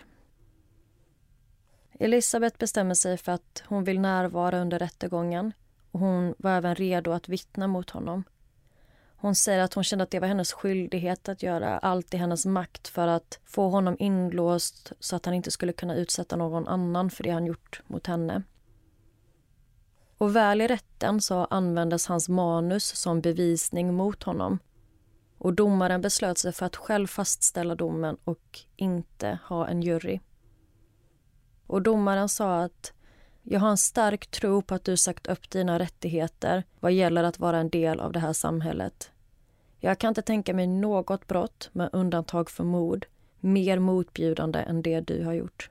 Elisabeth 1.99 2.59
bestämmer 2.59 2.95
sig 2.95 3.17
för 3.17 3.33
att 3.33 3.63
hon 3.67 3.85
vill 3.85 4.01
närvara 4.01 4.61
under 4.61 4.79
rättegången 4.79 5.53
och 5.91 6.01
hon 6.01 6.35
var 6.39 6.51
även 6.51 6.75
redo 6.75 7.13
att 7.13 7.29
vittna 7.29 7.67
mot 7.67 7.91
honom. 7.91 8.25
Hon 9.27 9.35
säger 9.35 9.59
att 9.59 9.75
hon 9.75 9.85
kände 9.85 10.03
att 10.03 10.11
det 10.11 10.21
var 10.21 10.29
hennes 10.29 10.53
skyldighet 10.53 11.29
att 11.29 11.43
göra 11.43 11.79
allt 11.79 12.15
i 12.15 12.17
hennes 12.17 12.47
makt 12.47 12.89
för 12.89 13.09
att 13.09 13.39
få 13.45 13.69
honom 13.69 13.97
inlåst 13.99 14.93
så 15.01 15.17
att 15.17 15.25
han 15.25 15.35
inte 15.35 15.51
skulle 15.51 15.73
kunna 15.73 15.95
utsätta 15.95 16.37
någon 16.37 16.69
annan 16.69 17.11
för 17.11 17.25
det 17.25 17.31
han 17.31 17.47
gjort 17.47 17.83
mot 17.87 18.07
henne. 18.07 18.43
Och 20.19 20.37
väl 20.37 20.61
i 20.61 20.67
rätten 20.67 21.21
så 21.21 21.45
användes 21.45 22.07
hans 22.07 22.29
manus 22.29 22.97
som 22.97 23.21
bevisning 23.21 23.95
mot 23.95 24.23
honom. 24.23 24.59
Och 25.39 25.55
domaren 25.55 26.01
beslöt 26.01 26.39
sig 26.39 26.53
för 26.53 26.67
att 26.67 26.77
själv 26.77 27.07
fastställa 27.07 27.75
domen 27.75 28.17
och 28.25 28.61
inte 28.77 29.39
ha 29.49 29.69
en 29.69 29.83
jury. 29.83 30.21
Och 31.67 31.83
domaren 31.83 32.29
sa 32.29 32.63
att 32.63 32.93
jag 33.43 33.61
har 33.61 33.71
en 33.71 33.77
stark 33.77 34.27
tro 34.27 34.63
på 34.63 34.75
att 34.75 34.85
du 34.85 34.97
sagt 34.97 35.27
upp 35.27 35.51
dina 35.51 35.79
rättigheter 35.79 36.65
vad 36.81 36.93
gäller 36.93 37.25
att 37.25 37.39
vara 37.39 37.59
en 37.59 37.71
del 37.71 38.01
av 38.01 38.13
det 38.13 38.21
här 38.21 38.33
samhället. 38.33 39.13
Jag 39.87 39.99
kan 39.99 40.09
inte 40.09 40.23
tänka 40.23 40.55
mig 40.55 40.67
något 40.67 41.27
brott, 41.27 41.71
med 41.73 41.91
undantag 41.93 42.51
för 42.51 42.65
mord, 42.65 43.07
mer 43.41 43.79
motbjudande 43.79 44.59
än 44.59 44.83
det 44.83 45.01
du 45.01 45.25
har 45.25 45.33
gjort. 45.33 45.71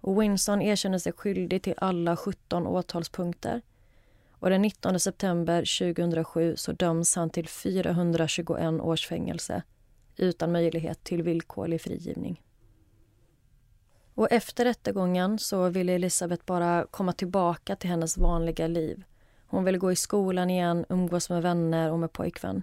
Och 0.00 0.22
Winson 0.22 0.62
erkänner 0.62 0.98
sig 0.98 1.12
skyldig 1.12 1.62
till 1.62 1.74
alla 1.76 2.16
17 2.16 2.66
åtalspunkter. 2.66 3.62
Och 4.30 4.50
den 4.50 4.62
19 4.62 5.00
september 5.00 5.78
2007 5.94 6.56
så 6.56 6.72
döms 6.72 7.16
han 7.16 7.30
till 7.30 7.48
421 7.48 8.80
års 8.80 9.06
fängelse 9.06 9.62
utan 10.16 10.52
möjlighet 10.52 11.04
till 11.04 11.22
villkorlig 11.22 11.80
frigivning. 11.80 12.42
Och 14.14 14.32
efter 14.32 14.64
rättegången 14.64 15.38
så 15.38 15.68
ville 15.68 15.92
Elisabeth 15.92 16.44
bara 16.44 16.86
komma 16.90 17.12
tillbaka 17.12 17.76
till 17.76 17.90
hennes 17.90 18.18
vanliga 18.18 18.66
liv. 18.66 19.04
Hon 19.52 19.64
ville 19.64 19.78
gå 19.78 19.92
i 19.92 19.96
skolan 19.96 20.50
igen, 20.50 20.84
umgås 20.88 21.30
med 21.30 21.42
vänner 21.42 21.90
och 21.90 21.98
med 21.98 22.12
pojkvän. 22.12 22.62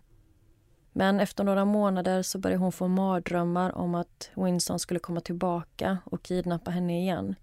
Men 0.92 1.20
efter 1.20 1.44
några 1.44 1.66
månader 1.66 2.22
så 2.22 2.40
började 2.40 2.64
hon 2.64 2.72
få 2.72 2.88
mardrömmar 2.88 3.78
om 3.78 3.96
att 3.96 4.30
Winston 4.36 4.80
skulle 4.80 5.00
komma 5.00 5.22
tillbaka 5.22 5.98
och 6.06 6.24
kidnappa 6.24 6.72
henne 6.72 7.02
igen. 7.02 7.36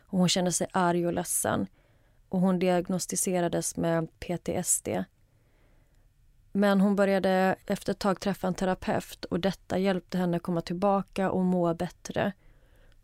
Och 0.00 0.18
hon 0.18 0.28
kände 0.28 0.52
sig 0.52 0.66
arg 0.72 1.06
och 1.06 1.12
ledsen 1.12 1.66
och 2.28 2.40
hon 2.40 2.58
diagnostiserades 2.58 3.76
med 3.76 4.08
PTSD. 4.20 4.88
Men 6.52 6.80
hon 6.80 6.96
började 6.96 7.56
efter 7.66 7.92
ett 7.92 7.98
tag 7.98 8.20
träffa 8.20 8.46
en 8.46 8.54
terapeut 8.54 9.24
och 9.24 9.40
detta 9.40 9.78
hjälpte 9.78 10.18
henne 10.18 10.38
komma 10.38 10.60
tillbaka 10.60 11.30
och 11.30 11.44
må 11.44 11.74
bättre. 11.74 12.32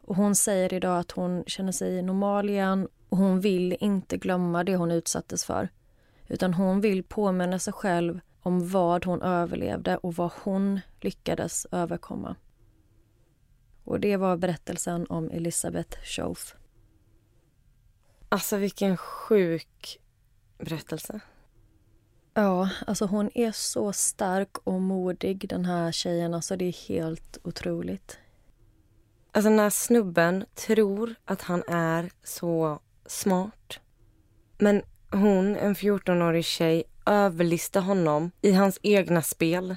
Och 0.03 0.17
hon 0.17 0.35
säger 0.35 0.75
idag 0.75 0.99
att 0.99 1.13
hon 1.13 1.45
känner 1.47 1.73
sig 1.73 2.03
normal 2.03 2.51
igen 2.51 2.89
och 3.15 3.21
hon 3.21 3.41
vill 3.41 3.77
inte 3.81 4.17
glömma 4.17 4.65
det 4.65 4.77
hon 4.77 4.91
utsattes 4.91 5.45
för. 5.45 5.69
Utan 6.29 6.55
hon 6.55 6.81
vill 6.81 7.05
påminna 7.05 7.59
sig 7.59 7.73
själv 7.73 8.21
om 8.41 8.69
vad 8.69 9.05
hon 9.05 9.23
överlevde 9.23 9.97
och 9.97 10.15
vad 10.15 10.31
hon 10.43 10.81
lyckades 11.01 11.67
överkomma. 11.71 12.37
Och 13.85 14.01
det 14.01 14.17
var 14.17 14.37
berättelsen 14.37 15.07
om 15.09 15.31
Elisabeth 15.31 15.99
Schoaf. 16.05 16.57
Alltså 18.29 18.57
vilken 18.57 18.97
sjuk 18.97 20.01
berättelse. 20.59 21.21
Ja, 22.35 22.71
alltså 22.87 23.07
hon 23.07 23.31
är 23.35 23.53
så 23.53 23.93
stark 23.93 24.59
och 24.65 24.81
modig 24.81 25.49
den 25.49 25.65
här 25.65 25.93
tjejen. 25.93 26.35
Alltså 26.35 26.57
det 26.57 26.65
är 26.65 26.89
helt 26.89 27.39
otroligt. 27.45 28.19
Alltså 29.33 29.51
när 29.51 29.71
snubben 29.71 30.45
tror 30.55 31.15
att 31.25 31.43
han 31.43 31.63
är 31.69 32.11
så 32.25 32.81
smart. 33.07 33.81
Men 34.59 34.83
hon, 35.11 35.57
en 35.57 35.75
14-årig 35.75 36.45
tjej, 36.45 36.85
överlistar 37.07 37.81
honom 37.81 38.31
i 38.43 38.53
hans 38.53 38.79
egna 38.83 39.23
spel. 39.23 39.77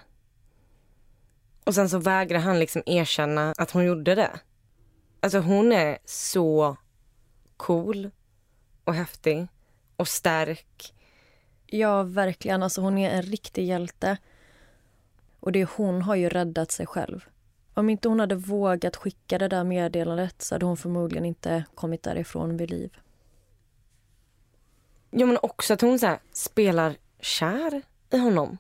Och 1.64 1.76
sen 1.76 1.90
så 1.90 1.98
vägrar 1.98 2.40
han 2.40 2.60
liksom 2.60 2.84
erkänna 2.86 3.54
att 3.58 3.72
hon 3.72 3.86
gjorde 3.86 4.16
det. 4.16 4.40
Alltså 5.20 5.40
hon 5.40 5.72
är 5.72 5.98
så 6.06 6.78
cool 7.58 8.12
och 8.84 8.94
häftig 8.94 9.48
och 9.96 10.08
stark. 10.08 10.94
Ja, 11.66 12.04
verkligen. 12.04 12.64
Alltså 12.64 12.82
hon 12.82 12.98
är 12.98 13.10
en 13.10 13.22
riktig 13.22 13.66
hjälte. 13.66 14.18
Och 15.40 15.52
det 15.52 15.70
hon 15.70 16.02
har 16.02 16.16
ju 16.16 16.30
räddat 16.30 16.72
sig 16.72 16.86
själv. 16.86 17.26
Om 17.74 17.90
inte 17.90 18.10
hon 18.10 18.20
hade 18.20 18.36
vågat 18.36 18.96
skicka 18.96 19.38
det 19.38 19.48
där 19.48 19.64
meddelandet 19.64 20.42
så 20.42 20.56
hade 20.56 20.66
hon 20.66 20.78
förmodligen 20.78 21.26
inte 21.26 21.64
kommit 21.76 22.04
därifrån 22.04 22.58
vid 22.58 22.70
liv. 22.70 22.98
Jo, 25.20 25.28
men 25.28 25.38
också 25.42 25.74
att 25.74 25.82
hon 25.82 26.00
så 26.00 26.06
här, 26.06 26.20
spelar 26.34 26.96
kär 27.20 27.82
i 28.10 28.18
honom. 28.18 28.58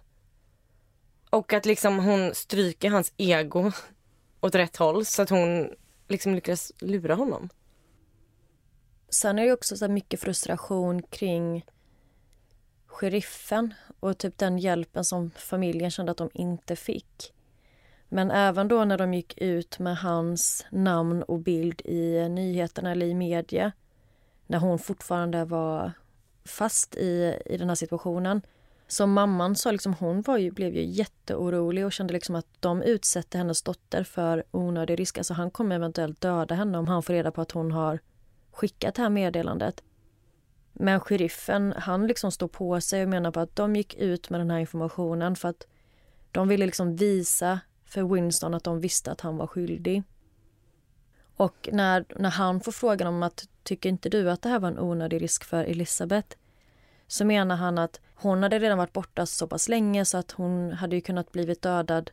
Och 1.29 1.53
att 1.53 1.65
liksom 1.65 1.99
hon 1.99 2.35
stryker 2.35 2.89
hans 2.89 3.13
ego 3.17 3.71
åt 4.41 4.55
rätt 4.55 4.77
håll 4.77 5.05
så 5.05 5.21
att 5.21 5.29
hon 5.29 5.69
liksom 6.07 6.35
lyckas 6.35 6.71
lura 6.79 7.15
honom. 7.15 7.49
Sen 9.09 9.39
är 9.39 9.45
det 9.45 9.53
också 9.53 9.77
så 9.77 9.87
mycket 9.87 10.19
frustration 10.19 11.01
kring 11.01 11.65
sheriffen 12.85 13.73
och 13.99 14.17
typ 14.17 14.37
den 14.37 14.57
hjälpen 14.57 15.05
som 15.05 15.31
familjen 15.31 15.91
kände 15.91 16.11
att 16.11 16.17
de 16.17 16.29
inte 16.33 16.75
fick. 16.75 17.33
Men 18.09 18.31
även 18.31 18.67
då 18.67 18.85
när 18.85 18.97
de 18.97 19.13
gick 19.13 19.37
ut 19.37 19.79
med 19.79 19.97
hans 19.97 20.65
namn 20.71 21.23
och 21.23 21.39
bild 21.39 21.81
i 21.85 22.29
nyheterna 22.29 22.91
eller 22.91 23.05
i 23.05 23.13
media 23.13 23.71
när 24.47 24.59
hon 24.59 24.79
fortfarande 24.79 25.45
var 25.45 25.91
fast 26.47 26.95
i, 26.95 27.39
i 27.45 27.57
den 27.57 27.67
här 27.67 27.75
situationen. 27.75 28.41
Så 28.87 29.07
mamman 29.07 29.55
sa 29.55 29.71
liksom, 29.71 29.93
hon 29.93 30.21
var 30.21 30.37
ju, 30.37 30.51
blev 30.51 30.75
ju 30.75 30.85
jätteorolig 30.85 31.85
och 31.85 31.91
kände 31.91 32.13
liksom 32.13 32.35
att 32.35 32.47
de 32.59 32.81
utsätter 32.81 33.37
hennes 33.37 33.61
dotter 33.61 34.03
för 34.03 34.43
onödig 34.51 34.99
risk. 34.99 35.17
Alltså 35.17 35.33
han 35.33 35.51
kommer 35.51 35.75
eventuellt 35.75 36.21
döda 36.21 36.55
henne 36.55 36.77
om 36.77 36.87
han 36.87 37.03
får 37.03 37.13
reda 37.13 37.31
på 37.31 37.41
att 37.41 37.51
hon 37.51 37.71
har 37.71 37.99
skickat 38.51 38.95
det 38.95 39.01
här 39.01 39.09
meddelandet. 39.09 39.83
Men 40.73 40.99
sheriffen, 40.99 41.73
han 41.77 42.07
liksom 42.07 42.31
står 42.31 42.47
på 42.47 42.81
sig 42.81 43.03
och 43.03 43.09
menar 43.09 43.31
på 43.31 43.39
att 43.39 43.55
de 43.55 43.75
gick 43.75 43.95
ut 43.95 44.29
med 44.29 44.39
den 44.39 44.51
här 44.51 44.59
informationen 44.59 45.35
för 45.35 45.49
att 45.49 45.67
de 46.31 46.47
ville 46.47 46.65
liksom 46.65 46.95
visa 46.95 47.59
för 47.85 48.03
Winston 48.03 48.53
att 48.53 48.63
de 48.63 48.79
visste 48.79 49.11
att 49.11 49.21
han 49.21 49.37
var 49.37 49.47
skyldig. 49.47 50.03
Och 51.37 51.69
när, 51.71 52.05
när 52.15 52.29
han 52.29 52.61
får 52.61 52.71
frågan 52.71 53.07
om 53.07 53.23
att 53.23 53.49
tycker 53.67 53.89
inte 53.89 54.09
du 54.09 54.31
att 54.31 54.41
det 54.41 54.49
här 54.49 54.59
var 54.59 54.67
en 54.67 54.79
onödig 54.79 55.21
risk 55.21 55.43
för 55.43 55.63
Elisabeth? 55.63 56.37
Så 57.07 57.25
menar 57.25 57.55
han 57.55 57.77
att 57.77 57.99
hon 58.15 58.43
hade 58.43 58.59
redan 58.59 58.77
varit 58.77 58.93
borta 58.93 59.25
så 59.25 59.47
pass 59.47 59.69
länge 59.69 60.05
så 60.05 60.17
att 60.17 60.31
hon 60.31 60.71
hade 60.71 60.95
ju 60.95 61.01
kunnat 61.01 61.31
blivit 61.31 61.61
dödad 61.61 62.11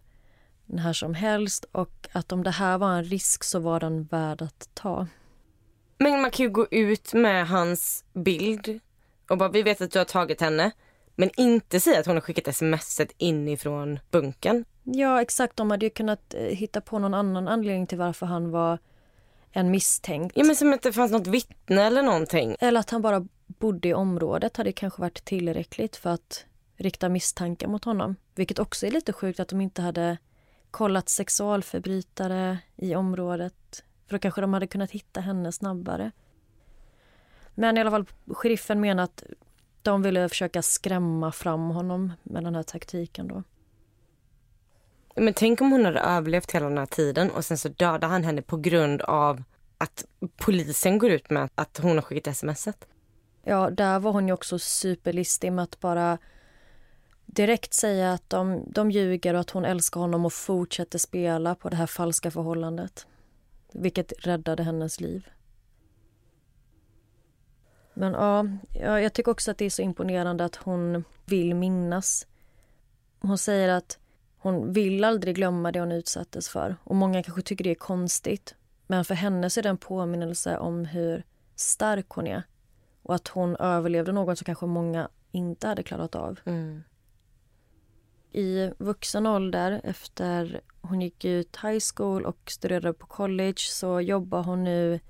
när 0.67 0.93
som 0.93 1.15
helst 1.15 1.65
och 1.73 2.09
att 2.13 2.33
om 2.33 2.43
det 2.43 2.51
här 2.51 2.79
var 2.79 2.93
en 2.93 3.05
risk 3.05 3.45
så 3.45 3.59
var 3.59 3.81
den 3.81 4.05
värd 4.05 4.43
att 4.43 4.69
ta. 4.75 5.07
Men 5.99 6.23
man 6.23 6.31
kan 6.31 6.47
ju 6.47 6.51
gå 6.51 6.67
ut 6.71 7.15
med 7.15 7.49
hans 7.49 8.05
bild 8.13 8.81
och 9.31 9.39
bara 9.39 9.49
vi 9.49 9.63
vet 9.63 9.81
att 9.81 9.91
du 9.91 9.99
har 9.99 10.05
tagit 10.05 10.41
henne. 10.41 10.71
Men 11.17 11.31
inte 11.37 11.81
säga 11.81 12.01
att 12.01 12.07
hon 12.07 12.17
har 12.17 12.21
skickat 12.21 12.57
smset 12.57 13.13
inifrån 13.19 13.99
bunken. 14.11 14.65
Ja 14.83 15.23
exakt, 15.23 15.57
de 15.57 15.71
hade 15.71 15.87
ju 15.87 15.91
kunnat 15.91 16.35
eh, 16.35 16.41
hitta 16.41 16.81
på 16.81 16.99
någon 16.99 17.15
annan 17.15 17.49
anledning 17.49 17.87
till 17.87 17.99
varför 17.99 18.27
han 18.27 18.51
var 18.51 18.79
en 19.57 19.71
misstänkt. 19.71 20.37
Ja 20.37 20.45
men 20.45 20.57
som 20.57 20.73
att 20.73 20.83
det 20.83 20.93
fanns 20.93 21.13
något 21.13 21.27
vittne 21.27 21.83
eller 21.83 22.03
någonting. 22.03 22.57
Eller 22.61 22.81
att 22.81 22.91
han 22.91 23.03
bara 23.03 23.27
bodde 23.47 23.89
i 23.89 23.95
området 23.95 24.57
hade 24.57 24.73
kanske 24.73 25.01
varit 25.01 25.25
tillräckligt 25.25 25.97
för 25.97 26.11
att 26.11 26.45
rikta 26.77 27.09
misstankar 27.09 27.69
mot 27.69 27.85
honom. 27.85 28.17
Vilket 28.35 28.59
också 28.59 28.87
är 28.87 28.91
lite 28.91 29.13
sjukt 29.13 29.41
att 29.41 29.49
de 29.49 29.61
inte 29.61 29.83
hade 29.83 30.19
kollat 30.71 31.09
sexualförbrytare 31.09 32.59
i 32.77 32.95
området. 32.95 33.85
För 34.07 34.15
då 34.15 34.19
kanske 34.19 34.41
de 34.41 34.53
hade 34.53 34.67
kunnat 34.67 34.91
hitta 34.91 35.21
henne 35.21 35.53
snabbare. 35.53 36.11
Men 37.55 37.77
i 37.77 37.81
alla 37.81 37.91
fall, 37.91 38.07
sheriffen 38.27 38.81
menar 38.81 39.03
att 39.05 39.23
de 39.83 40.03
ville 40.03 40.29
försöka 40.29 40.63
skrämma 40.63 41.33
fram 41.33 41.71
honom 41.71 42.13
med 42.23 42.45
den 42.45 42.55
här 42.55 42.63
taktiken 42.63 43.29
då. 43.29 43.43
Men 45.15 45.35
tänk 45.35 45.61
om 45.61 45.73
hon 45.73 45.85
hade 45.85 46.01
överlevt 46.01 46.51
hela 46.51 46.69
den 46.69 46.79
här 46.79 46.87
tiden 46.87 47.31
och 47.31 47.45
sen 47.45 47.59
så 47.59 47.69
dödar 47.69 48.09
han 48.09 48.25
henne 48.25 48.43
på 48.43 48.57
grund 48.57 49.03
av 49.03 49.43
att 49.79 50.05
polisen 50.37 50.99
går 50.99 51.11
ut 51.11 51.31
med 51.31 51.51
att 51.55 51.79
hon 51.83 51.97
har 51.97 52.03
skickat 52.03 52.37
smset. 52.37 52.87
Ja, 53.43 53.71
där 53.71 53.99
var 53.99 54.13
hon 54.13 54.29
ju 54.29 54.35
också 54.35 54.59
superlistig 54.59 55.53
med 55.53 55.63
att 55.63 55.81
bara 55.81 56.19
direkt 57.27 57.75
säga 57.75 58.13
att 58.13 58.31
de, 58.31 58.65
de 58.67 58.91
ljuger 58.91 59.35
och 59.35 59.41
att 59.41 59.51
hon 59.51 59.65
älskar 59.65 60.01
honom 60.01 60.25
och 60.25 60.33
fortsätter 60.33 60.99
spela 60.99 61.55
på 61.55 61.69
det 61.69 61.77
här 61.77 61.87
falska 61.87 62.31
förhållandet. 62.31 63.07
Vilket 63.73 64.13
räddade 64.27 64.63
hennes 64.63 65.01
liv. 65.01 65.29
Men 67.95 68.13
ja, 68.13 68.47
jag 69.01 69.13
tycker 69.13 69.31
också 69.33 69.51
att 69.51 69.59
det 69.59 69.65
är 69.65 69.71
så 69.71 69.83
imponerande 69.83 70.45
att 70.45 70.57
hon 70.57 71.05
vill 71.25 71.55
minnas. 71.55 72.27
Hon 73.21 73.39
säger 73.39 73.69
att 73.69 73.99
hon 74.45 74.73
vill 74.73 75.05
aldrig 75.05 75.37
glömma 75.37 75.73
det 75.73 75.81
hon 75.81 75.93
utsattes 75.93 76.49
för. 76.49 76.77
Och 76.85 76.95
Många 76.95 77.23
kanske 77.23 77.43
tycker 77.43 77.65
det 77.65 77.71
är 77.71 77.75
konstigt. 77.75 78.55
Men 78.87 79.05
för 79.05 79.15
henne 79.15 79.47
är 79.47 79.63
det 79.63 79.69
en 79.69 79.77
påminnelse 79.77 80.59
om 80.59 80.85
hur 80.85 81.25
stark 81.55 82.07
hon 82.09 82.27
är. 82.27 82.43
Och 83.03 83.15
att 83.15 83.29
hon 83.29 83.57
överlevde 83.57 84.13
något 84.13 84.39
som 84.39 84.45
kanske 84.45 84.67
många 84.67 85.09
inte 85.33 85.67
hade 85.67 85.83
klarat 85.83 86.15
av. 86.15 86.41
Mm. 86.45 86.83
I 88.33 88.71
vuxen 88.79 89.27
ålder, 89.27 89.81
efter 89.85 90.61
hon 90.81 91.01
gick 91.01 91.25
ut 91.25 91.57
high 91.63 91.83
school 91.95 92.25
och 92.25 92.51
studerade 92.51 92.93
på 92.93 93.07
college 93.07 93.59
så 93.59 94.01
jobbar 94.01 94.43
hon 94.43 94.65
nu 94.65 95.01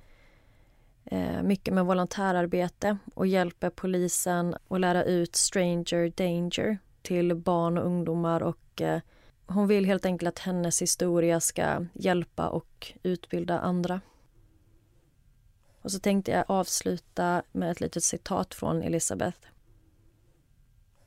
eh, 1.05 1.43
mycket 1.43 1.75
med 1.75 1.85
volontärarbete 1.85 2.99
och 3.15 3.27
hjälper 3.27 3.71
polisen 3.71 4.57
att 4.69 4.81
lära 4.81 5.05
ut 5.05 5.37
stranger 5.37 6.13
danger 6.17 6.79
till 7.03 7.35
barn 7.35 7.79
och 7.79 7.87
ungdomar 7.87 8.43
och 8.43 8.83
eh, 8.83 9.01
hon 9.47 9.67
vill 9.67 9.85
helt 9.85 10.07
enkelt 10.07 10.29
att 10.29 10.39
hennes 10.39 10.83
historia 10.83 11.41
ska 11.41 11.87
hjälpa 11.93 12.49
och 12.49 12.93
utbilda 13.03 13.59
andra. 13.59 14.01
Och 15.83 15.93
så 15.93 15.99
tänkte 15.99 16.31
jag 16.31 16.45
avsluta 16.49 17.43
med 17.53 17.71
ett 17.71 17.81
litet 17.81 18.05
citat 18.05 18.55
från 18.55 18.83
Elisabeth. 18.83 19.39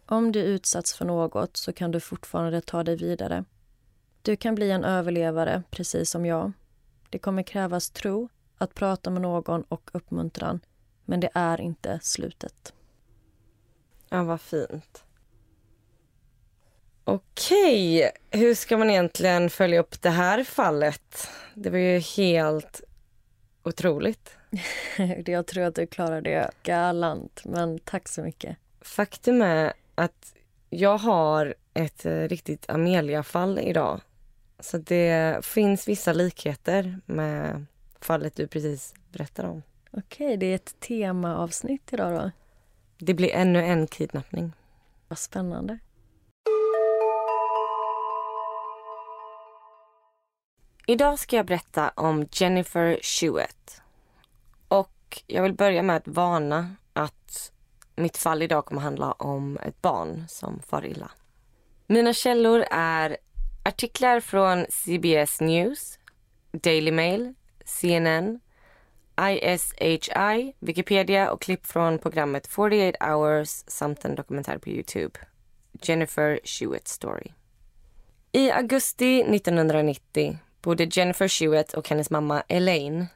Om 0.05 0.31
du 0.31 0.39
utsatts 0.39 0.93
för 0.93 1.05
något 1.05 1.57
så 1.57 1.73
kan 1.73 1.91
du 1.91 1.99
fortfarande 1.99 2.61
ta 2.61 2.83
dig 2.83 2.95
vidare. 2.95 3.45
Du 4.21 4.35
kan 4.35 4.55
bli 4.55 4.71
en 4.71 4.83
överlevare, 4.83 5.63
precis 5.69 6.09
som 6.09 6.25
jag. 6.25 6.51
Det 7.09 7.19
kommer 7.19 7.43
krävas 7.43 7.89
tro, 7.89 8.29
att 8.57 8.73
prata 8.73 9.09
med 9.09 9.21
någon 9.21 9.61
och 9.61 9.89
uppmuntran. 9.93 10.59
Men 11.05 11.19
det 11.19 11.29
är 11.33 11.61
inte 11.61 11.99
slutet. 12.01 12.73
Ja, 14.09 14.23
vad 14.23 14.41
fint. 14.41 15.03
Okej, 17.10 18.12
hur 18.32 18.55
ska 18.55 18.78
man 18.78 18.89
egentligen 18.89 19.49
följa 19.49 19.80
upp 19.80 20.01
det 20.01 20.10
här 20.10 20.43
fallet? 20.43 21.30
Det 21.53 21.70
var 21.70 21.78
ju 21.78 21.99
helt 21.99 22.82
otroligt. 23.64 24.38
jag 25.26 25.47
tror 25.47 25.64
att 25.64 25.76
du 25.76 25.88
klarar 25.88 26.22
det 26.22 26.51
galant, 26.64 27.41
men 27.45 27.80
tack 27.80 28.08
så 28.08 28.22
mycket. 28.22 28.58
Faktum 28.82 29.41
är 29.41 29.74
att 29.95 30.34
jag 30.70 30.97
har 30.97 31.55
ett 31.74 32.05
eh, 32.05 32.22
riktigt 32.22 32.70
Amelia-fall 32.70 33.60
idag. 33.60 34.01
Så 34.60 34.78
det 34.78 35.45
finns 35.45 35.88
vissa 35.88 36.14
likheter 36.14 36.99
med 37.05 37.66
fallet 37.99 38.36
du 38.36 38.47
precis 38.47 38.93
berättade 39.12 39.47
om. 39.47 39.64
Okej, 39.91 40.38
det 40.38 40.45
är 40.45 40.55
ett 40.55 40.80
temaavsnitt 40.80 41.93
idag 41.93 42.14
då? 42.14 42.32
Det 42.97 43.14
blir 43.14 43.30
ännu 43.34 43.64
en 43.64 43.88
kidnappning. 43.88 44.53
Vad 45.08 45.20
spännande. 45.20 45.80
Idag 50.89 51.19
ska 51.19 51.35
jag 51.35 51.45
berätta 51.45 51.91
om 51.95 52.27
Jennifer 52.31 52.99
Schuett. 53.01 53.81
Och 54.67 55.23
jag 55.27 55.43
vill 55.43 55.53
börja 55.53 55.81
med 55.81 55.95
att 55.95 56.07
varna 56.07 56.75
att 56.93 57.51
mitt 57.95 58.17
fall 58.17 58.41
idag 58.41 58.65
kommer 58.65 58.81
handla 58.81 59.11
om 59.11 59.57
ett 59.57 59.81
barn 59.81 60.25
som 60.27 60.59
far 60.59 60.85
illa. 60.85 61.11
Mina 61.88 62.13
källor 62.13 62.65
är 62.71 63.17
artiklar 63.63 64.19
från 64.19 64.65
CBS 64.69 65.41
News, 65.41 65.99
Daily 66.51 66.91
Mail, 66.91 67.33
CNN, 67.65 68.39
ISHI, 69.21 70.53
Wikipedia 70.59 71.31
och 71.31 71.41
klipp 71.41 71.65
från 71.65 71.99
programmet 71.99 72.47
48 72.47 73.05
hours 73.05 73.63
samt 73.67 74.05
en 74.05 74.15
dokumentär 74.15 74.57
på 74.57 74.69
Youtube. 74.69 75.19
Jennifer 75.81 76.39
Schuett 76.43 76.88
Story. 76.88 77.31
I 78.31 78.51
augusti 78.51 79.21
1990 79.21 80.38
bodde 80.68 80.84
Jennifer 80.84 81.28
Shuett 81.28 81.74
och 81.74 81.89
hennes 81.89 82.09
mamma 82.09 82.43
Elaine 82.47 83.07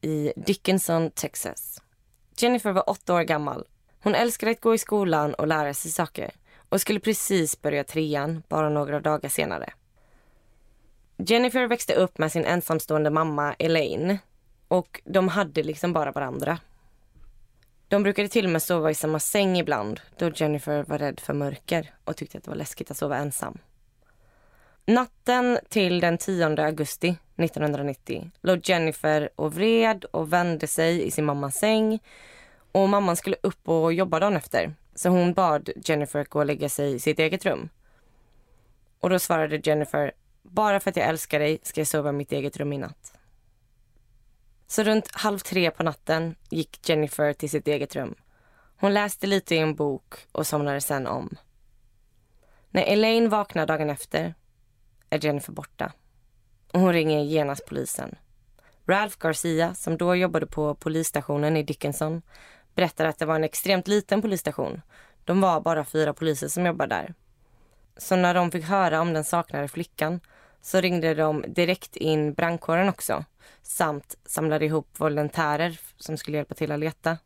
i 0.00 0.32
Dickinson, 0.36 1.10
Texas. 1.10 1.82
Jennifer 2.36 2.72
var 2.72 2.90
åtta 2.90 3.14
år 3.14 3.22
gammal. 3.22 3.64
Hon 4.02 4.14
älskade 4.14 4.52
att 4.52 4.60
gå 4.60 4.74
i 4.74 4.78
skolan 4.78 5.34
och 5.34 5.46
lära 5.46 5.74
sig 5.74 5.90
saker 5.90 6.30
och 6.68 6.80
skulle 6.80 7.00
precis 7.00 7.62
börja 7.62 7.84
trean 7.84 8.42
bara 8.48 8.68
några 8.68 9.00
dagar 9.00 9.28
senare. 9.28 9.72
Jennifer 11.16 11.66
växte 11.66 11.94
upp 11.94 12.18
med 12.18 12.32
sin 12.32 12.44
ensamstående 12.44 13.10
mamma 13.10 13.54
Elaine 13.58 14.18
och 14.68 15.00
de 15.04 15.28
hade 15.28 15.62
liksom 15.62 15.92
bara 15.92 16.12
varandra. 16.12 16.58
De 17.88 18.02
brukade 18.02 18.28
till 18.28 18.44
och 18.44 18.52
med 18.52 18.62
sova 18.62 18.90
i 18.90 18.94
samma 18.94 19.18
säng 19.20 19.58
ibland 19.58 20.00
då 20.18 20.30
Jennifer 20.30 20.82
var 20.82 20.98
rädd 20.98 21.20
för 21.20 21.34
mörker 21.34 21.94
och 22.04 22.16
tyckte 22.16 22.38
att 22.38 22.44
det 22.44 22.50
var 22.50 22.58
läskigt 22.58 22.90
att 22.90 22.96
sova 22.96 23.16
ensam. 23.16 23.58
Natten 24.86 25.58
till 25.68 26.00
den 26.00 26.18
10 26.18 26.62
augusti 26.64 27.16
1990 27.36 28.30
låg 28.40 28.60
Jennifer 28.64 29.28
och 29.36 29.54
vred 29.54 30.04
och 30.04 30.32
vände 30.32 30.66
sig 30.66 31.06
i 31.06 31.10
sin 31.10 31.24
mammas 31.24 31.54
säng 31.54 32.02
och 32.72 32.88
mamman 32.88 33.16
skulle 33.16 33.36
upp 33.42 33.68
och 33.68 33.92
jobba 33.92 34.20
dagen 34.20 34.36
efter 34.36 34.74
så 34.94 35.08
hon 35.08 35.34
bad 35.34 35.70
Jennifer 35.84 36.24
gå 36.24 36.38
och 36.38 36.46
lägga 36.46 36.68
sig 36.68 36.94
i 36.94 36.98
sitt 36.98 37.18
eget 37.18 37.44
rum. 37.44 37.68
Och 39.00 39.10
då 39.10 39.18
svarade 39.18 39.60
Jennifer, 39.64 40.12
bara 40.42 40.80
för 40.80 40.90
att 40.90 40.96
jag 40.96 41.08
älskar 41.08 41.38
dig 41.38 41.58
ska 41.62 41.80
jag 41.80 41.88
sova 41.88 42.10
i 42.10 42.12
mitt 42.12 42.32
eget 42.32 42.56
rum 42.56 42.72
i 42.72 42.78
natt. 42.78 43.12
Så 44.66 44.82
runt 44.82 45.14
halv 45.14 45.38
tre 45.38 45.70
på 45.70 45.82
natten 45.82 46.34
gick 46.50 46.88
Jennifer 46.88 47.32
till 47.32 47.50
sitt 47.50 47.68
eget 47.68 47.96
rum. 47.96 48.14
Hon 48.76 48.94
läste 48.94 49.26
lite 49.26 49.54
i 49.54 49.58
en 49.58 49.74
bok 49.74 50.14
och 50.32 50.46
somnade 50.46 50.80
sen 50.80 51.06
om. 51.06 51.36
När 52.70 52.82
Elaine 52.82 53.28
vaknade 53.28 53.72
dagen 53.72 53.90
efter 53.90 54.34
är 55.14 55.24
Jennifer 55.24 55.52
borta. 55.52 55.92
Och 56.72 56.80
hon 56.80 56.92
ringer 56.92 57.22
genast 57.22 57.66
polisen. 57.66 58.14
Ralph 58.86 59.16
Garcia, 59.18 59.74
som 59.74 59.96
då 59.96 60.14
jobbade 60.14 60.46
på 60.46 60.74
polisstationen 60.74 61.56
i 61.56 61.62
Dickinson, 61.62 62.22
berättar 62.74 63.04
att 63.04 63.18
det 63.18 63.26
var 63.26 63.34
en 63.34 63.44
extremt 63.44 63.88
liten 63.88 64.22
polisstation. 64.22 64.82
De 65.24 65.40
var 65.40 65.60
bara 65.60 65.84
fyra 65.84 66.14
poliser 66.14 66.48
som 66.48 66.66
jobbade 66.66 66.94
där. 66.94 67.14
Så 67.96 68.16
när 68.16 68.34
de 68.34 68.50
fick 68.50 68.64
höra 68.64 69.00
om 69.00 69.12
den 69.12 69.24
saknade 69.24 69.68
flickan 69.68 70.20
så 70.60 70.80
ringde 70.80 71.14
de 71.14 71.44
direkt 71.48 71.96
in 71.96 72.34
brandkåren 72.34 72.88
också 72.88 73.24
samt 73.62 74.16
samlade 74.24 74.64
ihop 74.64 74.88
volontärer 75.00 75.80
som 75.96 76.16
skulle 76.16 76.36
hjälpa 76.36 76.54
till 76.54 76.72
att 76.72 76.78
leta. 76.78 77.18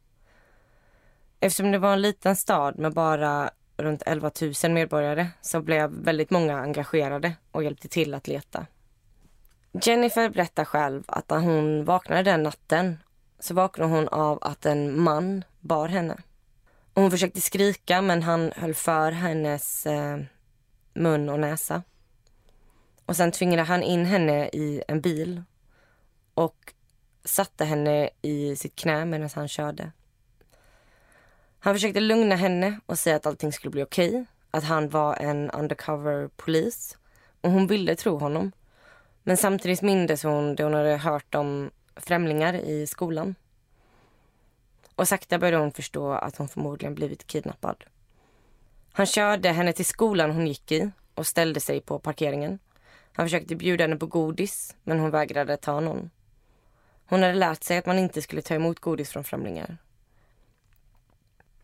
Eftersom 1.41 1.73
det 1.73 1.79
var 1.79 1.93
en 1.93 2.03
liten 2.03 2.37
stad 2.37 2.79
med 2.79 2.93
bara 2.93 3.51
runt 3.79 4.03
11 4.07 4.31
000 4.65 4.73
medborgare 4.73 5.27
så 5.41 5.61
blev 5.61 5.91
väldigt 5.91 6.31
många 6.31 6.59
engagerade 6.59 7.33
och 7.51 7.65
hjälpte 7.65 7.89
till 7.89 8.15
att 8.15 8.29
leta. 8.29 8.67
Jennifer 9.73 10.29
berättar 10.29 10.65
själv 10.65 11.03
att 11.07 11.31
när 11.31 11.39
hon 11.39 11.85
vaknade 11.85 12.23
den 12.23 12.43
natten 12.43 12.99
så 13.39 13.55
vaknade 13.55 13.91
hon 13.91 14.09
av 14.09 14.39
att 14.43 14.67
en 14.67 15.01
man 15.01 15.45
bar 15.61 15.89
henne. 15.89 16.17
Hon 16.95 17.11
försökte 17.11 17.41
skrika 17.41 18.03
men 18.03 18.23
han 18.23 18.53
höll 18.57 18.75
för 18.75 19.13
hennes 19.13 19.87
eh, 19.87 20.19
mun 20.93 21.29
och 21.29 21.41
näsa. 21.41 21.83
Och 23.07 23.17
sen 23.17 23.33
tvingade 23.33 23.63
han 23.63 23.83
in 23.83 24.05
henne 24.05 24.49
i 24.49 24.83
en 24.89 25.01
bil 25.01 25.43
och 26.35 26.75
satte 27.25 27.65
henne 27.65 28.11
i 28.23 28.57
sitt 28.57 28.77
knä 28.77 29.05
medan 29.05 29.31
han 29.35 29.49
körde. 29.49 29.93
Han 31.69 31.75
försökte 31.75 32.01
lugna 32.01 32.37
henne 32.37 32.81
och 32.87 32.99
säga 32.99 33.17
att 33.17 33.27
allting 33.27 33.53
skulle 33.53 33.71
bli 33.71 33.83
okej. 33.83 34.09
Okay, 34.09 34.25
att 34.51 34.65
han 34.65 34.89
var 34.89 35.17
en 35.17 35.51
undercover 35.51 36.29
polis. 36.37 36.97
Och 37.41 37.51
hon 37.51 37.67
ville 37.67 37.97
tro 37.97 38.17
honom. 38.17 38.53
Men 39.23 39.37
samtidigt 39.37 39.83
mindes 39.83 40.23
hon 40.23 40.55
det 40.55 40.65
hon 40.65 40.75
hade 40.75 40.97
hört 40.97 41.35
om 41.35 41.71
främlingar 41.97 42.55
i 42.55 42.87
skolan. 42.87 43.35
Och 44.95 45.09
sakta 45.09 45.39
började 45.39 45.57
hon 45.57 45.73
förstå 45.73 46.13
att 46.13 46.37
hon 46.37 46.49
förmodligen 46.49 46.95
blivit 46.95 47.27
kidnappad. 47.27 47.85
Han 48.93 49.07
körde 49.07 49.49
henne 49.49 49.73
till 49.73 49.87
skolan 49.87 50.31
hon 50.31 50.47
gick 50.47 50.73
i 50.73 50.91
och 51.15 51.27
ställde 51.27 51.61
sig 51.61 51.81
på 51.81 51.99
parkeringen. 51.99 52.59
Han 53.13 53.27
försökte 53.27 53.57
bjuda 53.57 53.85
henne 53.85 53.97
på 53.97 54.07
godis, 54.07 54.77
men 54.85 54.99
hon 54.99 55.11
vägrade 55.11 55.57
ta 55.57 55.81
någon. 55.81 56.11
Hon 57.07 57.23
hade 57.23 57.35
lärt 57.35 57.63
sig 57.63 57.79
att 57.79 57.87
man 57.87 57.99
inte 57.99 58.23
skulle 58.23 58.43
ta 58.43 58.55
emot 58.55 58.81
godis 58.81 59.11
från 59.11 59.25
främlingar. 59.25 59.77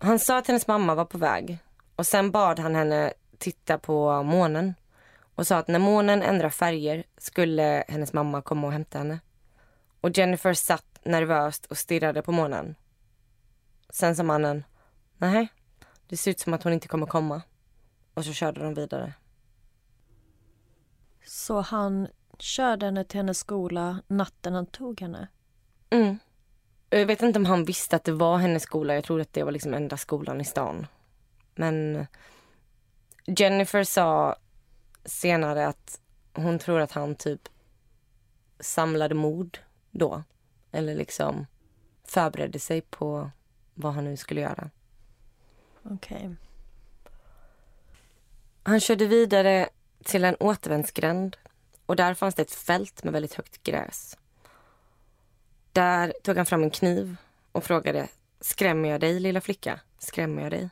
Han 0.05 0.19
sa 0.19 0.39
att 0.39 0.47
hennes 0.47 0.67
mamma 0.67 0.95
var 0.95 1.05
på 1.05 1.19
väg 1.19 1.59
och 1.97 2.07
sen 2.07 2.31
bad 2.31 2.59
han 2.59 2.75
henne 2.75 3.13
titta 3.39 3.79
på 3.79 4.23
månen 4.23 4.75
och 5.35 5.47
sa 5.47 5.57
att 5.57 5.69
när 5.69 5.79
månen 5.79 6.23
ändrar 6.23 6.49
färger 6.49 7.05
skulle 7.19 7.85
hennes 7.89 8.13
mamma 8.13 8.43
komma 8.43 8.67
och 8.67 8.73
hämta 8.73 8.99
henne. 8.99 9.21
Och 10.01 10.19
Jennifer 10.19 10.55
satt 10.55 11.01
nervöst 11.05 11.67
och 11.67 11.79
stirrade 11.79 12.23
på 12.23 12.33
månen. 12.33 12.75
Sen 13.91 14.17
sa 14.17 14.23
mannen, 14.23 14.65
nej, 15.17 15.49
det 16.09 16.17
ser 16.17 16.31
ut 16.31 16.41
som 16.41 16.55
att 16.55 16.63
hon 16.63 16.73
inte 16.73 16.89
kommer 16.89 17.07
komma. 17.07 17.43
Och 18.15 18.25
så 18.25 18.33
körde 18.33 18.61
de 18.61 18.75
vidare. 18.75 19.13
Så 21.27 21.61
han 21.61 22.09
körde 22.39 22.87
henne 22.87 23.05
till 23.05 23.19
hennes 23.19 23.39
skola 23.39 23.99
natten 24.07 24.55
han 24.55 24.67
tog 24.67 25.01
henne? 25.01 25.29
Mm. 25.91 26.19
Jag 26.91 27.07
vet 27.07 27.23
inte 27.23 27.39
om 27.39 27.47
han 27.47 27.65
visste 27.65 27.97
att 27.97 28.05
det 28.05 28.13
var 28.13 28.39
hennes 28.39 28.63
skola. 28.63 28.95
Jag 28.95 29.05
tror 29.05 29.21
att 29.21 29.33
det 29.33 29.43
var 29.43 29.53
liksom 29.53 29.75
enda 29.75 29.97
skolan 29.97 30.41
i 30.41 30.45
stan. 30.45 30.87
Men 31.55 32.07
Jennifer 33.25 33.85
sa 33.85 34.37
senare 35.05 35.67
att 35.67 36.01
hon 36.33 36.59
tror 36.59 36.81
att 36.81 36.93
han 36.93 37.15
typ 37.15 37.49
samlade 38.61 39.15
mod 39.15 39.59
då. 39.91 40.23
Eller 40.73 40.95
liksom 40.95 41.47
förberedde 42.05 42.59
sig 42.59 42.81
på 42.81 43.31
vad 43.75 43.95
han 43.95 44.05
nu 44.05 44.17
skulle 44.17 44.41
göra. 44.41 44.71
Okej. 45.83 46.17
Okay. 46.17 46.35
Han 48.63 48.81
körde 48.81 49.07
vidare 49.07 49.69
till 50.05 50.25
en 50.25 50.37
återvändsgränd 50.41 51.37
och 51.87 51.97
där 51.97 52.15
fanns 52.15 52.35
det 52.35 52.43
ett 52.43 52.55
fält 52.55 53.05
med 53.05 53.13
väldigt 53.13 53.35
högt 53.35 53.63
gräs. 53.63 54.17
Där 55.75 56.15
tog 56.23 56.37
han 56.37 56.47
fram 56.47 56.63
en 56.63 56.71
kniv 56.71 57.17
och 57.53 57.65
frågade 57.65 58.09
Skrämmer 58.41 58.89
jag 58.89 59.01
dig 59.01 59.21
lilla 59.21 59.41
flicka? 59.41 59.81
Skrämmer 59.99 60.43
jag 60.43 60.51
dig? 60.51 60.71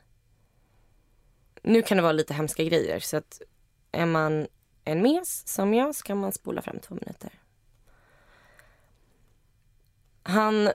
Nu 1.63 1.83
kan 1.83 1.97
det 1.97 2.03
vara 2.03 2.13
lite 2.13 2.35
hemska 2.35 2.65
grejer 2.65 3.01
så 3.01 3.17
att 3.17 3.43
är 3.93 4.07
man 4.07 4.47
en 4.85 5.03
mes 5.03 5.49
som 5.49 5.75
jag 5.75 5.95
så 5.95 6.03
kan 6.03 6.19
man 6.19 6.33
spola 6.33 6.63
fram 6.63 6.79
två 6.79 6.95
minuter. 6.95 7.31
Han 10.23 10.73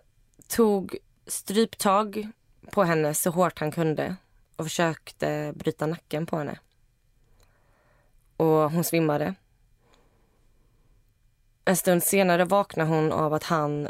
tog 0.47 0.97
stryptag 1.27 2.27
på 2.71 2.83
henne 2.83 3.13
så 3.13 3.29
hårt 3.29 3.59
han 3.59 3.71
kunde 3.71 4.15
och 4.55 4.65
försökte 4.65 5.53
bryta 5.55 5.85
nacken 5.85 6.25
på 6.25 6.37
henne. 6.37 6.59
Och 8.37 8.71
hon 8.71 8.83
svimmade. 8.83 9.35
En 11.65 11.75
stund 11.75 12.03
senare 12.03 12.45
vaknade 12.45 12.89
hon 12.89 13.11
av 13.11 13.33
att 13.33 13.43
han 13.43 13.89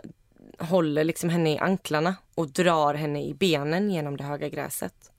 håller 0.59 1.03
liksom 1.03 1.29
henne 1.29 1.53
i 1.53 1.57
anklarna 1.57 2.15
och 2.35 2.49
drar 2.49 2.93
henne 2.93 3.23
i 3.23 3.33
benen 3.33 3.91
genom 3.91 4.17
det 4.17 4.23
höga 4.23 4.49
gräset. 4.49 5.11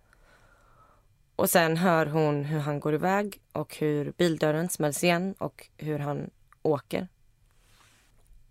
Och 1.36 1.50
sen 1.50 1.76
hör 1.76 2.06
hon 2.06 2.44
hur 2.44 2.58
han 2.58 2.80
går 2.80 2.94
iväg 2.94 3.40
och 3.52 3.76
hur 3.76 4.12
bildörren 4.12 4.68
smälls 4.68 5.04
igen 5.04 5.34
och 5.38 5.68
hur 5.76 5.98
han 5.98 6.30
åker. 6.62 7.08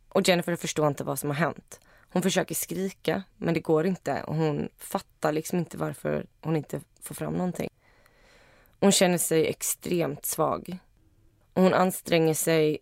Och 0.10 0.28
Jennifer 0.28 0.56
förstår 0.56 0.88
inte 0.88 1.04
vad 1.04 1.20
som 1.20 1.30
har 1.30 1.38
hänt. 1.38 1.80
Hon 2.10 2.22
försöker 2.22 2.56
skrika, 2.56 3.24
men 3.38 3.54
det 3.54 3.60
går 3.60 3.86
inte. 3.86 4.24
Och 4.24 4.36
Hon 4.36 4.70
fattar 4.78 5.32
liksom 5.32 5.60
inte 5.60 5.78
varför 5.78 6.26
hon 6.42 6.56
inte 6.56 6.82
får 7.02 7.16
fram 7.16 7.34
någonting. 7.34 7.70
Hon 8.80 8.92
känner 8.92 9.18
sig 9.18 9.48
extremt 9.48 10.26
svag. 10.26 10.78
Och 11.54 11.64
hon 11.64 11.74
anstränger 11.74 12.34
sig 12.34 12.78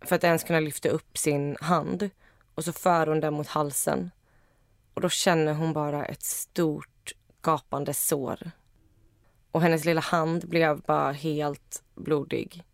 för 0.00 0.16
att 0.16 0.24
ens 0.24 0.44
kunna 0.44 0.60
lyfta 0.60 0.88
upp 0.88 1.18
sin 1.18 1.56
hand. 1.60 2.10
Och 2.58 2.64
så 2.64 2.72
för 2.72 3.06
hon 3.06 3.20
den 3.20 3.34
mot 3.34 3.46
halsen. 3.46 4.10
Och 4.94 5.00
då 5.00 5.08
känner 5.08 5.54
hon 5.54 5.72
bara 5.72 6.04
ett 6.04 6.22
stort 6.22 7.12
gapande 7.42 7.94
sår. 7.94 8.50
Och 9.50 9.62
hennes 9.62 9.84
lilla 9.84 10.00
hand 10.00 10.48
blev 10.48 10.80
bara 10.80 11.12
helt 11.12 11.82
blodig. 11.94 12.64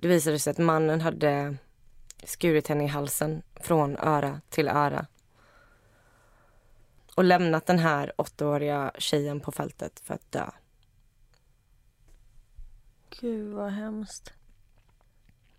Det 0.00 0.08
visade 0.08 0.38
sig 0.38 0.50
att 0.50 0.58
mannen 0.58 1.00
hade 1.00 1.56
skurit 2.24 2.68
henne 2.68 2.84
i 2.84 2.86
halsen 2.86 3.42
från 3.54 3.96
öra 3.96 4.40
till 4.48 4.68
öra 4.68 5.06
och 7.14 7.24
lämnat 7.24 7.66
den 7.66 7.78
här 7.78 8.12
åttaåriga 8.16 8.92
tjejen 8.98 9.40
på 9.40 9.52
fältet 9.52 10.00
för 10.00 10.14
att 10.14 10.32
dö. 10.32 10.50
Gud 13.20 13.54
vad 13.54 13.70
hemskt. 13.70 14.32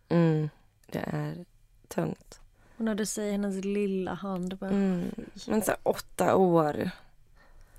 Mm, 0.09 0.49
det 0.86 0.99
är 0.99 1.45
tungt. 1.88 2.41
Och 2.78 2.84
när 2.84 2.95
du 2.95 3.05
säger 3.05 3.32
hennes 3.32 3.65
lilla 3.65 4.13
hand. 4.13 4.57
Bara, 4.57 4.69
Mm. 4.69 5.11
Men 5.47 5.61
så 5.61 5.71
här, 5.71 5.80
åtta 5.84 6.36
år. 6.36 6.89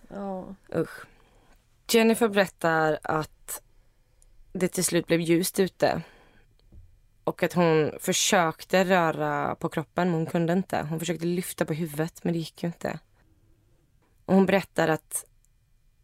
ja. 0.09 0.55
Usch. 0.74 1.05
Jennifer 1.90 2.28
berättar 2.28 2.99
att 3.03 3.62
det 4.53 4.68
till 4.68 4.84
slut 4.84 5.07
blev 5.07 5.20
ljust 5.20 5.61
ute. 5.61 6.03
Och 7.24 7.42
att 7.42 7.53
hon 7.53 7.92
försökte 8.01 8.84
röra 8.84 9.55
på 9.55 9.68
kroppen, 9.68 10.09
men 10.11 10.14
hon 10.14 10.26
kunde 10.26 10.53
inte. 10.53 10.86
Hon 10.90 10.99
försökte 10.99 11.26
lyfta 11.26 11.64
på 11.64 11.72
huvudet, 11.72 12.24
men 12.24 12.32
det 12.32 12.38
gick 12.38 12.62
ju 12.62 12.66
inte. 12.66 12.99
Och 14.24 14.34
hon 14.34 14.46
berättar 14.46 14.88
att 14.88 15.24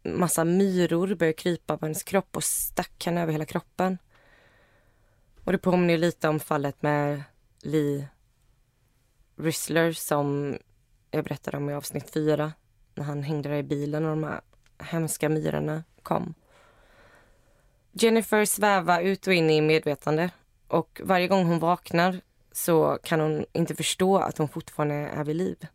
massa 0.03 0.43
myror 0.43 1.15
började 1.15 1.33
krypa 1.33 1.77
på 1.77 1.85
hennes 1.85 2.03
kropp 2.03 2.35
och 2.37 2.43
stack 2.43 3.05
henne 3.05 3.21
över 3.21 3.31
hela 3.31 3.45
kroppen. 3.45 3.97
Och 5.43 5.51
det 5.51 5.57
påminner 5.57 5.97
lite 5.97 6.27
om 6.29 6.39
fallet 6.39 6.81
med 6.81 7.23
Lee 7.61 8.07
Rizzler, 9.37 9.91
som 9.91 10.57
jag 11.11 11.23
berättade 11.23 11.57
om 11.57 11.69
i 11.69 11.73
avsnitt 11.73 12.13
fyra. 12.13 12.53
När 12.95 13.03
han 13.03 13.23
hängde 13.23 13.49
där 13.49 13.55
i 13.55 13.63
bilen 13.63 14.05
och 14.05 14.09
de 14.09 14.23
här 14.23 14.41
hemska 14.79 15.29
myrorna 15.29 15.83
kom. 16.03 16.33
Jennifer 17.91 18.45
svävar 18.45 19.01
ut 19.01 19.27
och 19.27 19.33
in 19.33 19.49
i 19.49 19.61
medvetande 19.61 20.29
och 20.67 21.01
varje 21.03 21.27
gång 21.27 21.45
hon 21.45 21.59
vaknar 21.59 22.21
så 22.51 22.99
kan 23.03 23.19
hon 23.19 23.45
inte 23.53 23.75
förstå 23.75 24.17
att 24.17 24.37
hon 24.37 24.47
fortfarande 24.47 24.95
är 24.95 25.23
vid 25.23 25.35
liv. 25.35 25.67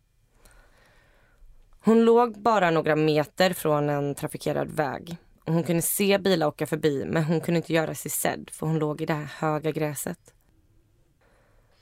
Hon 1.83 2.05
låg 2.05 2.41
bara 2.41 2.71
några 2.71 2.95
meter 2.95 3.53
från 3.53 3.89
en 3.89 4.15
trafikerad 4.15 4.71
väg. 4.71 5.17
Hon 5.45 5.63
kunde 5.63 5.81
se 5.81 6.17
bilar 6.17 6.47
åka 6.47 6.67
förbi 6.67 7.05
men 7.05 7.23
hon 7.23 7.41
kunde 7.41 7.57
inte 7.57 7.73
göra 7.73 7.95
sig 7.95 8.11
sedd 8.11 8.49
för 8.53 8.67
hon 8.67 8.79
låg 8.79 9.01
i 9.01 9.05
det 9.05 9.13
här 9.13 9.25
höga 9.25 9.71
gräset. 9.71 10.33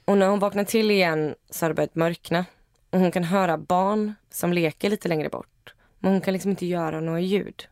Och 0.09 0.17
när 0.17 0.27
hon 0.27 0.39
vaknar 0.39 0.63
till 0.63 0.91
igen 0.91 1.35
så 1.49 1.65
har 1.65 1.69
det 1.69 1.73
börjat 1.75 1.95
mörkna. 1.95 2.45
Och 2.89 2.99
hon 2.99 3.11
kan 3.11 3.23
höra 3.23 3.57
barn 3.57 4.13
som 4.29 4.53
leker 4.53 4.89
lite 4.89 5.07
längre 5.07 5.29
bort. 5.29 5.73
Men 5.99 6.11
hon 6.11 6.21
kan 6.21 6.33
liksom 6.33 6.51
inte 6.51 6.65
göra 6.65 6.99
några 6.99 7.19
ljud. 7.19 7.67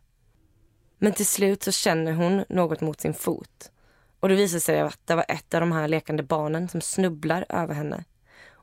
Men 0.98 1.14
till 1.14 1.26
slut 1.26 1.64
så 1.64 1.72
känner 1.72 2.12
hon 2.12 2.46
något 2.50 2.82
mot 2.82 3.02
sin 3.02 3.14
fot. 3.14 3.72
Och 4.20 4.30
det 4.30 4.36
visar 4.36 4.60
sig 4.60 4.80
att 4.80 5.00
det 5.06 5.16
var 5.16 5.26
ett 5.28 5.54
av 5.54 5.60
de 5.60 5.72
här 5.72 5.88
lekande 5.88 6.24
barnen 6.24 6.70
som 6.70 6.82
snubblar 6.82 7.46
över 7.50 7.74
henne. 7.74 8.04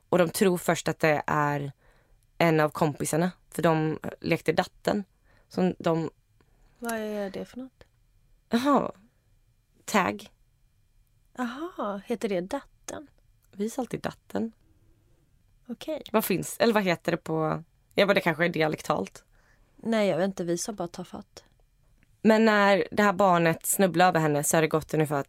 Och 0.09 0.17
de 0.17 0.29
tror 0.29 0.57
först 0.57 0.87
att 0.87 0.99
det 0.99 1.23
är 1.27 1.71
en 2.37 2.59
av 2.59 2.69
kompisarna. 2.69 3.31
För 3.49 3.61
de 3.61 3.99
lekte 4.21 4.51
datten. 4.51 5.03
Så 5.49 5.73
de, 5.79 6.09
Vad 6.79 6.93
är 6.93 7.29
det 7.29 7.45
för 7.45 7.57
något? 7.57 7.83
jaha, 8.49 8.91
tag. 9.85 10.29
Jaha, 11.37 12.01
heter 12.05 12.29
det 12.29 12.41
datten? 12.41 13.07
Vis 13.55 13.79
alltid 13.79 14.01
datten. 14.01 14.51
Okej. 15.67 16.01
Vad 16.11 16.25
finns, 16.25 16.57
eller 16.59 16.73
vad 16.73 16.83
heter 16.83 17.11
det 17.11 17.17
på, 17.17 17.63
ja 17.93 18.05
men 18.05 18.15
det 18.15 18.21
kanske 18.21 18.45
är 18.45 18.49
dialektalt. 18.49 19.23
Nej, 19.75 20.09
jag 20.09 20.17
vet 20.17 20.25
inte. 20.25 20.43
Vi 20.43 20.57
sa 20.57 20.71
bara 20.71 20.87
ta 20.87 21.03
fatt. 21.03 21.43
Men 22.21 22.45
när 22.45 22.87
det 22.91 23.03
här 23.03 23.13
barnet 23.13 23.65
snubblar 23.65 24.07
över 24.07 24.19
henne 24.19 24.43
så 24.43 24.57
har 24.57 24.61
det 24.61 24.67
gått 24.67 24.93
ungefär 24.93 25.25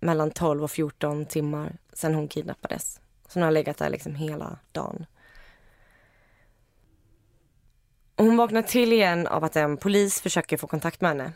mellan 0.00 0.30
12 0.30 0.64
och 0.64 0.70
14 0.70 1.26
timmar 1.26 1.76
sedan 1.92 2.14
hon 2.14 2.28
kidnappades. 2.28 3.00
Så 3.28 3.38
hon 3.38 3.42
har 3.42 3.50
legat 3.50 3.76
där 3.76 3.90
liksom 3.90 4.14
hela 4.14 4.58
dagen. 4.72 5.06
Och 8.14 8.24
hon 8.24 8.36
vaknar 8.36 8.62
till 8.62 8.92
igen 8.92 9.26
av 9.26 9.44
att 9.44 9.56
en 9.56 9.76
polis 9.76 10.20
försöker 10.20 10.56
få 10.56 10.66
kontakt 10.66 11.00
med 11.00 11.10
henne. 11.10 11.32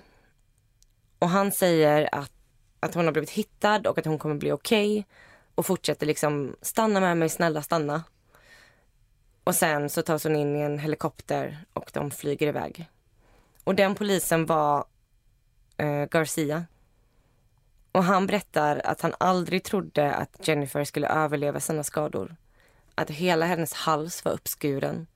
Och 1.18 1.28
han 1.28 1.52
säger 1.52 2.08
att, 2.14 2.32
att 2.80 2.94
hon 2.94 3.04
har 3.04 3.12
blivit 3.12 3.30
hittad 3.30 3.86
och 3.86 3.98
att 3.98 4.04
hon 4.04 4.18
kommer 4.18 4.34
bli 4.34 4.52
okej. 4.52 5.06
Och 5.54 5.66
fortsätter 5.66 6.06
liksom 6.06 6.56
stanna 6.62 7.00
med 7.00 7.16
mig, 7.16 7.28
snälla 7.28 7.62
stanna. 7.62 8.04
Och 9.44 9.54
sen 9.54 9.90
så 9.90 10.02
tas 10.02 10.24
hon 10.24 10.36
in 10.36 10.56
i 10.56 10.60
en 10.60 10.78
helikopter 10.78 11.64
och 11.72 11.90
de 11.92 12.10
flyger 12.10 12.46
iväg. 12.46 12.90
Och 13.64 13.74
den 13.74 13.94
polisen 13.94 14.46
var 14.46 14.84
eh, 15.76 16.04
Garcia. 16.04 16.64
Och 17.92 18.04
han 18.04 18.26
berättar 18.26 18.80
att 18.84 19.00
han 19.00 19.14
aldrig 19.18 19.64
trodde 19.64 20.14
att 20.14 20.48
Jennifer 20.48 20.84
skulle 20.84 21.08
överleva 21.08 21.60
sina 21.60 21.84
skador. 21.84 22.36
Att 22.94 23.10
hela 23.10 23.46
hennes 23.46 23.72
hals 23.72 24.24
var 24.24 24.32
uppskuren 24.32 25.06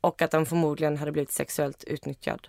och 0.00 0.22
att 0.22 0.30
de 0.30 0.46
förmodligen 0.46 0.96
hade 0.96 1.12
blivit 1.12 1.32
sexuellt 1.32 1.84
utnyttjad. 1.84 2.48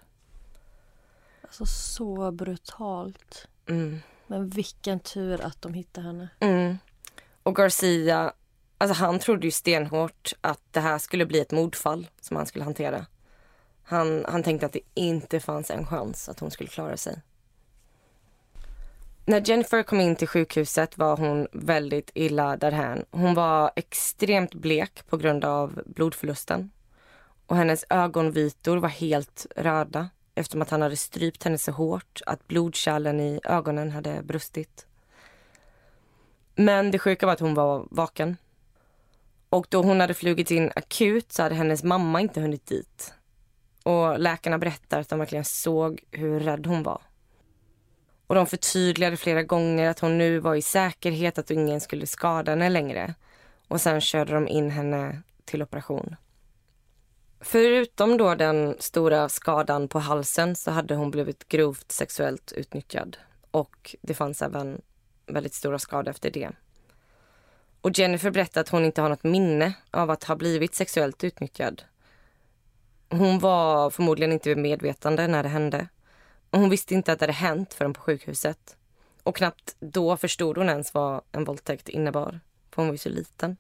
Alltså 1.42 1.66
så 1.66 2.32
brutalt. 2.32 3.48
Mm. 3.68 4.00
Men 4.28 4.50
vilken 4.50 5.00
tur 5.00 5.42
att 5.42 5.62
de 5.62 5.74
hittade 5.74 6.08
henne. 6.08 6.30
Mm. 6.40 6.78
Och 7.44 7.56
Garcia, 7.56 8.34
alltså 8.78 9.04
han 9.04 9.20
trodde 9.20 9.48
ju 9.48 9.52
stenhårt 9.52 10.34
att 10.42 10.62
det 10.72 10.80
här 10.80 10.98
skulle 10.98 11.26
bli 11.26 11.40
ett 11.40 11.52
mordfall 11.52 12.08
som 12.22 12.38
han 12.38 12.46
skulle 12.46 12.66
hantera. 12.66 13.06
Han, 13.84 14.26
han 14.28 14.44
tänkte 14.44 14.66
att 14.66 14.74
det 14.74 14.82
inte 14.94 15.40
fanns 15.40 15.72
en 15.72 15.86
chans 15.86 16.30
att 16.30 16.40
hon 16.40 16.52
skulle 16.52 16.70
klara 16.70 16.98
sig. 16.98 17.22
När 19.26 19.50
Jennifer 19.50 19.84
kom 19.84 20.02
in 20.02 20.16
till 20.16 20.28
sjukhuset 20.28 20.98
var 20.98 21.18
hon 21.18 21.48
väldigt 21.52 22.12
illa 22.14 22.58
därhän. 22.58 23.06
Hon 23.12 23.34
var 23.34 23.72
extremt 23.76 24.56
blek 24.56 25.08
på 25.10 25.18
grund 25.18 25.46
av 25.46 25.82
blodförlusten. 25.86 26.72
Och 27.46 27.56
hennes 27.56 27.86
ögonvitor 27.90 28.78
var 28.78 28.90
helt 28.90 29.46
röda 29.56 30.10
eftersom 30.36 30.62
att 30.62 30.70
han 30.70 30.82
hade 30.82 30.98
strypt 30.98 31.44
henne 31.44 31.58
så 31.58 31.72
hårt 31.72 32.22
att 32.26 32.48
blodkärlen 32.48 33.20
i 33.20 33.40
ögonen 33.44 33.92
hade 33.92 34.24
brustit. 34.24 34.86
Men 36.60 36.92
det 36.92 37.00
sjuka 37.00 37.26
var 37.26 37.34
att 37.34 37.40
hon 37.40 37.54
var 37.54 37.88
vaken. 37.92 38.38
Och 39.50 39.68
då 39.70 39.82
hon 39.82 40.00
hade 40.00 40.14
flugit 40.14 40.52
in 40.52 40.72
akut 40.76 41.32
så 41.32 41.44
hade 41.44 41.56
hennes 41.56 41.84
mamma 41.84 42.22
inte 42.22 42.42
hunnit 42.42 42.66
dit. 42.66 43.14
Och 43.84 44.20
läkarna 44.20 44.58
berättar 44.58 45.00
att 45.00 45.10
de 45.10 45.20
verkligen 45.20 45.46
såg 45.46 46.04
hur 46.12 46.40
rädd 46.40 46.66
hon 46.66 46.84
var. 46.84 47.02
Och 48.28 48.36
de 48.36 48.46
förtydligade 48.46 49.18
flera 49.18 49.44
gånger 49.44 49.90
att 49.90 50.00
hon 50.00 50.18
nu 50.18 50.40
var 50.40 50.56
i 50.56 50.62
säkerhet, 50.62 51.38
att 51.38 51.52
ingen 51.52 51.82
skulle 51.82 52.08
skada 52.08 52.52
henne 52.52 52.70
längre. 52.70 53.14
Och 53.68 53.82
sen 53.82 54.02
körde 54.02 54.34
de 54.34 54.48
in 54.48 54.72
henne 54.72 55.22
till 55.46 55.62
operation. 55.62 56.16
Förutom 57.42 58.18
då 58.18 58.36
den 58.36 58.76
stora 58.80 59.30
skadan 59.30 59.88
på 59.88 60.00
halsen 60.00 60.56
så 60.56 60.72
hade 60.72 60.96
hon 60.96 61.12
blivit 61.12 61.48
grovt 61.48 61.92
sexuellt 61.92 62.52
utnyttjad. 62.52 63.18
Och 63.52 63.96
det 64.02 64.14
fanns 64.14 64.42
även 64.42 64.82
väldigt 65.34 65.54
stora 65.54 65.80
skador 65.80 66.12
efter 66.12 66.32
det. 66.32 66.52
Och 67.82 68.00
Jennifer 68.00 68.32
berättade 68.32 68.62
att 68.62 68.70
hon 68.70 68.86
inte 68.86 69.02
har 69.02 69.10
något 69.10 69.24
minne 69.24 69.74
av 69.92 70.10
att 70.10 70.24
ha 70.24 70.36
blivit 70.36 70.76
sexuellt 70.76 71.24
utnyttjad. 71.24 71.84
Hon 73.10 73.40
var 73.40 73.90
förmodligen 73.90 74.32
inte 74.32 74.50
vid 74.50 74.58
medvetande 74.58 75.28
när 75.28 75.44
det 75.44 75.50
hände. 75.50 75.88
Och 76.50 76.60
hon 76.60 76.70
visste 76.70 76.94
inte 76.94 77.12
att 77.12 77.20
det 77.20 77.24
hade 77.24 77.34
hänt 77.34 77.74
förrän 77.74 77.94
på 77.94 78.02
sjukhuset. 78.02 78.78
Och 79.24 79.36
knappt 79.36 79.76
då 79.80 80.18
förstod 80.18 80.58
hon 80.58 80.70
ens 80.70 80.94
vad 80.94 81.22
en 81.32 81.44
våldtäkt 81.44 81.90
innebar. 81.90 82.40
För 82.70 82.82
hon 82.82 82.88
var 82.88 82.94
ju 82.94 82.98
så 82.98 83.10
liten. 83.10 83.58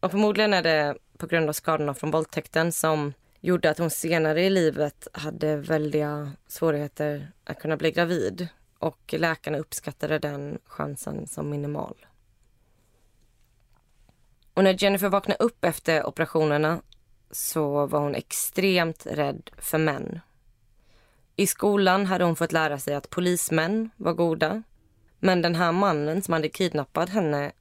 Och 0.00 0.10
förmodligen 0.10 0.54
är 0.54 0.62
det 0.62 0.96
på 1.18 1.26
grund 1.26 1.48
av 1.48 1.52
skadorna 1.52 1.94
från 1.94 2.10
våldtäkten 2.10 2.72
som 2.72 3.12
gjorde 3.40 3.70
att 3.70 3.78
hon 3.78 3.90
senare 3.90 4.42
i 4.42 4.50
livet 4.50 5.08
hade 5.12 5.56
väldiga 5.56 6.32
svårigheter 6.46 7.32
att 7.44 7.58
kunna 7.58 7.76
bli 7.76 7.90
gravid 7.90 8.48
och 8.84 9.14
läkarna 9.18 9.58
uppskattade 9.58 10.18
den 10.18 10.58
chansen 10.64 11.26
som 11.26 11.50
minimal. 11.50 12.06
Och 14.54 14.64
när 14.64 14.82
Jennifer 14.82 15.08
vaknade 15.08 15.44
upp 15.44 15.64
efter 15.64 16.06
operationerna 16.06 16.82
så 17.30 17.86
var 17.86 18.00
hon 18.00 18.14
extremt 18.14 19.06
rädd 19.06 19.50
för 19.58 19.78
män. 19.78 20.20
I 21.36 21.46
skolan 21.46 22.06
hade 22.06 22.24
hon 22.24 22.36
fått 22.36 22.52
lära 22.52 22.78
sig 22.78 22.94
att 22.94 23.10
polismän 23.10 23.90
var 23.96 24.12
goda. 24.12 24.62
Men 25.18 25.42
den 25.42 25.54
här 25.54 25.72
mannen 25.72 26.22
som 26.22 26.34
hade 26.34 26.48
kidnappat 26.48 27.08
henne 27.08 27.52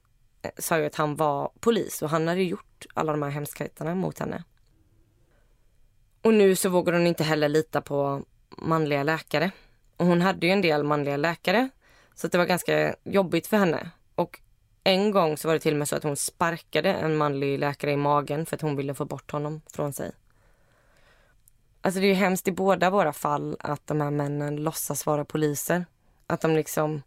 eh, 0.42 0.52
sa 0.58 0.80
ju 0.80 0.86
att 0.86 0.96
han 0.96 1.16
var 1.16 1.52
polis 1.60 2.02
och 2.02 2.10
han 2.10 2.28
hade 2.28 2.44
gjort 2.44 2.86
alla 2.94 3.12
de 3.12 3.22
här 3.22 3.30
hemskheterna 3.30 3.96
mot 3.96 4.20
henne. 4.20 4.44
Och 6.22 6.34
nu 6.34 6.56
så 6.56 6.70
vågar 6.70 6.94
hon 6.94 7.08
inte 7.08 7.24
heller 7.24 7.50
lita 7.50 7.82
på 7.82 8.24
manliga 8.58 9.04
läkare. 9.04 9.52
Och 9.98 10.06
hon 10.06 10.22
hade 10.22 10.48
ju 10.48 10.54
en 10.54 10.62
del 10.62 10.84
manliga 10.84 11.18
läkare 11.18 11.70
så 12.16 12.28
det 12.28 12.38
var 12.38 12.46
ganska 12.46 12.96
jobbigt 13.04 13.48
för 13.48 13.58
henne. 13.58 13.90
Och 14.16 14.40
en 14.84 15.12
gång 15.12 15.38
så 15.38 15.48
var 15.48 15.54
det 15.54 15.60
till 15.60 15.74
och 15.74 15.80
med 15.80 15.90
så 15.90 15.96
att 15.96 16.04
hon 16.04 16.16
sparkade 16.16 16.94
en 16.94 17.16
manlig 17.16 17.60
läkare 17.60 17.92
i 17.92 17.98
magen 17.98 18.46
för 18.46 18.56
att 18.56 18.62
hon 18.62 18.76
ville 18.76 18.94
få 18.94 19.06
bort 19.06 19.32
honom 19.32 19.62
från 19.72 19.94
sig. 19.94 20.12
Alltså 21.82 22.00
det 22.00 22.06
är 22.06 22.10
ju 22.10 22.14
hemskt 22.14 22.48
i 22.48 22.52
båda 22.52 22.90
våra 22.90 23.14
fall 23.14 23.58
att 23.60 23.88
de 23.88 24.02
här 24.02 24.12
männen 24.12 24.56
låtsas 24.56 25.06
vara 25.06 25.26
poliser. 25.26 25.86
Att 26.28 26.42
de 26.42 26.56
liksom... 26.56 27.02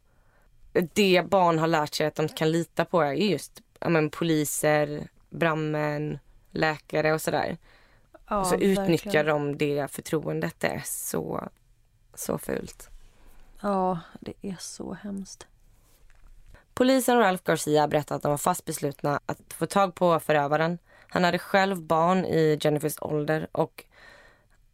Det 0.93 1.31
barn 1.31 1.59
har 1.59 1.67
lärt 1.67 1.95
sig 1.95 2.07
att 2.07 2.15
de 2.15 2.29
kan 2.29 2.51
lita 2.51 2.85
på 2.85 3.01
är 3.01 3.13
just 3.13 3.63
ja, 3.81 3.89
men, 3.89 4.11
poliser, 4.11 5.09
brandmän, 5.31 6.19
läkare 6.51 7.13
och 7.13 7.23
sådär. 7.23 7.57
Ja, 8.29 8.41
och 8.41 8.47
så 8.47 8.55
utnyttjar 8.55 9.25
verkligen. 9.25 9.27
de 9.27 9.59
det 9.59 9.91
förtroendet. 9.91 10.55
Det 10.59 10.67
är 10.67 10.83
så, 10.85 11.49
så 12.19 12.39
fult. 12.39 12.91
Ja, 13.61 13.99
det 14.21 14.35
är 14.43 14.57
så 14.61 14.93
hemskt. 14.95 15.47
Polisen 16.75 17.17
och 17.17 17.23
Ralph 17.23 17.43
Garcia 17.45 17.89
berättade 17.89 18.17
att 18.17 18.23
de 18.23 18.31
var 18.31 18.39
fast 18.39 18.65
beslutna 18.65 19.21
att 19.27 19.53
få 19.53 19.67
tag 19.67 19.95
på 19.95 20.21
förövaren. 20.21 20.79
Han 21.09 21.25
hade 21.25 21.39
själv 21.39 21.83
barn 21.83 22.25
i 22.25 22.59
Jennifers 22.61 22.97
ålder 23.01 23.47
och 23.53 23.85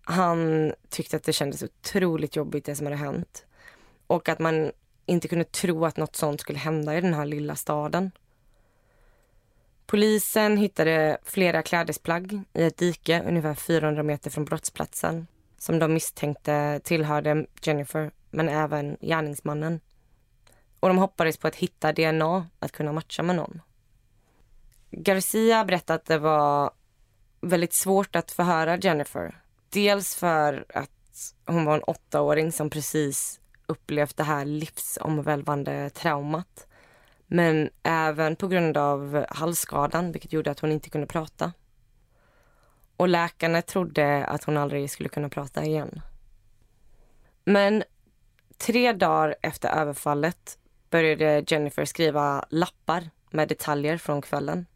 han 0.04 0.72
tyckte 0.88 1.16
att 1.16 1.22
det 1.22 1.32
kändes 1.32 1.62
otroligt 1.62 2.36
jobbigt 2.36 2.64
det 2.64 2.74
som 2.76 2.86
hade 2.86 2.96
hänt. 2.96 3.46
Och 4.06 4.28
att 4.28 4.38
man 4.38 4.72
inte 5.06 5.28
kunde 5.28 5.44
tro 5.44 5.84
att 5.84 5.96
något 5.96 6.16
sånt 6.16 6.40
skulle 6.40 6.58
hända 6.58 6.96
i 6.96 7.00
den 7.00 7.14
här 7.14 7.26
lilla 7.26 7.56
staden. 7.56 8.10
Polisen 9.86 10.56
hittade 10.56 11.18
flera 11.24 11.62
klädesplagg 11.62 12.42
i 12.52 12.62
ett 12.62 12.76
dike 12.76 13.22
ungefär 13.28 13.54
400 13.54 14.02
meter 14.02 14.30
från 14.30 14.44
brottsplatsen 14.44 15.26
som 15.62 15.78
de 15.78 15.94
misstänkte 15.94 16.80
tillhörde 16.84 17.46
Jennifer, 17.62 18.10
men 18.30 18.48
även 18.48 18.96
gärningsmannen. 19.00 19.80
Och 20.80 20.88
de 20.88 20.98
hoppades 20.98 21.36
på 21.36 21.48
att 21.48 21.56
hitta 21.56 21.92
DNA 21.92 22.46
att 22.58 22.72
kunna 22.72 22.92
matcha 22.92 23.22
med 23.22 23.36
någon. 23.36 23.60
Garcia 24.90 25.64
berättade 25.64 25.94
att 25.94 26.04
det 26.04 26.18
var 26.18 26.70
väldigt 27.40 27.74
svårt 27.74 28.16
att 28.16 28.30
förhöra 28.30 28.76
Jennifer. 28.76 29.42
Dels 29.70 30.14
för 30.14 30.64
att 30.74 31.34
hon 31.46 31.64
var 31.64 31.74
en 31.74 31.82
åttaåring 31.82 32.52
som 32.52 32.70
precis 32.70 33.40
upplevt 33.66 34.16
det 34.16 34.24
här 34.24 34.44
livsomvälvande 34.44 35.90
traumat. 35.90 36.66
Men 37.26 37.70
även 37.82 38.36
på 38.36 38.48
grund 38.48 38.76
av 38.76 39.26
halsskadan, 39.28 40.12
vilket 40.12 40.32
gjorde 40.32 40.50
att 40.50 40.60
hon 40.60 40.72
inte 40.72 40.90
kunde 40.90 41.06
prata. 41.06 41.52
Och 42.96 43.08
läkarna 43.08 43.62
trodde 43.62 44.24
att 44.24 44.44
hon 44.44 44.56
aldrig 44.56 44.90
skulle 44.90 45.08
kunna 45.08 45.28
prata 45.28 45.64
igen. 45.64 46.00
Men 47.44 47.84
tre 48.58 48.92
dagar 48.92 49.36
efter 49.42 49.68
överfallet 49.68 50.58
började 50.90 51.44
Jennifer 51.46 51.84
skriva 51.84 52.44
lappar 52.50 53.10
med 53.30 53.48
detaljer 53.48 53.98
från 53.98 54.22
kvällen. 54.22 54.66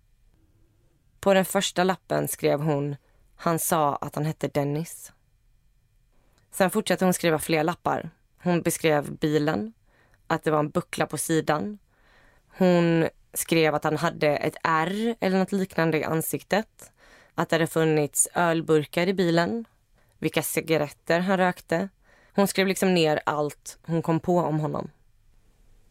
På 1.21 1.35
den 1.35 1.45
första 1.45 1.85
lappen 1.85 2.29
skrev 2.29 2.61
hon 2.61 2.97
han 3.37 3.59
sa 3.59 3.97
att 3.97 4.15
han 4.15 4.25
hette 4.25 4.49
Dennis. 4.49 5.13
Sen 6.51 6.71
fortsatte 6.71 7.05
hon 7.05 7.15
skriva 7.15 7.39
fler 7.39 7.65
lappar. 7.65 8.11
Hon 8.43 8.63
beskrev 8.63 9.13
bilen, 9.13 9.73
att 10.27 10.45
det 10.45 10.51
var 10.51 10.59
en 10.59 10.71
buckla 10.71 11.07
på 11.07 11.19
sidan. 11.19 11.79
Hon 12.59 13.09
skrev 13.35 13.75
att 13.75 13.85
han 13.85 13.97
hade 13.97 14.37
ett 14.37 14.57
R 14.65 15.17
eller 15.21 15.39
något 15.39 15.53
liknande 15.53 15.99
i 15.99 16.05
ansiktet. 16.05 16.93
Att 17.39 17.49
det 17.49 17.57
hade 17.57 17.67
funnits 17.67 18.29
ölburkar 18.35 19.07
i 19.07 19.15
bilen. 19.15 19.65
Vilka 20.19 20.43
cigaretter 20.43 21.21
han 21.21 21.37
rökte. 21.37 21.89
Hon 22.33 22.47
skrev 22.47 22.67
liksom 22.67 22.95
ner 22.95 23.21
allt 23.27 23.79
hon 23.83 24.03
kom 24.03 24.21
på 24.21 24.39
om 24.39 24.61
honom. 24.61 24.91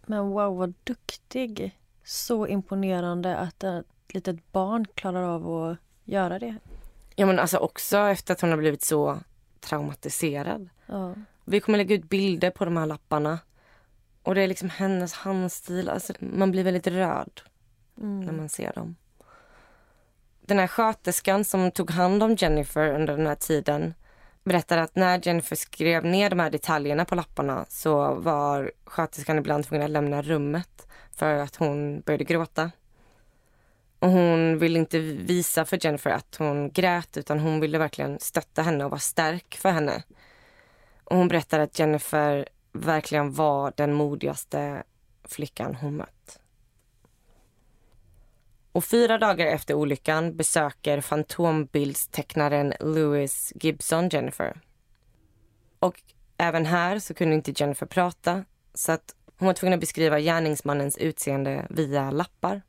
Men 0.05 0.29
wow, 0.29 0.57
vad 0.57 0.73
duktig. 0.83 1.79
Så 2.03 2.47
imponerande 2.47 3.37
att 3.37 3.63
ett 3.63 3.85
litet 4.07 4.51
barn 4.51 4.85
klarar 4.95 5.23
av 5.23 5.49
att 5.49 5.77
göra 6.03 6.39
det. 6.39 6.55
Ja 7.15 7.25
men 7.25 7.39
alltså 7.39 7.57
också 7.57 7.97
efter 7.97 8.33
att 8.33 8.41
hon 8.41 8.49
har 8.49 8.57
blivit 8.57 8.83
så 8.83 9.19
traumatiserad. 9.59 10.69
Ja. 10.85 11.13
Vi 11.45 11.59
kommer 11.59 11.77
lägga 11.77 11.95
ut 11.95 12.09
bilder 12.09 12.49
på 12.49 12.65
de 12.65 12.77
här 12.77 12.85
lapparna. 12.85 13.39
Och 14.23 14.35
det 14.35 14.41
är 14.41 14.47
liksom 14.47 14.69
hennes 14.69 15.13
handstil. 15.13 15.89
Alltså, 15.89 16.13
man 16.19 16.51
blir 16.51 16.63
väldigt 16.63 16.87
röd 16.87 17.41
mm. 17.97 18.19
när 18.19 18.33
man 18.33 18.49
ser 18.49 18.73
dem. 18.73 18.95
Den 20.47 20.59
här 20.59 20.67
sköterskan 20.67 21.45
som 21.45 21.71
tog 21.71 21.91
hand 21.91 22.23
om 22.23 22.35
Jennifer 22.35 22.89
under 22.89 23.17
den 23.17 23.27
här 23.27 23.35
tiden 23.35 23.93
berättade 24.43 24.81
att 24.81 24.95
när 24.95 25.27
Jennifer 25.27 25.55
skrev 25.55 26.05
ner 26.05 26.29
de 26.29 26.39
här 26.39 26.49
detaljerna 26.49 27.05
på 27.05 27.15
lapparna 27.15 27.65
så 27.69 28.15
var 28.15 28.71
sköterskan 28.85 29.37
ibland 29.37 29.65
tvungen 29.65 29.85
att 29.85 29.91
lämna 29.91 30.21
rummet 30.21 30.87
för 31.11 31.33
att 31.35 31.55
hon 31.55 32.01
började 32.01 32.23
gråta. 32.23 32.71
Och 33.99 34.09
hon 34.09 34.57
ville 34.57 34.79
inte 34.79 34.99
visa 34.99 35.65
för 35.65 35.85
Jennifer 35.85 36.11
att 36.11 36.35
hon 36.35 36.71
grät 36.71 37.17
utan 37.17 37.39
hon 37.39 37.59
ville 37.59 37.77
verkligen 37.77 38.19
stötta 38.19 38.61
henne 38.61 38.85
och 38.85 38.91
vara 38.91 38.99
stark 38.99 39.55
för 39.55 39.71
henne. 39.71 40.03
Och 41.03 41.17
hon 41.17 41.27
berättade 41.27 41.63
att 41.63 41.79
Jennifer 41.79 42.49
verkligen 42.71 43.33
var 43.33 43.73
den 43.77 43.93
modigaste 43.93 44.83
flickan 45.23 45.75
hon 45.75 45.97
mött. 45.97 46.39
Och 48.75 48.85
fyra 48.85 49.17
dagar 49.17 49.47
efter 49.47 49.73
olyckan 49.73 50.37
besöker 50.37 51.01
fantombildstecknaren 51.01 52.73
Louis 52.79 53.53
Gibson 53.55 54.09
Jennifer. 54.09 54.61
Och 55.79 56.01
även 56.37 56.65
här 56.65 56.99
så 56.99 57.13
kunde 57.13 57.35
inte 57.35 57.53
Jennifer 57.55 57.85
prata 57.85 58.45
så 58.73 58.91
att 58.91 59.15
hon 59.37 59.45
var 59.45 59.53
tvungen 59.53 59.73
att 59.73 59.79
beskriva 59.79 60.19
gärningsmannens 60.19 60.97
utseende 60.97 61.67
via 61.69 62.11
lappar. 62.11 62.61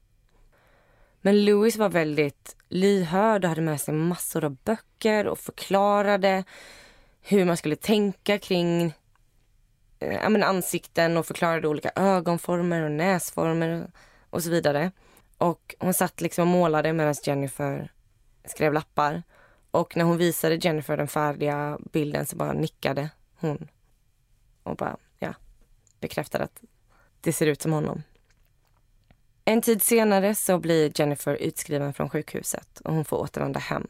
Men 1.20 1.44
Louis 1.44 1.76
var 1.76 1.88
väldigt 1.88 2.56
lyhörd 2.68 3.44
och 3.44 3.48
hade 3.48 3.62
med 3.62 3.80
sig 3.80 3.94
massor 3.94 4.44
av 4.44 4.56
böcker 4.64 5.26
och 5.26 5.38
förklarade 5.38 6.44
hur 7.22 7.44
man 7.44 7.56
skulle 7.56 7.76
tänka 7.76 8.38
kring 8.38 8.92
eh, 9.98 10.48
ansikten 10.48 11.16
och 11.16 11.26
förklarade 11.26 11.68
olika 11.68 11.90
ögonformer 11.96 12.82
och 12.82 12.92
näsformer 12.92 13.90
och 14.30 14.42
så 14.42 14.50
vidare. 14.50 14.92
Och 15.38 15.74
hon 15.78 15.94
satt 15.94 16.20
liksom 16.20 16.42
och 16.42 16.48
målade 16.48 16.92
medan 16.92 17.14
Jennifer 17.22 17.92
skrev 18.44 18.72
lappar. 18.72 19.22
Och 19.70 19.96
när 19.96 20.04
hon 20.04 20.18
visade 20.18 20.54
Jennifer 20.54 20.96
den 20.96 21.08
färdiga 21.08 21.78
bilden 21.92 22.26
så 22.26 22.36
bara 22.36 22.52
nickade 22.52 23.10
hon. 23.36 23.68
Och 24.62 24.76
bara, 24.76 24.96
ja, 25.18 25.34
bekräftade 26.00 26.44
att 26.44 26.62
det 27.20 27.32
ser 27.32 27.46
ut 27.46 27.62
som 27.62 27.72
honom. 27.72 28.02
En 29.44 29.62
tid 29.62 29.82
senare 29.82 30.34
så 30.34 30.58
blir 30.58 31.00
Jennifer 31.00 31.34
utskriven 31.34 31.94
från 31.94 32.10
sjukhuset 32.10 32.80
och 32.80 32.94
hon 32.94 33.04
får 33.04 33.16
återvända 33.16 33.60
hem. 33.60 33.86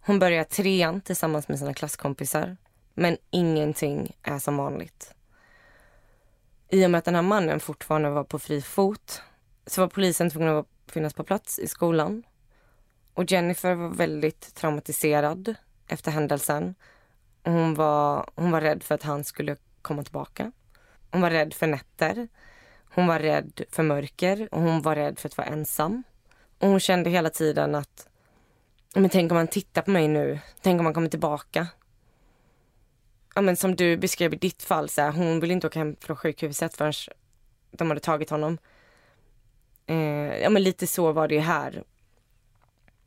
Hon 0.00 0.18
börjar 0.18 0.44
trean 0.44 1.00
tillsammans 1.00 1.48
med 1.48 1.58
sina 1.58 1.74
klasskompisar 1.74 2.56
men 2.94 3.16
ingenting 3.30 4.16
är 4.22 4.38
som 4.38 4.56
vanligt. 4.56 5.14
I 6.68 6.86
och 6.86 6.90
med 6.90 6.98
att 6.98 7.04
den 7.04 7.14
här 7.14 7.22
mannen 7.22 7.60
fortfarande 7.60 8.10
var 8.10 8.24
på 8.24 8.38
fri 8.38 8.62
fot 8.62 9.22
så 9.66 9.80
var 9.80 9.88
polisen 9.88 10.30
tvungen 10.30 10.56
att 10.56 10.66
finnas 10.86 11.14
på 11.14 11.24
plats 11.24 11.58
i 11.58 11.68
skolan. 11.68 12.22
Och 13.14 13.32
Jennifer 13.32 13.74
var 13.74 13.88
väldigt 13.88 14.54
traumatiserad 14.54 15.54
efter 15.88 16.10
händelsen. 16.10 16.74
Hon 17.44 17.74
var, 17.74 18.30
hon 18.34 18.50
var 18.50 18.60
rädd 18.60 18.82
för 18.82 18.94
att 18.94 19.02
han 19.02 19.24
skulle 19.24 19.56
komma 19.82 20.02
tillbaka. 20.02 20.52
Hon 21.10 21.20
var 21.20 21.30
rädd 21.30 21.54
för 21.54 21.66
nätter. 21.66 22.28
Hon 22.94 23.06
var 23.06 23.18
rädd 23.18 23.60
för 23.70 23.82
mörker 23.82 24.48
och 24.54 24.60
hon 24.60 24.82
var 24.82 24.96
rädd 24.96 25.18
för 25.18 25.28
att 25.28 25.36
vara 25.36 25.46
ensam. 25.46 26.02
Och 26.58 26.68
hon 26.68 26.80
kände 26.80 27.10
hela 27.10 27.30
tiden 27.30 27.74
att 27.74 28.08
men 28.94 29.10
tänk 29.10 29.30
om 29.30 29.36
han 29.36 29.48
tittar 29.48 29.82
på 29.82 29.90
mig 29.90 30.08
nu. 30.08 30.38
Tänk 30.60 30.78
om 30.80 30.86
han 30.86 30.94
kommer 30.94 31.08
tillbaka. 31.08 31.66
Ja, 33.34 33.40
men 33.40 33.56
som 33.56 33.76
du 33.76 33.96
beskrev 33.96 34.34
i 34.34 34.36
ditt 34.36 34.62
fall, 34.62 34.88
så 34.88 35.02
här, 35.02 35.12
hon 35.12 35.40
ville 35.40 35.54
inte 35.54 35.66
åka 35.66 35.78
hem 35.78 35.96
från 36.00 36.16
sjukhuset 36.16 36.76
förrän 36.76 36.92
de 37.70 37.88
hade 37.88 38.00
tagit 38.00 38.30
honom. 38.30 38.58
Eh, 39.86 39.96
ja, 40.42 40.50
men 40.50 40.62
lite 40.62 40.86
så 40.86 41.12
var 41.12 41.28
det 41.28 41.34
ju 41.34 41.40
här. 41.40 41.84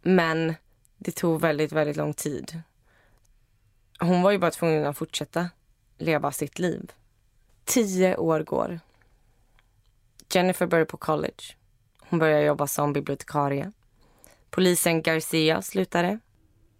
Men 0.01 0.53
det 0.97 1.11
tog 1.11 1.41
väldigt, 1.41 1.71
väldigt 1.71 1.97
lång 1.97 2.13
tid. 2.13 2.61
Hon 3.99 4.21
var 4.21 4.32
ju 4.32 4.38
bara 4.38 4.51
tvungen 4.51 4.86
att 4.86 4.97
fortsätta 4.97 5.49
leva 5.97 6.32
sitt 6.32 6.59
liv. 6.59 6.91
Tio 7.65 8.17
år 8.17 8.39
går. 8.43 8.80
Jennifer 10.34 10.67
börjar 10.67 10.86
på 10.86 10.97
college. 10.97 11.43
Hon 11.99 12.19
börjar 12.19 12.41
jobba 12.41 12.67
som 12.67 12.93
bibliotekarie. 12.93 13.71
Polisen 14.49 15.01
Garcia 15.01 15.61
slutade 15.61 16.19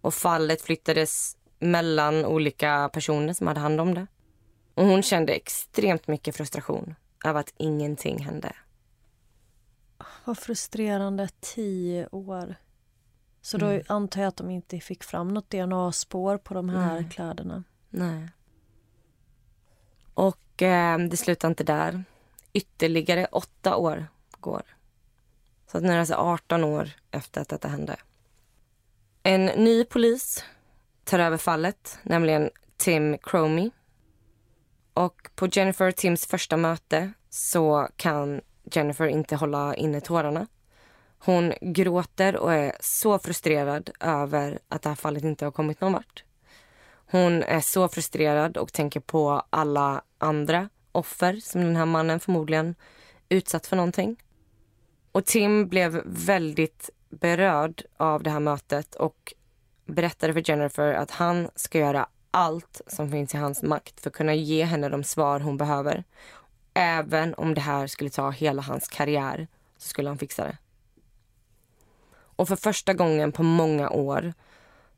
och 0.00 0.14
fallet 0.14 0.62
flyttades 0.62 1.36
mellan 1.58 2.24
olika 2.24 2.90
personer 2.92 3.32
som 3.32 3.46
hade 3.46 3.60
hand 3.60 3.80
om 3.80 3.94
det. 3.94 4.06
Och 4.74 4.86
hon 4.86 5.02
kände 5.02 5.32
extremt 5.32 6.06
mycket 6.06 6.36
frustration 6.36 6.94
över 7.24 7.40
att 7.40 7.54
ingenting 7.56 8.18
hände. 8.18 8.52
Vad 10.24 10.38
frustrerande. 10.38 11.28
Tio 11.40 12.08
år. 12.12 12.54
Så 13.42 13.58
då 13.58 13.66
Mm. 13.66 13.82
antar 13.88 14.20
jag 14.20 14.28
att 14.28 14.36
de 14.36 14.50
inte 14.50 14.80
fick 14.80 15.04
fram 15.04 15.28
något 15.28 15.50
DNA-spår 15.50 16.38
på 16.38 16.54
de 16.54 16.68
här 16.68 16.94
Nej. 17.00 17.10
kläderna. 17.10 17.64
Nej. 17.90 18.28
Och 20.14 20.62
eh, 20.62 20.98
det 20.98 21.16
slutar 21.16 21.48
inte 21.48 21.64
där. 21.64 22.04
Ytterligare 22.52 23.26
åtta 23.32 23.76
år 23.76 24.06
går. 24.40 24.62
Så 25.70 25.76
att 25.76 25.82
nu 25.82 25.88
är 25.88 25.92
det 25.94 26.00
alltså 26.00 26.14
18 26.14 26.64
år 26.64 26.90
efter 27.10 27.40
att 27.40 27.48
detta 27.48 27.68
hände. 27.68 27.96
En 29.22 29.46
ny 29.46 29.84
polis 29.84 30.44
tar 31.04 31.18
över 31.18 31.36
fallet, 31.36 31.98
nämligen 32.02 32.50
Tim 32.76 33.18
Cromie. 33.18 33.70
Och 34.94 35.30
på 35.34 35.46
Jennifer 35.46 35.88
och 35.88 35.96
Tims 35.96 36.26
första 36.26 36.56
möte 36.56 37.12
så 37.30 37.88
kan 37.96 38.40
Jennifer 38.76 39.06
inte 39.06 39.36
hålla 39.36 39.74
inne 39.74 40.00
tårarna. 40.00 40.46
Hon 41.18 41.52
gråter 41.60 42.36
och 42.36 42.54
är 42.54 42.72
så 42.80 43.18
frustrerad 43.18 43.90
över 44.00 44.58
att 44.68 44.82
det 44.82 44.88
här 44.88 44.96
fallet 44.96 45.24
inte 45.24 45.44
har 45.44 45.52
kommit 45.52 45.80
någon 45.80 45.92
vart. 45.92 46.24
Hon 47.10 47.42
är 47.42 47.60
så 47.60 47.88
frustrerad 47.88 48.56
och 48.56 48.72
tänker 48.72 49.00
på 49.00 49.42
alla 49.50 50.02
andra 50.18 50.68
offer 50.92 51.36
som 51.42 51.60
den 51.60 51.76
här 51.76 51.86
mannen 51.86 52.20
förmodligen 52.20 52.74
utsatt 53.28 53.66
för 53.66 53.76
någonting. 53.76 54.16
Och 55.12 55.24
Tim 55.24 55.68
blev 55.68 56.02
väldigt 56.06 56.90
berörd 57.08 57.82
av 57.96 58.22
det 58.22 58.30
här 58.30 58.40
mötet 58.40 58.94
och 58.94 59.34
berättade 59.84 60.32
för 60.32 60.50
Jennifer 60.50 60.92
att 60.94 61.10
han 61.10 61.48
ska 61.54 61.78
göra 61.78 62.06
allt 62.30 62.80
som 62.86 63.10
finns 63.10 63.34
i 63.34 63.36
hans 63.36 63.62
makt 63.62 64.00
för 64.00 64.10
att 64.10 64.16
kunna 64.16 64.34
ge 64.34 64.64
henne 64.64 64.88
de 64.88 65.04
svar 65.04 65.40
hon 65.40 65.56
behöver. 65.56 66.04
Även 66.74 67.34
om 67.34 67.54
det 67.54 67.60
här 67.60 67.86
skulle 67.86 68.10
ta 68.10 68.30
hela 68.30 68.62
hans 68.62 68.88
karriär 68.88 69.48
så 69.76 69.88
skulle 69.88 70.08
han 70.08 70.18
fixa 70.18 70.44
det. 70.44 70.58
Och 72.12 72.48
för 72.48 72.56
första 72.56 72.94
gången 72.94 73.32
på 73.32 73.42
många 73.42 73.90
år 73.90 74.32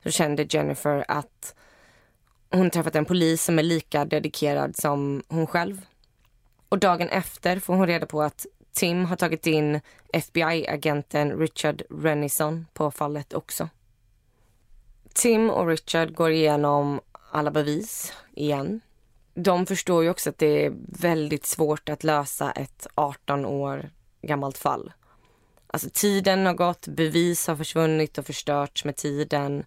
så 0.02 0.10
kände 0.10 0.46
Jennifer 0.50 1.04
att 1.08 1.54
hon 2.50 2.70
träffat 2.70 2.96
en 2.96 3.04
polis 3.04 3.44
som 3.44 3.58
är 3.58 3.62
lika 3.62 4.04
dedikerad 4.04 4.76
som 4.76 5.22
hon 5.28 5.46
själv. 5.46 5.86
Och 6.68 6.78
dagen 6.78 7.08
efter 7.08 7.58
får 7.58 7.74
hon 7.74 7.86
reda 7.86 8.06
på 8.06 8.22
att 8.22 8.46
Tim 8.72 9.04
har 9.04 9.16
tagit 9.16 9.46
in 9.46 9.80
FBI-agenten 10.12 11.38
Richard 11.38 11.82
Renison 11.90 12.66
på 12.72 12.90
fallet 12.90 13.32
också. 13.32 13.68
Tim 15.14 15.50
och 15.50 15.66
Richard 15.66 16.14
går 16.14 16.30
igenom 16.30 17.00
alla 17.30 17.50
bevis 17.50 18.12
igen. 18.32 18.80
De 19.34 19.66
förstår 19.66 20.02
ju 20.02 20.10
också 20.10 20.30
att 20.30 20.38
det 20.38 20.66
är 20.66 20.72
väldigt 20.98 21.46
svårt 21.46 21.88
att 21.88 22.04
lösa 22.04 22.50
ett 22.52 22.86
18 22.94 23.44
år 23.44 23.90
gammalt 24.22 24.58
fall. 24.58 24.92
Alltså 25.66 25.90
tiden 25.92 26.46
har 26.46 26.54
gått, 26.54 26.88
bevis 26.88 27.46
har 27.46 27.56
försvunnit 27.56 28.18
och 28.18 28.26
förstörts 28.26 28.84
med 28.84 28.96
tiden. 28.96 29.64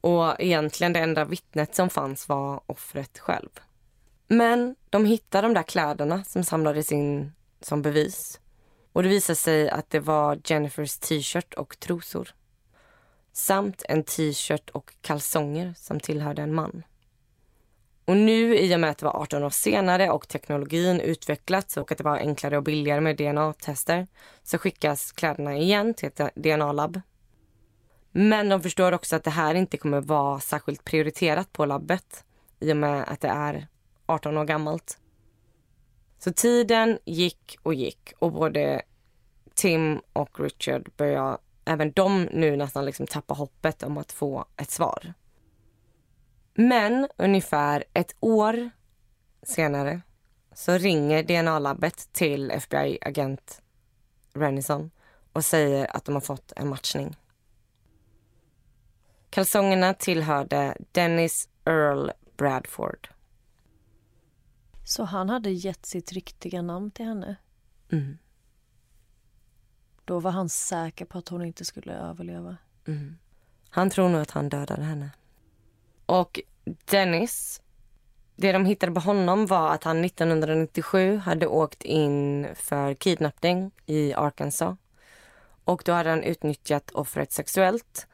Och 0.00 0.40
egentligen 0.40 0.92
det 0.92 1.00
enda 1.00 1.24
vittnet 1.24 1.74
som 1.74 1.90
fanns 1.90 2.28
var 2.28 2.60
offret 2.66 3.18
själv. 3.18 3.48
Men 4.28 4.76
de 4.90 5.04
hittar 5.04 5.42
de 5.42 5.54
där 5.54 5.62
kläderna 5.62 6.24
som 6.24 6.44
samlades 6.44 6.92
in 6.92 7.32
som 7.60 7.82
bevis. 7.82 8.40
Och 8.92 9.02
det 9.02 9.08
visar 9.08 9.34
sig 9.34 9.70
att 9.70 9.90
det 9.90 10.00
var 10.00 10.40
Jennifers 10.44 10.98
t-shirt 10.98 11.54
och 11.54 11.80
trosor. 11.80 12.34
Samt 13.32 13.82
en 13.88 14.04
t-shirt 14.04 14.70
och 14.70 14.94
kalsonger 15.00 15.74
som 15.76 16.00
tillhörde 16.00 16.42
en 16.42 16.54
man. 16.54 16.82
Och 18.10 18.16
nu 18.16 18.58
i 18.58 18.74
och 18.76 18.80
med 18.80 18.90
att 18.90 18.98
det 18.98 19.04
var 19.04 19.22
18 19.22 19.44
år 19.44 19.50
senare 19.50 20.10
och 20.10 20.28
teknologin 20.28 21.00
utvecklats 21.00 21.76
och 21.76 21.92
att 21.92 21.98
det 21.98 22.04
var 22.04 22.16
enklare 22.16 22.56
och 22.56 22.62
billigare 22.62 23.00
med 23.00 23.16
DNA-tester 23.16 24.06
så 24.42 24.58
skickas 24.58 25.12
kläderna 25.12 25.56
igen 25.56 25.94
till 25.94 26.08
ett 26.08 26.34
DNA-labb. 26.34 27.00
Men 28.10 28.48
de 28.48 28.62
förstår 28.62 28.92
också 28.92 29.16
att 29.16 29.24
det 29.24 29.30
här 29.30 29.54
inte 29.54 29.76
kommer 29.76 30.00
vara 30.00 30.40
särskilt 30.40 30.84
prioriterat 30.84 31.52
på 31.52 31.64
labbet 31.64 32.24
i 32.60 32.72
och 32.72 32.76
med 32.76 33.04
att 33.08 33.20
det 33.20 33.28
är 33.28 33.66
18 34.06 34.36
år 34.36 34.44
gammalt. 34.44 34.98
Så 36.18 36.32
tiden 36.32 36.98
gick 37.04 37.56
och 37.62 37.74
gick 37.74 38.12
och 38.18 38.32
både 38.32 38.82
Tim 39.54 40.00
och 40.12 40.40
Richard 40.40 40.90
börjar 40.96 41.38
även 41.64 41.92
de 41.92 42.22
nu 42.22 42.56
nästan 42.56 42.84
liksom 42.84 43.06
tappa 43.06 43.34
hoppet 43.34 43.82
om 43.82 43.98
att 43.98 44.12
få 44.12 44.44
ett 44.56 44.70
svar. 44.70 45.14
Men 46.60 47.08
ungefär 47.16 47.84
ett 47.92 48.16
år 48.20 48.70
senare 49.42 50.00
så 50.52 50.72
ringer 50.78 51.22
DNA-labbet 51.22 52.12
till 52.12 52.50
FBI-agent 52.50 53.62
Renison 54.32 54.90
och 55.32 55.44
säger 55.44 55.96
att 55.96 56.04
de 56.04 56.14
har 56.14 56.20
fått 56.20 56.52
en 56.56 56.68
matchning. 56.68 57.16
Kalsongerna 59.30 59.94
tillhörde 59.94 60.76
Dennis 60.92 61.48
Earl 61.64 62.10
Bradford. 62.36 63.08
Så 64.84 65.04
han 65.04 65.30
hade 65.30 65.50
gett 65.50 65.86
sitt 65.86 66.12
riktiga 66.12 66.62
namn 66.62 66.90
till 66.90 67.04
henne. 67.04 67.36
Mm. 67.92 68.18
Då 70.04 70.20
var 70.20 70.30
han 70.30 70.48
säker 70.48 71.04
på 71.04 71.18
att 71.18 71.28
hon 71.28 71.44
inte 71.44 71.64
skulle 71.64 71.92
överleva. 71.92 72.56
Mm. 72.86 73.18
Han 73.68 73.90
tror 73.90 74.08
nog 74.08 74.20
att 74.20 74.30
han 74.30 74.48
dödade 74.48 74.82
henne. 74.82 75.10
Och 76.06 76.40
Dennis, 76.64 77.62
det 78.36 78.52
de 78.52 78.64
hittade 78.64 78.92
på 78.92 79.00
honom 79.00 79.46
var 79.46 79.74
att 79.74 79.84
han 79.84 80.04
1997 80.04 81.16
hade 81.16 81.46
åkt 81.46 81.82
in 81.82 82.46
för 82.54 82.94
kidnappning 82.94 83.70
i 83.86 84.14
Arkansas. 84.14 84.78
Och 85.64 85.82
då 85.84 85.92
hade 85.92 86.10
han 86.10 86.22
utnyttjat 86.22 86.90
offret 86.90 87.32
sexuellt. 87.32 88.06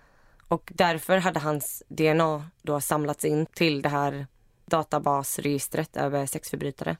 Och 0.48 0.72
därför 0.74 1.18
hade 1.18 1.40
hans 1.40 1.82
DNA 1.88 2.50
då 2.62 2.80
samlats 2.80 3.24
in 3.24 3.46
till 3.46 3.82
det 3.82 3.88
här 3.88 4.26
databasregistret 4.66 5.96
över 5.96 6.26
sexförbrytare. 6.26 6.96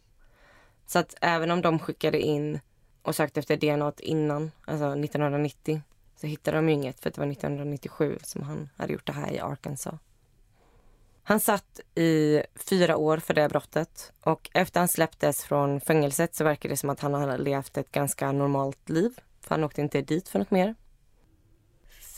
Så 0.86 0.98
att 0.98 1.14
även 1.20 1.50
om 1.50 1.62
de 1.62 1.78
skickade 1.78 2.20
in 2.20 2.60
och 3.02 3.16
sökte 3.16 3.40
efter 3.40 3.56
DNA 3.56 3.92
innan, 3.98 4.50
alltså 4.66 4.84
1990, 4.84 5.80
så 6.16 6.26
hittade 6.26 6.56
de 6.56 6.68
ju 6.68 6.74
inget 6.74 7.00
för 7.00 7.08
att 7.08 7.14
det 7.14 7.20
var 7.20 7.32
1997 7.32 8.18
som 8.22 8.42
han 8.42 8.68
hade 8.76 8.92
gjort 8.92 9.06
det 9.06 9.12
här 9.12 9.32
i 9.32 9.38
Arkansas. 9.38 9.94
Han 11.28 11.40
satt 11.40 11.80
i 11.94 12.42
fyra 12.54 12.96
år 12.96 13.18
för 13.18 13.34
det 13.34 13.48
brottet 13.48 14.12
och 14.20 14.50
efter 14.52 14.80
han 14.80 14.88
släpptes 14.88 15.44
från 15.44 15.80
fängelset 15.80 16.34
så 16.34 16.44
verkar 16.44 16.68
det 16.68 16.76
som 16.76 16.90
att 16.90 17.00
han 17.00 17.14
hade 17.14 17.38
levt 17.38 17.76
ett 17.76 17.92
ganska 17.92 18.32
normalt 18.32 18.88
liv. 18.88 19.20
För 19.40 19.50
han 19.50 19.64
åkte 19.64 19.80
inte 19.80 20.02
dit 20.02 20.28
för 20.28 20.38
något 20.38 20.50
mer. 20.50 20.74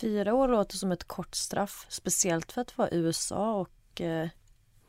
Fyra 0.01 0.35
år 0.35 0.49
låter 0.49 0.77
som 0.77 0.93
ett 0.93 1.05
kort 1.05 1.35
straff, 1.35 1.87
speciellt 1.89 2.53
för 2.53 2.61
att 2.61 2.79
vara 2.79 2.89
USA 2.93 3.55
och 3.55 4.01
eh, 4.01 4.29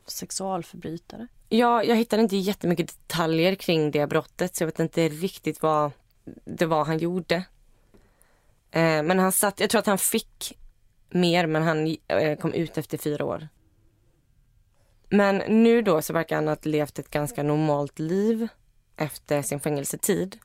sexualförbrytare. 0.05 1.27
Ja, 1.49 1.83
jag 1.83 1.95
hittade 1.95 2.21
inte 2.21 2.37
jättemycket 2.37 2.87
detaljer 2.87 3.55
kring 3.55 3.91
det 3.91 4.07
brottet 4.07 4.55
så 4.55 4.63
jag 4.63 4.67
vet 4.67 4.79
inte 4.79 5.09
riktigt 5.09 5.61
vad 5.61 5.91
det 6.45 6.65
var 6.65 6.85
han 6.85 6.97
gjorde. 6.97 7.35
Eh, 8.71 9.03
men 9.03 9.19
han 9.19 9.31
satt, 9.31 9.59
jag 9.59 9.69
tror 9.69 9.79
att 9.79 9.85
han 9.85 9.97
fick 9.97 10.57
mer 11.09 11.47
men 11.47 11.63
han 11.63 11.97
eh, 12.07 12.37
kom 12.39 12.53
ut 12.53 12.77
efter 12.77 12.97
fyra 12.97 13.25
år. 13.25 13.47
Men 15.09 15.37
nu 15.37 15.81
då 15.81 16.01
så 16.01 16.13
verkar 16.13 16.35
han 16.35 16.47
ha 16.47 16.57
levt 16.61 16.99
ett 16.99 17.09
ganska 17.09 17.43
normalt 17.43 17.99
liv 17.99 18.47
efter 18.97 19.41
sin 19.41 19.59
fängelsetid. 19.59 20.37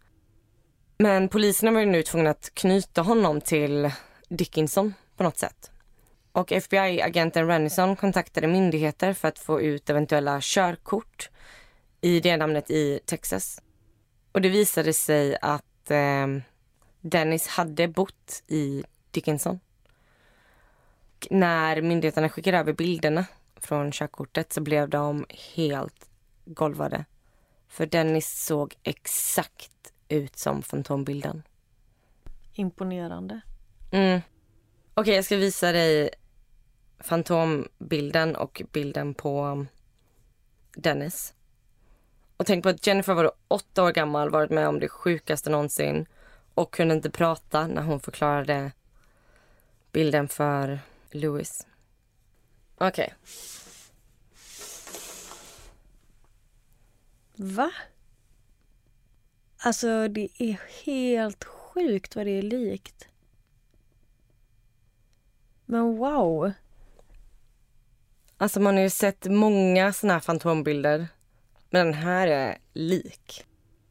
Men 0.99 1.29
poliserna 1.29 1.71
var 1.71 1.81
ju 1.81 1.87
nu 1.87 2.03
tvungna 2.03 2.31
att 2.31 2.51
knyta 2.55 3.03
honom 3.03 3.41
till 3.41 3.91
Dickinson 4.29 4.95
på 5.17 5.23
något 5.23 5.39
sätt. 5.39 5.71
Och 6.33 6.53
FBI-agenten 6.53 7.47
Renison 7.47 7.97
kontaktade 7.97 8.47
myndigheter 8.47 9.13
för 9.13 9.29
att 9.29 9.39
få 9.39 9.61
ut 9.61 9.91
eventuella 9.91 10.39
körkort 10.43 11.31
i 12.01 12.21
det 12.21 12.37
namnet 12.37 12.71
i 12.71 13.01
Texas. 13.07 13.61
Och 14.33 14.41
det 14.41 14.49
visade 14.49 14.93
sig 14.93 15.37
att 15.43 15.91
eh, 15.91 16.27
Dennis 17.01 17.47
hade 17.47 17.89
bott 17.89 18.43
i 18.47 18.85
Dickinson. 19.11 19.61
Och 21.17 21.29
när 21.31 21.83
myndigheterna 21.83 22.29
skickade 22.29 22.59
över 22.59 22.73
bilderna 22.73 23.27
från 23.57 23.93
körkortet 23.93 24.53
så 24.53 24.61
blev 24.61 24.89
de 24.89 25.27
helt 25.55 26.11
golvade. 26.45 27.05
För 27.69 27.87
Dennis 27.87 28.45
såg 28.45 28.75
exakt 28.83 29.93
ut 30.09 30.39
som 30.39 30.63
fantombilden. 30.63 31.43
Imponerande. 32.53 33.41
Mm. 33.91 34.21
Okej, 34.95 35.15
jag 35.15 35.25
ska 35.25 35.37
visa 35.37 35.73
dig 35.73 36.11
fantombilden 36.99 38.37
och 38.37 38.63
bilden 38.73 39.15
på 39.15 39.67
Dennis. 40.77 41.35
Och 42.37 42.47
tänk 42.47 42.63
på 42.63 42.69
att 42.69 42.87
Jennifer 42.87 43.15
var 43.15 43.33
åtta 43.49 43.85
år 43.85 43.93
gammal, 43.93 44.31
varit 44.31 44.51
med 44.51 44.69
om 44.69 44.81
det 44.81 44.89
sjukaste 44.89 45.51
någonsin 45.51 46.07
och 46.55 46.73
kunde 46.73 46.95
inte 46.95 47.11
prata 47.11 47.67
när 47.67 47.83
hon 47.83 48.01
förklarade 48.01 48.73
bilden 49.93 50.29
för 50.29 50.79
Louis. 51.11 51.67
Okej. 52.79 52.89
Okay. 52.89 53.15
Va? 57.37 57.71
Alltså, 59.59 60.09
det 60.09 60.29
är 60.39 60.61
helt 60.85 61.45
sjukt 61.45 62.17
vad 62.17 62.27
det 62.27 62.39
är 62.39 62.43
likt. 62.43 63.09
Men 65.67 65.97
wow. 65.97 66.53
Alltså 68.37 68.61
man 68.61 68.75
har 68.75 68.83
ju 68.83 68.91
sett 68.91 69.27
många 69.27 69.93
såna 69.93 70.13
här 70.13 70.21
fantombilder. 70.21 71.09
Men 71.71 71.87
den 71.87 71.95
här 71.95 72.27
är 72.27 72.59
lik. 72.73 73.45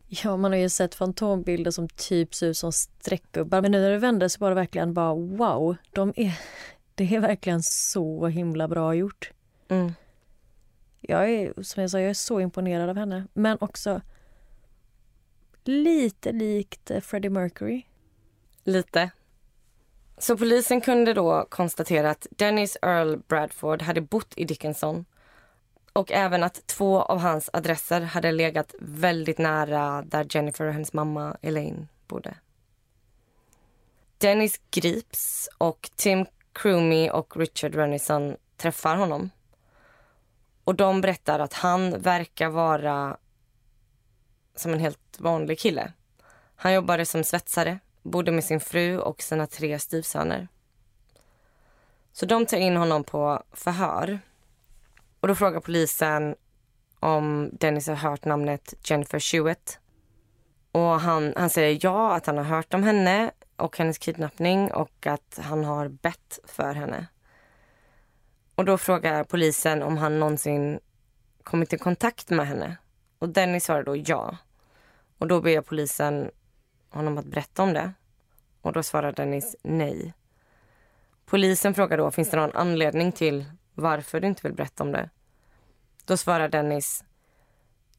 Ja, 0.07 0.37
man 0.37 0.51
har 0.51 0.59
ju 0.59 0.69
sett 0.69 0.95
fantombilder 0.95 1.71
som 1.71 1.87
typ 1.89 2.35
ser 2.35 2.47
ut 2.47 2.57
som 2.57 2.71
streckgubbar. 2.71 3.61
Men 3.61 3.71
nu 3.71 3.81
när 3.81 3.89
det 3.89 3.97
vände 3.97 4.29
så 4.29 4.39
var 4.39 4.49
det 4.49 4.55
verkligen 4.55 4.93
bara 4.93 5.13
wow. 5.13 5.75
De 5.91 6.13
är, 6.15 6.39
det 6.95 7.15
är 7.15 7.19
verkligen 7.19 7.63
så 7.63 8.27
himla 8.27 8.67
bra 8.67 8.95
gjort. 8.95 9.31
Mm. 9.67 9.93
Jag 11.01 11.29
är, 11.29 11.63
som 11.63 11.81
jag 11.81 11.91
sa, 11.91 11.99
jag 11.99 12.09
är 12.09 12.13
så 12.13 12.39
imponerad 12.39 12.89
av 12.89 12.97
henne. 12.97 13.27
Men 13.33 13.57
också 13.61 14.01
lite 15.63 16.31
likt 16.31 16.91
Freddie 17.01 17.29
Mercury. 17.29 17.83
Lite. 18.63 19.11
Så 20.17 20.37
polisen 20.37 20.81
kunde 20.81 21.13
då 21.13 21.47
konstatera 21.49 22.09
att 22.09 22.27
Dennis 22.31 22.77
Earl 22.81 23.17
Bradford 23.27 23.81
hade 23.81 24.01
bott 24.01 24.33
i 24.37 24.45
Dickinson 24.45 25.05
och 25.93 26.11
även 26.11 26.43
att 26.43 26.67
två 26.67 27.01
av 27.01 27.19
hans 27.19 27.49
adresser 27.53 28.01
hade 28.01 28.31
legat 28.31 28.75
väldigt 28.79 29.37
nära 29.37 30.01
där 30.01 30.27
Jennifer 30.29 30.65
och 30.65 30.73
hennes 30.73 30.93
mamma 30.93 31.37
Elaine 31.41 31.87
bodde. 32.07 32.35
Dennis 34.17 34.61
grips 34.71 35.49
och 35.57 35.89
Tim 35.95 36.25
Croomy 36.53 37.09
och 37.09 37.37
Richard 37.37 37.75
Renison 37.75 38.37
träffar 38.57 38.95
honom. 38.95 39.29
Och 40.63 40.75
de 40.75 41.01
berättar 41.01 41.39
att 41.39 41.53
han 41.53 42.01
verkar 42.01 42.49
vara 42.49 43.17
som 44.55 44.73
en 44.73 44.79
helt 44.79 45.19
vanlig 45.19 45.59
kille. 45.59 45.91
Han 46.55 46.73
jobbade 46.73 47.05
som 47.05 47.23
svetsare, 47.23 47.79
bodde 48.01 48.31
med 48.31 48.43
sin 48.43 48.59
fru 48.59 48.99
och 48.99 49.21
sina 49.21 49.47
tre 49.47 49.79
styvsöner. 49.79 50.47
Så 52.11 52.25
de 52.25 52.45
tar 52.45 52.57
in 52.57 52.77
honom 52.77 53.03
på 53.03 53.43
förhör. 53.51 54.19
Och 55.19 55.27
då 55.27 55.35
frågar 55.35 55.59
polisen 55.59 56.35
om 56.99 57.49
Dennis 57.53 57.87
har 57.87 57.95
hört 57.95 58.25
namnet 58.25 58.73
Jennifer 58.83 59.19
Shewitt. 59.19 59.79
Och 60.71 60.99
han, 60.99 61.33
han 61.35 61.49
säger 61.49 61.79
ja, 61.81 62.15
att 62.15 62.25
han 62.25 62.37
har 62.37 62.43
hört 62.43 62.73
om 62.73 62.83
henne 62.83 63.31
och 63.55 63.77
hennes 63.77 63.97
kidnappning 63.97 64.71
och 64.71 65.07
att 65.07 65.39
han 65.43 65.63
har 65.63 65.87
bett 65.87 66.39
för 66.43 66.73
henne. 66.73 67.07
Och 68.55 68.65
då 68.65 68.77
frågar 68.77 69.23
polisen 69.23 69.83
om 69.83 69.97
han 69.97 70.19
någonsin 70.19 70.79
kommit 71.43 71.73
i 71.73 71.77
kontakt 71.77 72.29
med 72.29 72.47
henne. 72.47 72.77
Och 73.19 73.29
Dennis 73.29 73.63
svarar 73.63 73.83
då 73.83 73.95
ja. 73.95 74.37
Och 75.17 75.27
då 75.27 75.41
ber 75.41 75.61
polisen 75.61 76.31
honom 76.89 77.17
att 77.17 77.25
berätta 77.25 77.63
om 77.63 77.73
det. 77.73 77.93
Och 78.61 78.73
då 78.73 78.83
svarar 78.83 79.11
Dennis 79.11 79.55
nej. 79.61 80.13
Polisen 81.25 81.73
frågar 81.73 81.97
då, 81.97 82.11
finns 82.11 82.29
det 82.29 82.37
någon 82.37 82.55
anledning 82.55 83.11
till 83.11 83.45
varför 83.73 84.19
du 84.19 84.27
inte 84.27 84.47
vill 84.47 84.53
berätta 84.53 84.83
om 84.83 84.91
det? 84.91 85.09
Då 86.05 86.17
svarar 86.17 86.49
Dennis, 86.49 87.03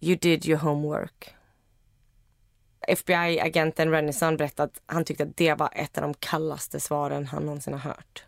you 0.01 0.17
did 0.17 0.47
your 0.47 0.61
homework. 0.61 1.35
FBI-agenten 2.89 3.91
Renison 3.91 4.37
berättade 4.37 4.65
att 4.65 4.83
han 4.87 5.05
tyckte 5.05 5.25
att 5.25 5.37
det 5.37 5.55
var 5.55 5.71
ett 5.73 5.99
av 5.99 6.03
de 6.03 6.15
kallaste 6.15 6.81
svaren 6.81 7.27
han 7.27 7.43
någonsin 7.47 7.73
har 7.73 7.81
hört. 7.81 8.25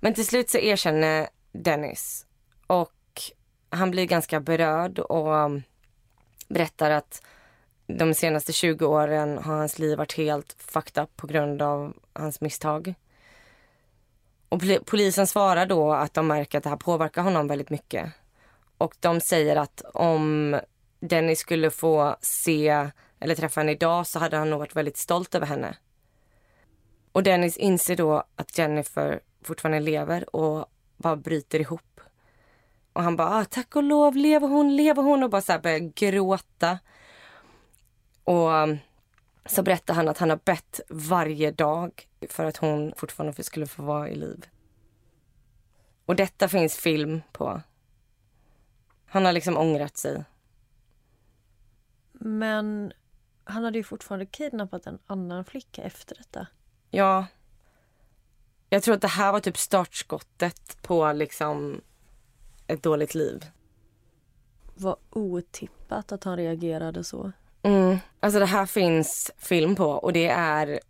Men 0.00 0.14
till 0.14 0.26
slut 0.26 0.50
så 0.50 0.58
erkänner 0.58 1.28
Dennis 1.52 2.26
och 2.66 2.92
han 3.70 3.90
blir 3.90 4.04
ganska 4.04 4.40
berörd 4.40 4.98
och 4.98 5.50
berättar 6.48 6.90
att 6.90 7.22
de 7.86 8.14
senaste 8.14 8.52
20 8.52 8.86
åren 8.86 9.38
har 9.38 9.56
hans 9.56 9.78
liv 9.78 9.98
varit 9.98 10.16
helt 10.16 10.56
fucked 10.58 11.02
up 11.02 11.16
på 11.16 11.26
grund 11.26 11.62
av 11.62 11.96
hans 12.12 12.40
misstag. 12.40 12.94
Och 14.48 14.62
polisen 14.84 15.26
svarar 15.26 15.66
då 15.66 15.92
att 15.92 16.14
de 16.14 16.26
märker 16.26 16.58
att 16.58 16.64
det 16.64 16.70
här 16.70 16.76
påverkar 16.76 17.22
honom 17.22 17.48
väldigt 17.48 17.70
mycket. 17.70 18.12
Och 18.78 18.94
de 19.00 19.20
säger 19.20 19.56
att 19.56 19.82
om 19.94 20.56
Dennis 21.00 21.38
skulle 21.38 21.70
få 21.70 22.16
se 22.20 22.90
eller 23.20 23.34
träffa 23.34 23.60
henne 23.60 23.72
idag 23.72 24.06
så 24.06 24.18
hade 24.18 24.36
han 24.36 24.50
nog 24.50 24.58
varit 24.58 24.76
väldigt 24.76 24.96
stolt 24.96 25.34
över 25.34 25.46
henne. 25.46 25.76
Och 27.12 27.22
Dennis 27.22 27.56
inser 27.56 27.96
då 27.96 28.24
att 28.36 28.58
Jennifer 28.58 29.20
fortfarande 29.42 29.80
lever 29.80 30.36
och 30.36 30.66
bara 30.96 31.16
bryter 31.16 31.60
ihop. 31.60 32.00
Och 32.92 33.02
han 33.02 33.16
bara, 33.16 33.28
ah, 33.28 33.44
tack 33.44 33.76
och 33.76 33.82
lov, 33.82 34.16
lever 34.16 34.48
hon, 34.48 34.76
lever 34.76 35.02
hon? 35.02 35.22
Och 35.22 35.30
bara 35.30 35.42
så 35.42 35.58
börjar 35.58 35.78
gråta. 35.78 36.78
Och 38.24 38.48
um, 38.48 38.78
så 39.46 39.62
berättar 39.62 39.94
han 39.94 40.08
att 40.08 40.18
han 40.18 40.30
har 40.30 40.40
bett 40.44 40.80
varje 40.88 41.50
dag 41.50 42.08
för 42.28 42.44
att 42.44 42.56
hon 42.56 42.92
fortfarande 42.96 43.42
skulle 43.42 43.66
få 43.66 43.82
vara 43.82 44.08
i 44.08 44.14
liv. 44.14 44.46
Och 46.06 46.16
detta 46.16 46.48
finns 46.48 46.76
film 46.76 47.22
på. 47.32 47.62
Han 49.06 49.24
har 49.24 49.32
liksom 49.32 49.56
ångrat 49.56 49.96
sig. 49.96 50.24
Men 52.26 52.92
han 53.44 53.64
hade 53.64 53.78
ju 53.78 53.84
fortfarande 53.84 54.26
kidnappat 54.26 54.86
en 54.86 54.98
annan 55.06 55.44
flicka 55.44 55.82
efter 55.82 56.14
detta. 56.16 56.46
Ja. 56.90 57.26
Jag 58.70 58.82
tror 58.82 58.94
att 58.94 59.00
det 59.00 59.08
här 59.08 59.32
var 59.32 59.40
typ 59.40 59.56
startskottet 59.56 60.82
på 60.82 61.12
liksom 61.12 61.80
ett 62.66 62.82
dåligt 62.82 63.14
liv. 63.14 63.46
Vad 64.74 64.96
otippat 65.10 66.12
att 66.12 66.24
han 66.24 66.36
reagerade 66.36 67.04
så. 67.04 67.32
Mm. 67.62 67.98
Alltså 68.20 68.38
det 68.38 68.46
här 68.46 68.66
finns 68.66 69.30
film 69.38 69.76
på 69.76 69.86
och 69.86 70.12
det 70.12 70.28
är... 70.28 70.80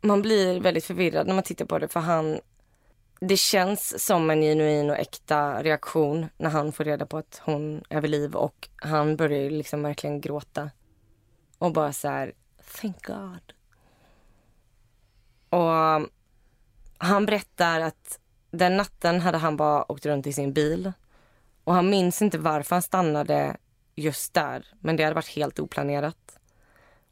Man 0.00 0.22
blir 0.22 0.60
väldigt 0.60 0.84
förvirrad 0.84 1.26
när 1.26 1.34
man 1.34 1.44
tittar 1.44 1.64
på 1.64 1.78
det 1.78 1.88
för 1.88 2.00
han... 2.00 2.40
Det 3.24 3.36
känns 3.36 4.04
som 4.04 4.30
en 4.30 4.42
genuin 4.42 4.90
och 4.90 4.98
äkta 4.98 5.62
reaktion 5.62 6.26
när 6.36 6.50
han 6.50 6.72
får 6.72 6.84
reda 6.84 7.06
på 7.06 7.18
att 7.18 7.40
hon 7.44 7.84
är 7.88 8.00
vid 8.00 8.10
liv 8.10 8.34
och 8.34 8.68
han 8.76 9.16
börjar 9.16 9.50
liksom 9.50 9.82
verkligen 9.82 10.20
gråta. 10.20 10.70
Och 11.58 11.72
bara 11.72 11.92
så 11.92 12.08
här, 12.08 12.32
thank 12.80 13.06
God. 13.06 13.52
Och 15.48 16.08
han 16.98 17.26
berättar 17.26 17.80
att 17.80 18.20
den 18.50 18.76
natten 18.76 19.20
hade 19.20 19.38
han 19.38 19.56
bara 19.56 19.92
åkt 19.92 20.06
runt 20.06 20.26
i 20.26 20.32
sin 20.32 20.52
bil. 20.52 20.92
Och 21.64 21.74
han 21.74 21.90
minns 21.90 22.22
inte 22.22 22.38
varför 22.38 22.76
han 22.76 22.82
stannade 22.82 23.56
just 23.94 24.34
där. 24.34 24.66
Men 24.80 24.96
det 24.96 25.02
hade 25.04 25.14
varit 25.14 25.36
helt 25.36 25.58
oplanerat. 25.58 26.38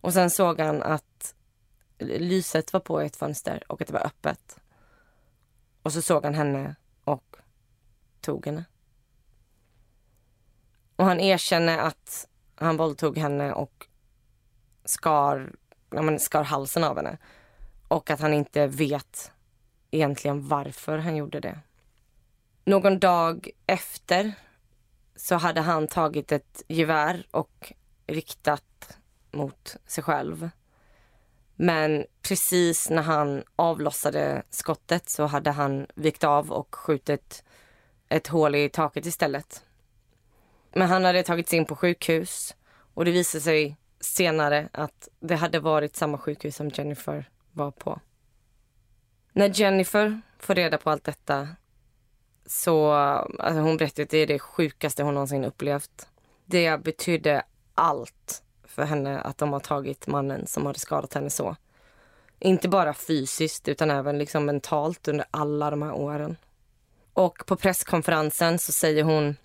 Och 0.00 0.12
sen 0.12 0.30
såg 0.30 0.60
han 0.60 0.82
att 0.82 1.34
lyset 1.98 2.72
var 2.72 2.80
på 2.80 3.02
i 3.02 3.06
ett 3.06 3.16
fönster 3.16 3.62
och 3.68 3.80
att 3.80 3.88
det 3.88 3.94
var 3.94 4.06
öppet. 4.06 4.60
Och 5.82 5.92
så 5.92 6.02
såg 6.02 6.24
han 6.24 6.34
henne 6.34 6.74
och 7.04 7.36
tog 8.20 8.46
henne. 8.46 8.64
Och 10.96 11.04
han 11.04 11.20
erkänner 11.20 11.78
att 11.78 12.28
han 12.54 12.76
våldtog 12.76 13.18
henne 13.18 13.52
och 13.52 13.86
skar, 14.84 15.52
ja, 15.90 16.02
men 16.02 16.18
skar 16.18 16.42
halsen 16.42 16.84
av 16.84 16.96
henne. 16.96 17.18
Och 17.88 18.10
att 18.10 18.20
han 18.20 18.34
inte 18.34 18.66
vet 18.66 19.32
egentligen 19.90 20.48
varför 20.48 20.98
han 20.98 21.16
gjorde 21.16 21.40
det. 21.40 21.58
Någon 22.64 22.98
dag 22.98 23.50
efter 23.66 24.32
så 25.16 25.34
hade 25.34 25.60
han 25.60 25.86
tagit 25.86 26.32
ett 26.32 26.62
gevär 26.68 27.26
och 27.30 27.72
riktat 28.06 28.98
mot 29.30 29.76
sig 29.86 30.04
själv. 30.04 30.50
Men 31.62 32.06
precis 32.22 32.90
när 32.90 33.02
han 33.02 33.44
avlossade 33.56 34.42
skottet 34.50 35.08
så 35.08 35.26
hade 35.26 35.50
han 35.50 35.86
vikt 35.94 36.24
av 36.24 36.52
och 36.52 36.74
skjutit 36.74 37.44
ett 38.08 38.26
hål 38.26 38.54
i 38.54 38.68
taket 38.68 39.06
istället. 39.06 39.64
Men 40.72 40.88
han 40.88 41.04
hade 41.04 41.22
tagits 41.22 41.52
in 41.52 41.64
på 41.64 41.76
sjukhus 41.76 42.56
och 42.94 43.04
det 43.04 43.10
visade 43.10 43.42
sig 43.42 43.76
senare 44.00 44.68
att 44.72 45.08
det 45.20 45.34
hade 45.34 45.60
varit 45.60 45.96
samma 45.96 46.18
sjukhus 46.18 46.56
som 46.56 46.68
Jennifer 46.68 47.30
var 47.52 47.70
på. 47.70 48.00
När 49.32 49.60
Jennifer 49.60 50.20
får 50.38 50.54
reda 50.54 50.78
på 50.78 50.90
allt 50.90 51.04
detta 51.04 51.48
så, 52.46 52.92
alltså 52.92 53.60
hon 53.60 53.76
berättade 53.76 54.02
att 54.02 54.10
det 54.10 54.18
är 54.18 54.26
det 54.26 54.38
sjukaste 54.38 55.02
hon 55.02 55.14
någonsin 55.14 55.44
upplevt. 55.44 56.08
Det 56.44 56.82
betydde 56.84 57.42
allt 57.74 58.42
för 58.70 58.82
henne 58.82 59.20
att 59.20 59.38
de 59.38 59.52
har 59.52 59.60
tagit 59.60 60.06
mannen 60.06 60.46
som 60.46 60.66
hade 60.66 60.78
skadat 60.78 61.14
henne 61.14 61.30
så. 61.30 61.56
Inte 62.38 62.68
bara 62.68 62.94
fysiskt 62.94 63.68
utan 63.68 63.90
även 63.90 64.18
liksom 64.18 64.46
mentalt 64.46 65.08
under 65.08 65.26
alla 65.30 65.70
de 65.70 65.82
här 65.82 65.92
åren. 65.92 66.36
Och 67.12 67.46
på 67.46 67.56
presskonferensen 67.56 68.58
så 68.58 68.72
säger 68.72 69.02
hon 69.02 69.36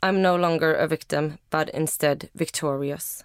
I'm 0.00 0.18
no 0.18 0.36
longer 0.36 0.84
a 0.84 0.86
victim 0.86 1.32
but 1.50 1.68
instead 1.68 2.24
victorious. 2.32 3.24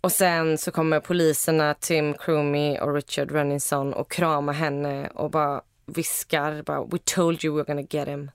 Och 0.00 0.12
sen 0.12 0.58
så 0.58 0.70
kommer 0.70 1.00
poliserna 1.00 1.74
Tim 1.74 2.14
Croomy 2.14 2.78
och 2.78 2.94
Richard 2.94 3.30
Renninson 3.30 3.92
och 3.92 4.10
kramar 4.10 4.52
henne 4.52 5.08
och 5.08 5.30
bara 5.30 5.62
viskar 5.86 6.62
bara 6.62 6.84
We 6.84 6.98
told 6.98 7.44
you 7.44 7.54
we 7.54 7.62
were 7.62 7.74
gonna 7.74 7.86
get 7.90 8.08
him. 8.08 8.30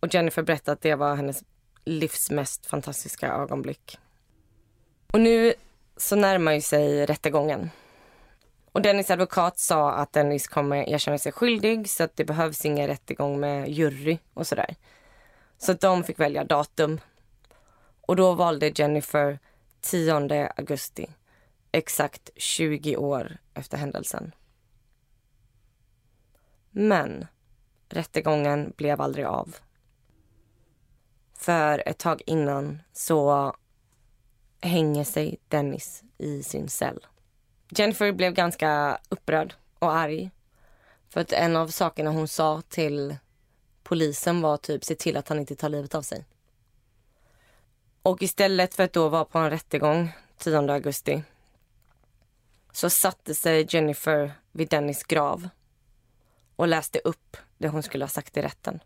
Och 0.00 0.14
Jennifer 0.14 0.42
berättar 0.42 0.72
att 0.72 0.80
det 0.80 0.94
var 0.94 1.14
hennes 1.14 1.44
livs 1.84 2.30
mest 2.30 2.66
fantastiska 2.66 3.32
ögonblick. 3.32 3.98
Och 5.12 5.20
nu 5.20 5.54
så 5.96 6.16
närmar 6.16 6.52
ju 6.52 6.60
sig 6.60 7.06
rättegången. 7.06 7.70
Och 8.72 8.82
Dennis 8.82 9.10
advokat 9.10 9.58
sa 9.58 9.92
att 9.92 10.12
Dennis 10.12 10.48
kommer 10.48 10.88
erkänna 10.88 11.18
sig 11.18 11.32
skyldig 11.32 11.90
så 11.90 12.04
att 12.04 12.16
det 12.16 12.24
behövs 12.24 12.64
ingen 12.64 12.86
rättegång 12.86 13.40
med 13.40 13.68
jury 13.68 14.18
och 14.34 14.46
sådär. 14.46 14.74
Så 15.58 15.72
att 15.72 15.80
de 15.80 16.04
fick 16.04 16.20
välja 16.20 16.44
datum. 16.44 17.00
Och 18.00 18.16
då 18.16 18.34
valde 18.34 18.72
Jennifer 18.74 19.38
10 19.80 20.52
augusti, 20.56 21.06
exakt 21.72 22.30
20 22.36 22.96
år 22.96 23.38
efter 23.54 23.78
händelsen. 23.78 24.32
Men 26.70 27.26
rättegången 27.88 28.72
blev 28.76 29.00
aldrig 29.00 29.24
av. 29.24 29.56
För 31.34 31.88
ett 31.88 31.98
tag 31.98 32.22
innan 32.26 32.82
så 32.92 33.54
hänger 34.60 35.04
sig 35.04 35.36
Dennis 35.48 36.02
i 36.18 36.42
sin 36.42 36.68
cell. 36.68 37.06
Jennifer 37.68 38.12
blev 38.12 38.32
ganska 38.32 38.98
upprörd 39.08 39.54
och 39.78 39.96
arg. 39.96 40.30
För 41.08 41.20
att 41.20 41.32
en 41.32 41.56
av 41.56 41.68
sakerna 41.68 42.10
hon 42.10 42.28
sa 42.28 42.62
till 42.68 43.16
polisen 43.82 44.40
var 44.40 44.56
typ 44.56 44.84
se 44.84 44.94
till 44.94 45.16
att 45.16 45.28
han 45.28 45.38
inte 45.38 45.56
tar 45.56 45.68
livet 45.68 45.94
av 45.94 46.02
sig. 46.02 46.24
Och 48.02 48.22
istället 48.22 48.74
för 48.74 48.82
att 48.82 48.92
då 48.92 49.08
vara 49.08 49.24
på 49.24 49.38
en 49.38 49.50
rättegång 49.50 50.10
10 50.38 50.72
augusti 50.72 51.22
så 52.72 52.90
satte 52.90 53.34
sig 53.34 53.66
Jennifer 53.68 54.32
vid 54.52 54.68
Dennis 54.68 55.02
grav 55.02 55.48
och 56.56 56.68
läste 56.68 56.98
upp 56.98 57.36
det 57.58 57.68
hon 57.68 57.82
skulle 57.82 58.04
ha 58.04 58.08
sagt 58.08 58.36
i 58.36 58.42
rätten. 58.42 58.80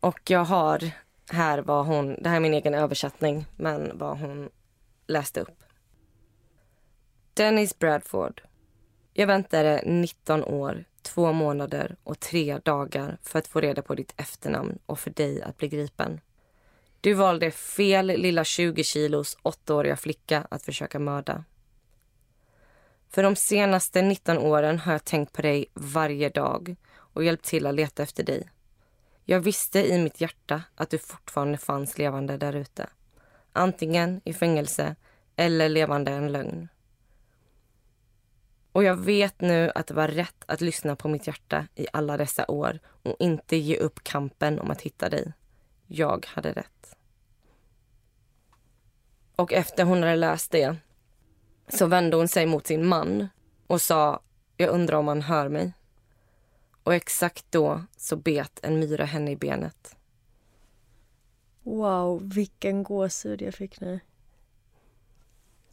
Och 0.00 0.30
jag 0.30 0.44
har 0.44 0.90
här 1.32 1.58
var 1.58 1.82
hon, 1.82 2.16
det 2.22 2.28
här 2.28 2.36
är 2.36 2.40
min 2.40 2.54
egen 2.54 2.74
översättning, 2.74 3.46
men 3.56 3.98
vad 3.98 4.18
hon 4.18 4.50
läste 5.06 5.40
upp. 5.40 5.62
Dennis 7.34 7.78
Bradford. 7.78 8.42
Jag 9.12 9.26
väntade 9.26 9.82
19 9.86 10.44
år, 10.44 10.84
två 11.02 11.32
månader 11.32 11.96
och 12.02 12.20
tre 12.20 12.58
dagar 12.58 13.18
för 13.22 13.38
att 13.38 13.46
få 13.46 13.60
reda 13.60 13.82
på 13.82 13.94
ditt 13.94 14.14
efternamn 14.16 14.78
och 14.86 14.98
för 14.98 15.10
dig 15.10 15.42
att 15.42 15.56
bli 15.56 15.68
gripen. 15.68 16.20
Du 17.00 17.14
valde 17.14 17.50
fel 17.50 18.06
lilla 18.06 18.44
20 18.44 18.84
kilos 18.84 19.36
åttaåriga 19.42 19.96
flicka 19.96 20.46
att 20.50 20.62
försöka 20.62 20.98
mörda. 20.98 21.44
För 23.10 23.22
de 23.22 23.36
senaste 23.36 24.02
19 24.02 24.38
åren 24.38 24.78
har 24.78 24.92
jag 24.92 25.04
tänkt 25.04 25.32
på 25.32 25.42
dig 25.42 25.66
varje 25.74 26.28
dag 26.28 26.76
och 26.94 27.24
hjälpt 27.24 27.44
till 27.44 27.66
att 27.66 27.74
leta 27.74 28.02
efter 28.02 28.24
dig. 28.24 28.50
Jag 29.30 29.40
visste 29.40 29.88
i 29.88 29.98
mitt 29.98 30.20
hjärta 30.20 30.62
att 30.74 30.90
du 30.90 30.98
fortfarande 30.98 31.58
fanns 31.58 31.98
levande 31.98 32.36
där 32.36 32.56
ute. 32.56 32.86
Antingen 33.52 34.20
i 34.24 34.32
fängelse 34.32 34.96
eller 35.36 35.68
levande 35.68 36.12
en 36.12 36.32
lögn. 36.32 36.68
Och 38.72 38.84
jag 38.84 38.96
vet 38.96 39.40
nu 39.40 39.72
att 39.74 39.86
det 39.86 39.94
var 39.94 40.08
rätt 40.08 40.44
att 40.46 40.60
lyssna 40.60 40.96
på 40.96 41.08
mitt 41.08 41.26
hjärta 41.26 41.66
i 41.74 41.86
alla 41.92 42.16
dessa 42.16 42.44
år 42.48 42.78
och 43.02 43.16
inte 43.18 43.56
ge 43.56 43.76
upp 43.76 44.04
kampen 44.04 44.60
om 44.60 44.70
att 44.70 44.82
hitta 44.82 45.08
dig. 45.08 45.32
Jag 45.86 46.26
hade 46.26 46.52
rätt. 46.52 46.96
Och 49.36 49.52
efter 49.52 49.84
hon 49.84 50.02
hade 50.02 50.16
läst 50.16 50.50
det 50.50 50.76
så 51.68 51.86
vände 51.86 52.16
hon 52.16 52.28
sig 52.28 52.46
mot 52.46 52.66
sin 52.66 52.86
man 52.86 53.28
och 53.66 53.80
sa 53.80 54.22
jag 54.56 54.70
undrar 54.70 54.98
om 54.98 55.08
han 55.08 55.22
hör 55.22 55.48
mig. 55.48 55.72
Och 56.90 56.96
exakt 56.96 57.44
då 57.50 57.82
så 57.96 58.16
bet 58.16 58.60
en 58.62 58.80
myra 58.80 59.04
henne 59.04 59.30
i 59.30 59.36
benet. 59.36 59.96
Wow, 61.62 62.30
vilken 62.34 62.82
gåshud 62.82 63.42
jag 63.42 63.54
fick 63.54 63.80
nu. 63.80 64.00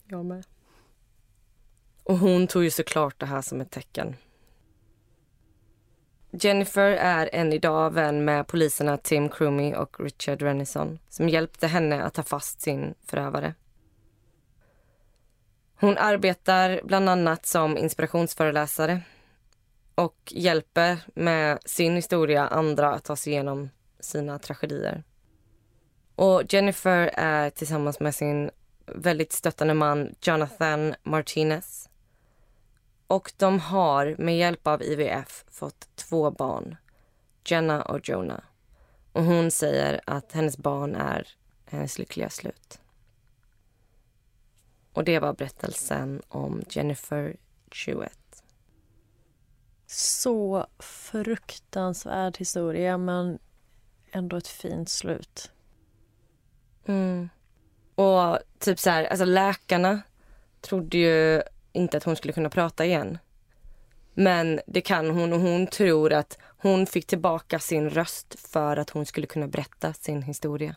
Jag 0.08 0.26
med. 0.26 0.46
Och 2.04 2.18
hon 2.18 2.48
tog 2.48 2.64
ju 2.64 2.72
såklart 2.72 3.20
det 3.20 3.26
här 3.26 3.42
som 3.42 3.62
ett 3.62 3.72
tecken. 3.72 4.16
Jennifer 6.32 6.92
är 6.92 7.30
än 7.34 7.54
idag 7.54 7.94
vän 7.94 8.26
med 8.26 8.48
poliserna 8.48 8.98
Tim 8.98 9.30
Crumey 9.30 9.74
och 9.74 10.00
Richard 10.00 10.42
Renison 10.42 11.00
som 11.10 11.30
hjälpte 11.30 11.68
henne 11.68 12.04
att 12.04 12.14
ta 12.14 12.24
fast 12.24 12.62
sin 12.62 12.94
förövare. 13.06 13.54
Hon 15.80 15.98
arbetar 15.98 16.82
bland 16.84 17.10
annat 17.10 17.46
som 17.46 17.78
inspirationsföreläsare 17.78 19.02
och 19.98 20.34
hjälper 20.36 21.00
med 21.16 21.60
sin 21.66 21.96
historia 21.96 22.48
andra 22.48 22.94
att 22.94 23.04
ta 23.04 23.16
sig 23.16 23.34
igenom 23.34 23.70
sina 24.00 24.40
tragedier. 24.40 25.04
Och 26.16 26.54
Jennifer 26.54 27.12
är 27.14 27.50
tillsammans 27.50 28.00
med 28.00 28.16
sin 28.16 28.52
väldigt 28.86 29.32
stöttande 29.32 29.74
man 29.74 30.16
Jonathan 30.22 30.96
Martinez. 31.04 31.90
Och 33.08 33.32
de 33.38 33.60
har 33.60 34.16
med 34.18 34.38
hjälp 34.38 34.68
av 34.68 34.84
IVF 34.84 35.46
fått 35.48 35.96
två 35.96 36.32
barn, 36.32 36.76
Jenna 37.46 37.82
och 37.82 38.10
Jonah. 38.10 38.44
Och 39.12 39.24
hon 39.24 39.52
säger 39.52 40.02
att 40.06 40.32
hennes 40.32 40.58
barn 40.58 40.96
är 40.96 41.28
hennes 41.66 42.00
lyckliga 42.00 42.30
slut. 42.30 42.80
Och 44.94 45.04
det 45.04 45.20
var 45.20 45.34
berättelsen 45.34 46.22
om 46.28 46.64
Jennifer 46.70 47.36
Jewett. 47.72 48.27
Så 49.88 50.68
fruktansvärd 50.80 52.38
historia, 52.38 52.98
men 52.98 53.40
ändå 54.12 54.38
ett 54.38 54.48
fint 54.48 54.90
slut. 54.90 55.52
Mm. 56.86 57.30
Och 57.96 58.40
typ 58.60 58.80
så 58.80 58.90
här, 58.90 59.04
alltså 59.06 59.26
läkarna 59.26 60.02
trodde 60.62 60.98
ju 60.98 61.42
inte 61.72 61.98
att 61.98 62.04
hon 62.04 62.16
skulle 62.16 62.34
kunna 62.34 62.50
prata 62.50 62.86
igen. 62.86 63.18
Men 64.14 64.60
det 64.68 64.82
kan 64.82 65.10
hon 65.10 65.34
och 65.34 65.40
hon 65.40 65.68
tror 65.68 66.14
att 66.14 66.38
hon 66.58 66.86
fick 66.86 67.08
tillbaka 67.08 67.60
sin 67.60 67.90
röst 67.90 68.40
för 68.40 68.78
att 68.78 68.90
hon 68.90 69.06
skulle 69.06 69.28
kunna 69.28 69.48
berätta 69.48 69.94
sin 69.94 70.22
historia. 70.22 70.76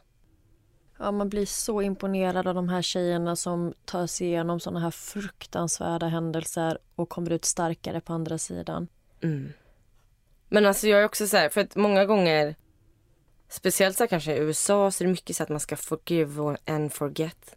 Ja, 0.99 1.13
man 1.13 1.29
blir 1.29 1.47
så 1.47 1.83
imponerad 1.83 2.47
av 2.47 2.55
de 2.55 2.69
här 2.69 2.83
tjejerna 2.83 3.37
som 3.37 3.75
tar 3.85 4.07
sig 4.07 4.27
igenom 4.27 4.61
såna 4.61 4.81
här 4.81 4.91
fruktansvärda 4.91 6.07
händelser 6.07 6.79
och 6.95 7.09
kommer 7.09 7.31
ut 7.31 7.45
starkare 7.45 8.01
på 8.01 8.13
andra 8.13 8.39
sidan. 8.39 8.89
Mm. 9.23 9.53
Men 10.49 10.67
alltså 10.67 10.89
jag 10.89 11.01
är 11.01 11.05
också 11.05 11.27
så 11.27 11.37
här, 11.37 11.49
för 11.49 11.61
att 11.61 11.77
många 11.77 12.05
gånger, 12.05 12.55
speciellt 13.49 13.97
så 13.97 14.07
kanske 14.07 14.35
i 14.35 14.39
USA, 14.39 14.91
så 14.91 15.05
är 15.05 15.07
det 15.07 15.13
mycket 15.13 15.37
så 15.37 15.43
att 15.43 15.49
man 15.49 15.61
ska 15.61 15.77
forgive 15.77 16.57
and 16.67 16.93
forget. 16.93 17.57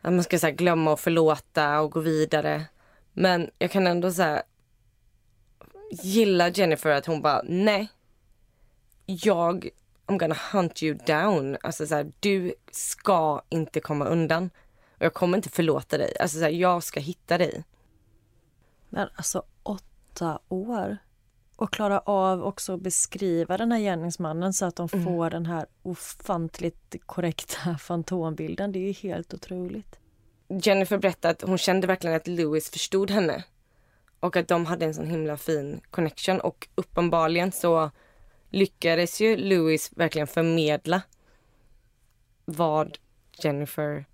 Att 0.00 0.12
man 0.12 0.24
ska 0.24 0.38
så 0.38 0.50
glömma 0.50 0.92
och 0.92 1.00
förlåta 1.00 1.80
och 1.80 1.92
gå 1.92 2.00
vidare. 2.00 2.64
Men 3.12 3.50
jag 3.58 3.70
kan 3.70 3.86
ändå 3.86 4.12
så 4.12 4.40
gilla 5.90 6.48
Jennifer 6.48 6.90
att 6.90 7.06
hon 7.06 7.22
bara, 7.22 7.42
nej. 7.44 7.88
Jag 9.06 9.70
I'm 10.06 10.18
gonna 10.18 10.36
hunt 10.52 10.82
you 10.82 10.98
down. 11.06 11.56
Alltså 11.62 11.86
så 11.86 11.94
här, 11.94 12.12
du 12.20 12.54
ska 12.70 13.42
inte 13.48 13.80
komma 13.80 14.04
undan. 14.04 14.50
Och 14.96 15.04
jag 15.04 15.14
kommer 15.14 15.38
inte 15.38 15.48
förlåta 15.48 15.98
dig. 15.98 16.16
Alltså 16.20 16.38
så 16.38 16.44
här, 16.44 16.50
jag 16.50 16.82
ska 16.82 17.00
hitta 17.00 17.38
dig. 17.38 17.64
Men 18.88 19.08
alltså 19.14 19.42
åtta 20.16 20.38
år. 20.48 20.98
Och 21.56 21.72
klara 21.72 21.98
av 21.98 22.44
också 22.44 22.74
att 22.74 22.80
beskriva 22.80 23.56
den 23.56 23.72
här 23.72 23.80
gärningsmannen 23.80 24.52
så 24.52 24.64
att 24.64 24.76
de 24.76 24.88
mm. 24.92 25.04
får 25.04 25.30
den 25.30 25.46
här 25.46 25.66
ofantligt 25.82 26.94
korrekta 27.06 27.78
fantombilden. 27.80 28.72
Det 28.72 28.78
är 28.78 28.86
ju 28.86 28.92
helt 28.92 29.34
otroligt. 29.34 29.98
Jennifer 30.48 30.98
berättade 30.98 31.32
att 31.32 31.42
hon 31.42 31.58
kände 31.58 31.86
verkligen 31.86 32.16
att 32.16 32.26
Louis 32.26 32.70
förstod 32.70 33.10
henne. 33.10 33.44
Och 34.20 34.36
att 34.36 34.48
de 34.48 34.66
hade 34.66 34.84
en 34.84 34.94
sån 34.94 35.06
himla 35.06 35.36
fin 35.36 35.80
connection 35.90 36.40
och 36.40 36.68
uppenbarligen 36.74 37.52
så 37.52 37.90
lyckades 38.50 39.20
ju 39.20 39.36
Louis 39.36 39.90
verkligen 39.96 40.26
förmedla 40.26 41.02
vad 42.44 42.98
Jennifer 43.42 44.04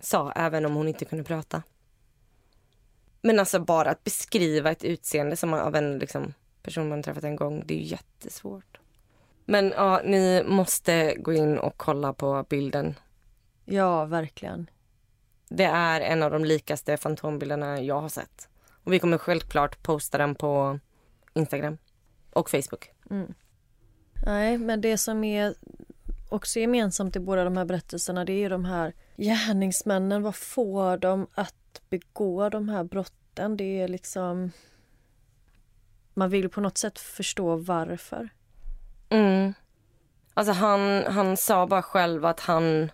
sa, 0.00 0.32
även 0.32 0.66
om 0.66 0.74
hon 0.74 0.88
inte 0.88 1.04
kunde 1.04 1.24
prata. 1.24 1.62
Men 3.26 3.38
alltså 3.38 3.60
bara 3.60 3.90
att 3.90 4.04
beskriva 4.04 4.70
ett 4.70 4.84
utseende 4.84 5.36
som 5.36 5.54
av 5.54 5.76
en 5.76 5.98
liksom, 5.98 6.34
person 6.62 6.88
man 6.88 7.02
träffat 7.02 7.24
en 7.24 7.36
gång, 7.36 7.62
det 7.66 7.74
är 7.74 7.78
ju 7.78 7.84
jättesvårt. 7.84 8.78
Men 9.44 9.70
ja, 9.76 10.00
ni 10.04 10.42
måste 10.46 11.14
gå 11.14 11.32
in 11.32 11.58
och 11.58 11.76
kolla 11.76 12.12
på 12.12 12.46
bilden. 12.48 12.94
Ja, 13.64 14.04
verkligen. 14.04 14.70
Det 15.48 15.64
är 15.64 16.00
en 16.00 16.22
av 16.22 16.30
de 16.30 16.44
likaste 16.44 16.96
fantombilderna 16.96 17.80
jag 17.80 18.00
har 18.00 18.08
sett. 18.08 18.48
Och 18.84 18.92
vi 18.92 18.98
kommer 18.98 19.18
självklart 19.18 19.82
posta 19.82 20.18
den 20.18 20.34
på 20.34 20.78
Instagram 21.34 21.78
och 22.32 22.50
Facebook. 22.50 22.90
Mm. 23.10 23.34
Nej, 24.26 24.58
men 24.58 24.80
det 24.80 24.98
som 24.98 25.24
är 25.24 25.54
också 26.28 26.58
gemensamt 26.58 27.16
i 27.16 27.20
båda 27.20 27.44
de 27.44 27.56
här 27.56 27.64
berättelserna 27.64 28.24
det 28.24 28.32
är 28.32 28.38
ju 28.38 28.48
de 28.48 28.64
här 28.64 28.94
gärningsmännen. 29.16 30.22
Vad 30.22 30.36
får 30.36 30.96
de 30.96 31.26
att 31.34 31.54
begå 31.90 32.48
de 32.48 32.68
här 32.68 32.84
brotten? 32.84 33.56
Det 33.56 33.80
är 33.80 33.88
liksom... 33.88 34.50
Man 36.14 36.30
vill 36.30 36.48
på 36.48 36.60
något 36.60 36.78
sätt 36.78 36.98
förstå 36.98 37.56
varför. 37.56 38.28
Mm. 39.08 39.54
Alltså 40.34 40.52
han, 40.52 41.04
han 41.04 41.36
sa 41.36 41.66
bara 41.66 41.82
själv 41.82 42.24
att 42.24 42.40
han 42.40 42.90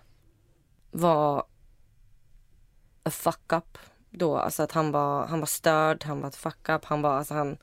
var 0.91 1.45
a 3.03 3.09
fuck 3.09 3.53
up 3.53 3.77
då. 4.09 4.37
Alltså 4.37 4.63
att 4.63 4.71
han 4.71 4.91
var, 4.91 5.27
han 5.27 5.39
var 5.39 5.47
störd, 5.47 6.03
han 6.03 6.21
var 6.21 6.27
ett 6.27 6.35
fuck 6.35 6.69
up. 6.69 6.85
Han 6.85 7.01
var, 7.01 7.17
alltså 7.17 7.33
han 7.33 7.57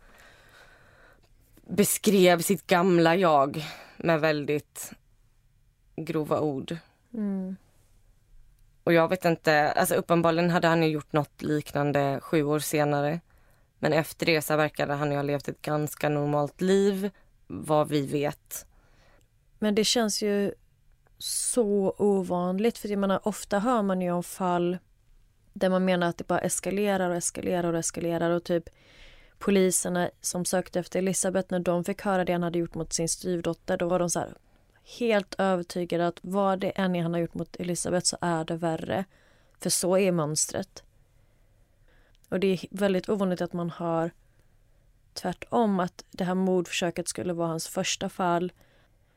beskrev 1.67 2.41
sitt 2.41 2.67
gamla 2.67 3.17
jag 3.17 3.65
med 3.97 4.21
väldigt 4.21 4.93
grova 5.97 6.41
ord. 6.41 6.77
Mm. 7.15 7.57
Och 8.91 8.95
jag 8.95 9.09
vet 9.09 9.25
inte, 9.25 9.73
alltså 9.73 9.95
uppenbarligen 9.95 10.51
hade 10.51 10.69
han 10.69 10.83
ju 10.83 10.89
gjort 10.89 11.13
något 11.13 11.43
liknande 11.43 12.21
sju 12.23 12.43
år 12.43 12.59
senare. 12.59 13.21
Men 13.79 13.93
efter 13.93 14.27
det 14.27 14.43
så 14.43 14.57
verkade 14.57 14.95
han 14.95 15.11
ju 15.11 15.17
ha 15.17 15.23
levt 15.23 15.49
ett 15.49 15.63
ganska 15.63 16.09
normalt 16.09 16.61
liv, 16.61 17.11
vad 17.47 17.89
vi 17.89 18.07
vet. 18.07 18.67
Men 19.59 19.75
det 19.75 19.85
känns 19.85 20.23
ju 20.23 20.55
så 21.19 21.95
ovanligt. 21.99 22.79
För 22.79 22.89
jag 22.89 22.99
menar, 22.99 23.29
ofta 23.29 23.59
hör 23.59 23.83
man 23.83 24.01
ju 24.01 24.11
om 24.11 24.23
fall 24.23 24.79
där 25.53 25.69
man 25.69 25.85
menar 25.85 26.09
att 26.09 26.19
det 26.19 26.27
bara 26.27 26.41
eskalerar 26.41 27.11
och 27.11 27.17
eskalerar 27.17 27.73
och 27.73 27.79
eskalerar. 27.79 28.31
Och 28.31 28.45
typ 28.45 28.69
poliserna 29.39 30.11
som 30.21 30.45
sökte 30.45 30.81
efter 30.81 30.99
Elisabeth, 30.99 31.53
när 31.53 31.59
de 31.61 31.85
fick 31.85 32.03
höra 32.03 32.25
det 32.25 32.33
han 32.33 32.43
hade 32.43 32.59
gjort 32.59 32.75
mot 32.75 32.93
sin 32.93 33.09
styvdotter, 33.09 33.77
då 33.77 33.89
var 33.89 33.99
de 33.99 34.11
så 34.11 34.19
här, 34.19 34.35
helt 34.99 35.35
övertygade 35.39 36.07
att 36.07 36.19
vad 36.23 36.59
det 36.59 36.71
än 36.71 36.97
är 36.97 37.03
han 37.03 37.13
har 37.15 37.21
gjort 37.21 37.35
mot 37.35 37.57
Elisabeth 37.57 38.05
så 38.07 38.17
är 38.21 38.45
det 38.45 38.57
värre. 38.57 39.05
För 39.61 39.71
så 39.71 39.97
är 39.99 40.13
mönstret. 40.13 40.83
Och 42.29 42.41
det 42.41 42.47
är 42.47 42.61
väldigt 42.71 43.09
ovanligt 43.09 43.41
att 43.41 43.53
man 43.53 43.71
har 43.71 44.11
tvärtom, 45.13 45.81
att 45.81 46.05
det 46.11 46.25
här 46.25 46.35
mordförsöket 46.35 47.09
skulle 47.09 47.33
vara 47.33 47.49
hans 47.49 47.69
första 47.69 48.09
fall. 48.09 48.53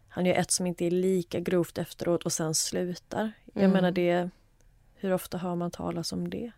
Han 0.07 0.25
gör 0.25 0.35
ett 0.35 0.51
som 0.51 0.67
inte 0.67 0.85
är 0.85 0.91
lika 0.91 1.39
grovt 1.39 1.77
efteråt 1.77 2.23
och 2.23 2.33
sen 2.33 2.55
slutar. 2.55 3.31
Jag 3.53 3.63
Mm. 3.63 3.71
menar 3.71 3.91
det, 3.91 4.29
hur 4.95 5.13
ofta 5.13 5.37
hör 5.37 5.55
man 5.55 5.71
talas 5.71 6.11
om 6.13 6.29
det? 6.29 6.51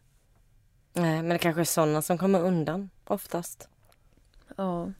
Nej, 0.93 1.15
men 1.15 1.29
det 1.29 1.37
kanske 1.37 1.61
är 1.61 1.65
sådana 1.65 2.01
som 2.01 2.17
kommer 2.17 2.41
undan 2.41 2.89
oftast. 3.03 3.69
Ja. 4.57 4.91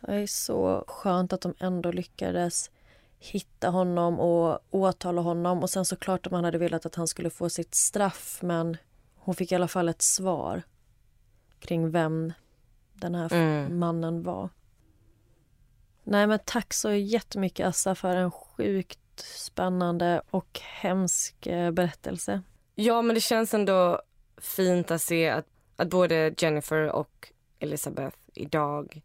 Det 0.00 0.14
är 0.14 0.26
så 0.26 0.84
skönt 0.88 1.32
att 1.32 1.40
de 1.40 1.54
ändå 1.58 1.92
lyckades 1.92 2.70
hitta 3.18 3.70
honom 3.70 4.20
och 4.20 4.58
åtala 4.70 5.20
honom. 5.20 5.62
Och 5.62 5.70
sen 5.70 5.84
såklart 5.84 6.26
att 6.26 6.32
man 6.32 6.44
hade 6.44 6.58
velat 6.58 6.86
att 6.86 6.94
han 6.94 7.08
skulle 7.08 7.30
få 7.30 7.48
sitt 7.50 7.74
straff 7.74 8.38
men 8.42 8.76
hon 9.14 9.34
fick 9.34 9.52
i 9.52 9.54
alla 9.54 9.68
fall 9.68 9.88
ett 9.88 10.02
svar 10.02 10.62
kring 11.60 11.90
vem 11.90 12.32
den 12.94 13.14
här 13.14 13.32
Mm. 13.32 13.78
mannen 13.78 14.22
var. 14.22 14.48
Nej 16.04 16.26
men 16.26 16.38
tack 16.44 16.74
så 16.74 16.92
jättemycket 16.92 17.66
Assa 17.66 17.94
för 17.94 18.16
en 18.16 18.30
sjukt 18.30 18.98
spännande 19.20 20.22
och 20.30 20.60
hemsk 20.62 21.46
eh, 21.46 21.70
berättelse. 21.70 22.42
Ja, 22.74 23.02
men 23.02 23.14
det 23.14 23.20
känns 23.20 23.54
ändå 23.54 24.02
fint 24.36 24.90
att 24.90 25.02
se 25.02 25.28
att, 25.28 25.46
att 25.76 25.88
både 25.88 26.34
Jennifer 26.38 26.90
och 26.90 27.32
Elizabeth 27.58 28.16
idag 28.34 29.02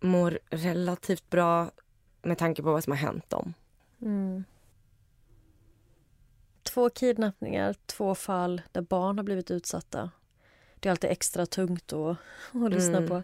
mår 0.00 0.38
relativt 0.50 1.30
bra 1.30 1.70
med 2.22 2.38
tanke 2.38 2.62
på 2.62 2.72
vad 2.72 2.84
som 2.84 2.90
har 2.90 2.98
hänt 2.98 3.30
dem. 3.30 3.54
Mm. 4.02 4.44
Två 6.62 6.90
kidnappningar, 6.90 7.74
två 7.86 8.14
fall 8.14 8.62
där 8.72 8.80
barn 8.82 9.18
har 9.18 9.24
blivit 9.24 9.50
utsatta. 9.50 10.10
Det 10.80 10.88
är 10.88 10.90
alltid 10.90 11.10
extra 11.10 11.46
tungt 11.46 11.92
att, 11.92 12.16
att 12.52 12.70
lyssna 12.70 12.96
Mm. 12.98 13.08
på. 13.08 13.22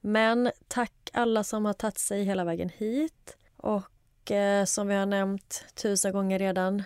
Men 0.00 0.50
tack 0.68 0.92
alla 1.12 1.44
som 1.44 1.64
har 1.64 1.72
tagit 1.72 1.98
sig 1.98 2.24
hela 2.24 2.44
vägen 2.44 2.68
hit. 2.68 3.36
Och 3.56 4.30
eh, 4.30 4.64
som 4.64 4.88
vi 4.88 4.94
har 4.94 5.06
nämnt 5.06 5.64
tusen 5.74 6.12
gånger 6.12 6.38
redan, 6.38 6.82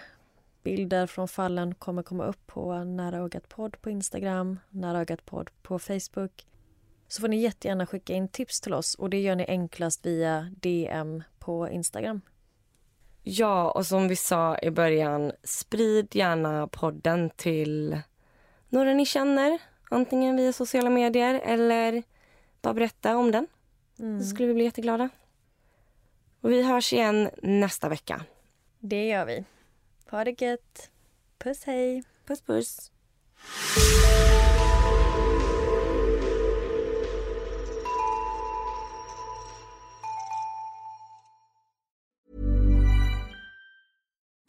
bilder 0.62 1.06
från 1.06 1.28
fallen 1.28 1.74
kommer 1.74 2.02
komma 2.02 2.24
upp 2.24 2.46
på 2.46 2.84
Nära 2.84 3.16
ögat 3.18 3.48
podd 3.48 3.82
på 3.82 3.90
Instagram, 3.90 4.58
Nära 4.70 5.00
ögat 5.00 5.24
podd 5.26 5.50
på 5.62 5.78
Facebook. 5.78 6.46
Så 7.10 7.20
får 7.20 7.28
ni 7.28 7.36
jättegärna 7.36 7.86
skicka 7.86 8.12
in 8.12 8.28
tips 8.28 8.60
till 8.60 8.74
oss 8.74 8.94
och 8.94 9.10
det 9.10 9.20
gör 9.20 9.36
ni 9.36 9.44
enklast 9.48 10.06
via 10.06 10.50
DM 10.60 11.22
på 11.38 11.68
Instagram. 11.68 12.20
Ja, 13.22 13.70
och 13.70 13.86
som 13.86 14.08
vi 14.08 14.16
sa 14.16 14.58
i 14.58 14.70
början, 14.70 15.32
sprid 15.44 16.14
gärna 16.14 16.66
podden 16.66 17.30
till 17.30 18.00
några 18.68 18.92
ni 18.94 19.06
känner. 19.06 19.58
Antingen 19.90 20.36
via 20.36 20.52
sociala 20.52 20.90
medier 20.90 21.40
eller 21.44 22.02
bara 22.62 22.74
berätta 22.74 23.16
om 23.16 23.30
den. 23.30 23.46
Så 23.96 24.26
skulle 24.26 24.48
vi 24.48 24.54
bli 24.54 24.64
jätteglada. 24.64 25.08
Och 26.40 26.52
vi 26.52 26.62
hörs 26.62 26.92
igen 26.92 27.30
nästa 27.42 27.88
vecka. 27.88 28.24
Det 28.78 29.06
gör 29.06 29.24
vi. 29.24 29.44
Ha 30.10 30.24
det 30.24 30.42
gött. 30.42 30.90
Puss 31.38 31.64
hej. 31.64 32.02
Puss 32.26 32.40
puss. 32.40 32.90